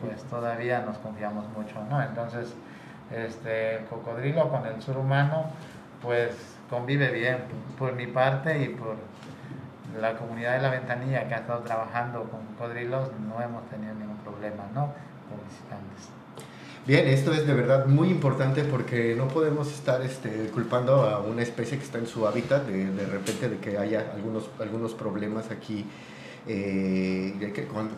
pues 0.01 0.23
todavía 0.23 0.81
nos 0.81 0.97
confiamos 0.97 1.45
mucho, 1.55 1.75
¿no? 1.89 2.01
Entonces, 2.01 2.53
este, 3.11 3.77
el 3.77 3.85
cocodrilo 3.85 4.49
con 4.49 4.65
el 4.65 4.81
sur 4.81 4.97
humano, 4.97 5.45
pues 6.01 6.31
convive 6.69 7.11
bien 7.11 7.37
por 7.77 7.93
mi 7.93 8.07
parte 8.07 8.63
y 8.63 8.69
por 8.69 8.95
la 9.99 10.17
comunidad 10.17 10.57
de 10.57 10.61
la 10.61 10.69
ventanilla 10.69 11.27
que 11.27 11.35
ha 11.35 11.37
estado 11.37 11.61
trabajando 11.61 12.23
con 12.23 12.41
cocodrilos, 12.55 13.09
no 13.27 13.41
hemos 13.41 13.63
tenido 13.69 13.93
ningún 13.93 14.17
problema, 14.17 14.65
¿no? 14.73 14.93
Con 15.29 15.39
visitantes. 15.47 16.09
Bien, 16.85 17.07
esto 17.07 17.33
es 17.33 17.47
de 17.47 17.53
verdad 17.55 17.87
muy 17.87 18.09
importante 18.09 18.63
porque 18.63 19.15
no 19.15 19.27
podemos 19.27 19.71
estar 19.71 20.01
este, 20.03 20.51
culpando 20.53 21.01
a 21.09 21.19
una 21.19 21.41
especie 21.41 21.79
que 21.79 21.83
está 21.83 21.97
en 21.97 22.05
su 22.05 22.27
hábitat 22.27 22.67
de, 22.67 22.91
de 22.91 23.05
repente 23.07 23.49
de 23.49 23.57
que 23.57 23.79
haya 23.79 24.11
algunos, 24.13 24.49
algunos 24.59 24.93
problemas 24.93 25.49
aquí, 25.49 25.85
eh, 26.47 27.53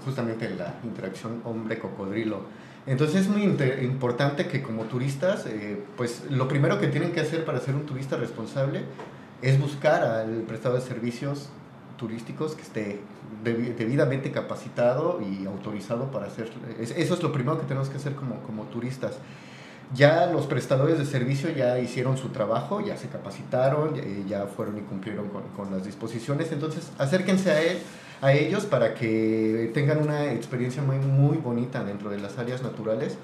justamente 0.05 0.49
la 0.49 0.75
interacción 0.83 1.41
hombre-cocodrilo. 1.43 2.41
Entonces 2.85 3.21
es 3.21 3.27
muy 3.27 3.43
importante 3.43 4.47
que 4.47 4.61
como 4.61 4.83
turistas, 4.85 5.45
eh, 5.45 5.83
pues 5.97 6.23
lo 6.29 6.47
primero 6.47 6.79
que 6.79 6.87
tienen 6.87 7.11
que 7.11 7.19
hacer 7.19 7.43
para 7.43 7.59
ser 7.59 7.75
un 7.75 7.85
turista 7.85 8.15
responsable 8.15 8.83
es 9.41 9.59
buscar 9.59 10.03
al 10.03 10.43
prestado 10.43 10.75
de 10.75 10.81
servicios 10.81 11.49
turísticos 11.97 12.55
que 12.55 12.61
esté 12.61 12.99
debidamente 13.43 14.31
capacitado 14.31 15.19
y 15.21 15.45
autorizado 15.45 16.11
para 16.11 16.27
hacer. 16.27 16.49
Eso 16.79 17.13
es 17.13 17.23
lo 17.23 17.31
primero 17.33 17.59
que 17.59 17.65
tenemos 17.65 17.89
que 17.89 17.97
hacer 17.97 18.15
como, 18.15 18.37
como 18.43 18.63
turistas. 18.65 19.17
Ya 19.93 20.25
los 20.27 20.47
prestadores 20.47 20.97
de 20.97 21.05
servicio 21.05 21.49
ya 21.49 21.79
hicieron 21.79 22.17
su 22.17 22.29
trabajo, 22.29 22.81
ya 22.81 22.97
se 22.97 23.07
capacitaron, 23.07 23.95
ya, 24.27 24.45
fueron 24.47 24.77
y 24.77 24.81
cumplieron 24.81 25.29
con, 25.29 25.43
con, 25.55 25.71
las 25.71 25.85
disposiciones. 25.85 26.51
Entonces, 26.51 26.91
acérquense 26.97 27.51
a, 27.51 27.61
él, 27.61 27.77
a 28.21 28.33
ellos 28.33 28.65
para 28.65 28.93
que 28.93 29.71
tengan 29.73 29.99
una 29.99 30.31
experiencia 30.31 30.81
muy, 30.81 30.97
muy 30.97 31.37
bonita 31.37 31.83
dentro 31.83 32.09
de 32.09 32.19
las 32.19 32.37
áreas 32.37 32.63
naturales, 32.63 33.17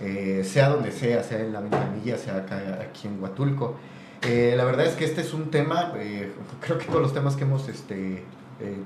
eh, 0.00 0.42
sea 0.44 0.68
donde 0.68 0.92
sea, 0.92 1.22
sea 1.22 1.40
en 1.40 1.52
la 1.52 1.60
ventanilla, 1.60 2.16
sea 2.18 2.36
acá, 2.36 2.78
aquí 2.80 3.08
en 3.08 3.20
Huatulco. 3.22 3.76
Eh, 4.22 4.54
la 4.56 4.64
verdad 4.64 4.86
es 4.86 4.94
que 4.94 5.04
este 5.04 5.20
es 5.20 5.34
un 5.34 5.50
tema, 5.50 5.92
eh, 5.96 6.32
creo 6.60 6.78
que 6.78 6.86
todos 6.86 7.02
los 7.02 7.12
temas 7.12 7.36
que 7.36 7.44
hemos 7.44 7.68
este, 7.68 8.22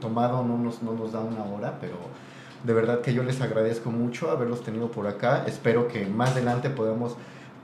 tomado 0.01 0.45
no 0.45 0.59
nos, 0.59 0.83
no 0.83 0.95
nos 0.95 1.13
da 1.13 1.21
una 1.21 1.45
hora, 1.45 1.79
pero 1.81 1.97
de 2.65 2.73
verdad 2.73 3.01
que 3.01 3.15
yo 3.15 3.23
les 3.23 3.41
agradezco 3.41 3.91
mucho 3.91 4.31
haberlos 4.31 4.63
tenido 4.63 4.91
por 4.91 5.07
acá. 5.07 5.45
Espero 5.47 5.89
que 5.89 6.07
más 6.07 6.31
adelante 6.33 6.71
podamos 6.71 7.17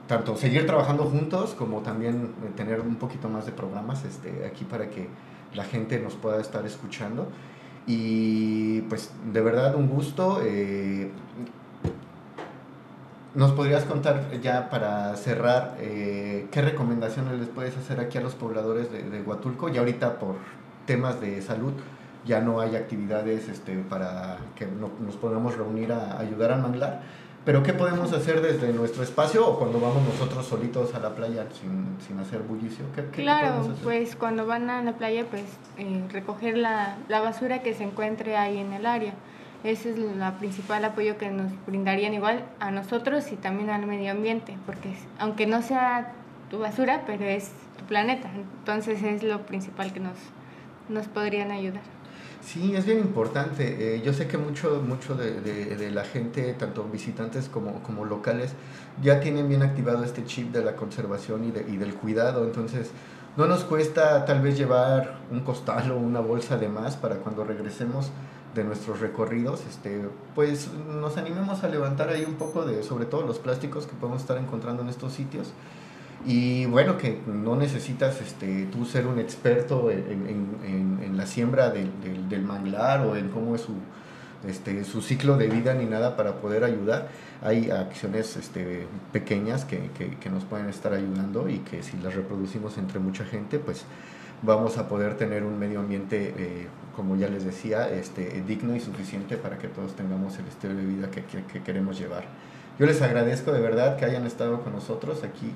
tanto 0.06 0.36
seguir 0.36 0.66
trabajando 0.66 1.04
juntos 1.04 1.54
como 1.54 1.80
también 1.80 2.32
tener 2.56 2.80
un 2.80 2.96
poquito 2.96 3.28
más 3.28 3.44
de 3.44 3.52
programas 3.52 4.04
este, 4.04 4.46
aquí 4.46 4.64
para 4.64 4.88
que 4.88 5.08
la 5.54 5.64
gente 5.64 5.98
nos 5.98 6.14
pueda 6.14 6.40
estar 6.40 6.64
escuchando. 6.64 7.28
Y 7.86 8.80
pues 8.82 9.10
de 9.32 9.40
verdad 9.40 9.74
un 9.76 9.88
gusto. 9.88 10.40
¿Nos 13.36 13.52
podrías 13.52 13.84
contar 13.84 14.40
ya 14.40 14.70
para 14.70 15.14
cerrar 15.16 15.76
eh, 15.78 16.46
qué 16.50 16.62
recomendaciones 16.62 17.38
les 17.38 17.48
puedes 17.48 17.76
hacer 17.76 18.00
aquí 18.00 18.16
a 18.16 18.22
los 18.22 18.34
pobladores 18.34 18.90
de, 18.90 19.02
de, 19.02 19.20
Huatulco? 19.20 19.68
Y 19.68 19.76
ahorita 19.76 20.18
por 20.18 20.36
temas 20.86 21.20
de 21.20 21.42
salud 21.42 21.74
ya 22.24 22.40
no 22.40 22.60
hay 22.60 22.76
actividades 22.76 23.48
este, 23.50 23.76
para 23.76 24.38
que 24.56 24.66
no, 24.66 24.90
nos 25.04 25.16
podamos 25.16 25.54
reunir 25.54 25.92
a 25.92 26.18
ayudar 26.18 26.50
al 26.50 26.62
manglar. 26.62 27.02
Pero 27.46 27.62
¿qué 27.62 27.72
podemos 27.72 28.12
hacer 28.12 28.42
desde 28.42 28.72
nuestro 28.74 29.02
espacio 29.02 29.48
o 29.48 29.58
cuando 29.58 29.80
vamos 29.80 30.02
nosotros 30.02 30.44
solitos 30.44 30.94
a 30.94 30.98
la 30.98 31.14
playa 31.14 31.46
sin, 31.58 31.96
sin 32.06 32.18
hacer 32.18 32.40
bullicio? 32.42 32.84
¿Qué, 32.94 33.04
qué 33.12 33.22
claro, 33.22 33.74
pues 33.82 34.16
cuando 34.16 34.46
van 34.46 34.68
a 34.68 34.82
la 34.82 34.92
playa 34.92 35.24
pues 35.30 35.44
eh, 35.78 36.04
recoger 36.12 36.58
la, 36.58 36.98
la 37.08 37.20
basura 37.20 37.62
que 37.62 37.72
se 37.72 37.84
encuentre 37.84 38.36
ahí 38.36 38.58
en 38.58 38.74
el 38.74 38.84
área 38.84 39.14
ese 39.64 39.90
es 39.90 39.96
el 39.96 40.32
principal 40.38 40.84
apoyo 40.84 41.18
que 41.18 41.30
nos 41.30 41.50
brindarían 41.66 42.14
igual 42.14 42.44
a 42.60 42.70
nosotros 42.70 43.32
y 43.32 43.36
también 43.36 43.70
al 43.70 43.86
medio 43.86 44.12
ambiente, 44.12 44.56
porque 44.64 44.94
aunque 45.18 45.46
no 45.46 45.60
sea 45.62 46.12
tu 46.50 46.58
basura, 46.58 47.02
pero 47.06 47.24
es 47.24 47.50
tu 47.76 47.84
planeta, 47.86 48.30
entonces 48.34 49.02
es 49.02 49.22
lo 49.22 49.44
principal 49.46 49.92
que 49.92 50.00
nos, 50.00 50.18
nos 50.88 51.08
podrían 51.08 51.50
ayudar. 51.50 51.82
Sí, 52.46 52.76
es 52.76 52.86
bien 52.86 53.00
importante. 53.00 53.96
Eh, 53.96 54.02
yo 54.02 54.12
sé 54.12 54.28
que 54.28 54.38
mucho, 54.38 54.80
mucho 54.86 55.16
de, 55.16 55.40
de, 55.40 55.90
la 55.90 56.04
gente, 56.04 56.52
tanto 56.54 56.84
visitantes 56.84 57.48
como, 57.48 57.82
como 57.82 58.04
locales, 58.04 58.52
ya 59.02 59.18
tienen 59.18 59.48
bien 59.48 59.64
activado 59.64 60.04
este 60.04 60.24
chip 60.24 60.52
de 60.52 60.62
la 60.62 60.76
conservación 60.76 61.42
y, 61.44 61.50
de, 61.50 61.66
y 61.68 61.76
del 61.76 61.94
cuidado. 61.94 62.44
Entonces, 62.44 62.92
no 63.36 63.46
nos 63.46 63.64
cuesta 63.64 64.24
tal 64.24 64.42
vez 64.42 64.56
llevar 64.56 65.18
un 65.32 65.40
costal 65.40 65.90
o 65.90 65.98
una 65.98 66.20
bolsa 66.20 66.56
de 66.56 66.68
más 66.68 66.94
para 66.94 67.16
cuando 67.16 67.42
regresemos 67.42 68.12
de 68.54 68.62
nuestros 68.62 69.00
recorridos, 69.00 69.62
este, 69.68 70.08
pues 70.34 70.70
nos 70.72 71.18
animemos 71.18 71.62
a 71.64 71.68
levantar 71.68 72.08
ahí 72.10 72.24
un 72.24 72.36
poco 72.36 72.64
de, 72.64 72.84
sobre 72.84 73.06
todo 73.06 73.26
los 73.26 73.38
plásticos 73.38 73.86
que 73.86 73.94
podemos 73.94 74.22
estar 74.22 74.38
encontrando 74.38 74.82
en 74.82 74.88
estos 74.88 75.12
sitios. 75.12 75.48
Y 76.24 76.66
bueno, 76.66 76.96
que 76.98 77.20
no 77.26 77.56
necesitas 77.56 78.20
este, 78.20 78.66
tú 78.72 78.84
ser 78.84 79.06
un 79.06 79.18
experto 79.18 79.90
en, 79.90 80.56
en, 81.02 81.16
la 81.16 81.26
siembra 81.26 81.70
del, 81.70 81.90
del, 82.28 82.42
manglar 82.42 83.00
o 83.06 83.16
en 83.16 83.28
cómo 83.28 83.54
es 83.54 83.62
su, 83.62 83.72
este, 84.46 84.84
su 84.84 85.00
ciclo 85.00 85.38
de 85.38 85.48
vida 85.48 85.72
ni 85.74 85.86
nada 85.86 86.16
para 86.16 86.40
poder 86.40 86.64
ayudar. 86.64 87.08
Hay 87.42 87.70
acciones 87.70 88.36
este, 88.36 88.86
pequeñas 89.12 89.64
que, 89.64 89.90
que, 89.96 90.16
que, 90.16 90.30
nos 90.30 90.44
pueden 90.44 90.68
estar 90.68 90.92
ayudando 90.92 91.48
y 91.48 91.58
que 91.58 91.82
si 91.82 91.96
las 91.98 92.14
reproducimos 92.14 92.76
entre 92.76 92.98
mucha 92.98 93.24
gente, 93.24 93.58
pues 93.58 93.84
vamos 94.42 94.78
a 94.78 94.88
poder 94.88 95.16
tener 95.16 95.44
un 95.44 95.58
medio 95.58 95.80
ambiente, 95.80 96.34
eh, 96.36 96.66
como 96.94 97.16
ya 97.16 97.28
les 97.28 97.44
decía, 97.44 97.88
este, 97.90 98.42
digno 98.46 98.74
y 98.76 98.80
suficiente 98.80 99.36
para 99.36 99.58
que 99.58 99.68
todos 99.68 99.94
tengamos 99.94 100.38
el 100.38 100.46
estilo 100.46 100.74
de 100.74 100.84
vida 100.84 101.10
que, 101.10 101.22
que, 101.24 101.62
queremos 101.62 101.98
llevar. 101.98 102.24
Yo 102.78 102.86
les 102.86 103.00
agradezco 103.00 103.52
de 103.52 103.60
verdad 103.60 103.96
que 103.96 104.04
hayan 104.04 104.26
estado 104.26 104.62
con 104.62 104.72
nosotros 104.72 105.24
aquí 105.24 105.52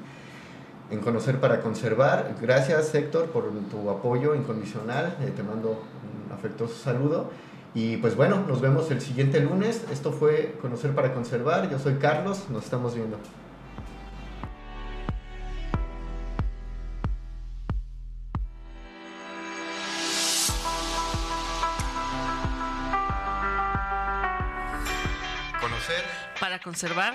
en 0.90 1.00
Conocer 1.00 1.40
para 1.40 1.60
Conservar. 1.60 2.34
Gracias 2.40 2.94
Héctor 2.94 3.26
por 3.26 3.50
tu 3.70 3.90
apoyo 3.90 4.34
incondicional. 4.34 5.16
Eh, 5.20 5.32
te 5.34 5.42
mando 5.42 5.70
un 5.70 6.32
afectuoso 6.32 6.74
saludo. 6.74 7.30
Y 7.74 7.98
pues 7.98 8.16
bueno, 8.16 8.44
nos 8.48 8.60
vemos 8.60 8.90
el 8.90 9.00
siguiente 9.00 9.40
lunes. 9.40 9.84
Esto 9.92 10.12
fue 10.12 10.56
Conocer 10.60 10.94
para 10.94 11.14
Conservar. 11.14 11.70
Yo 11.70 11.78
soy 11.78 11.94
Carlos. 11.94 12.46
Nos 12.50 12.64
estamos 12.64 12.94
viendo. 12.94 13.16
conservar, 26.62 27.14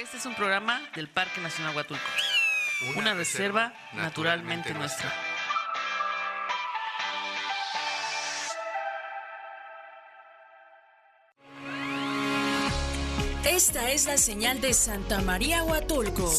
este 0.00 0.16
es 0.16 0.26
un 0.26 0.34
programa 0.34 0.80
del 0.94 1.08
Parque 1.08 1.40
Nacional 1.40 1.74
Huatulco, 1.74 2.02
una, 2.96 3.14
reserva, 3.14 3.72
naturalmente, 3.94 4.74
nuestra. 4.74 5.12
Esta 13.44 13.90
es 13.90 14.06
la 14.06 14.16
señal 14.16 14.60
de 14.60 14.72
Santa 14.72 15.20
María 15.20 15.62
Huatulco. 15.62 16.32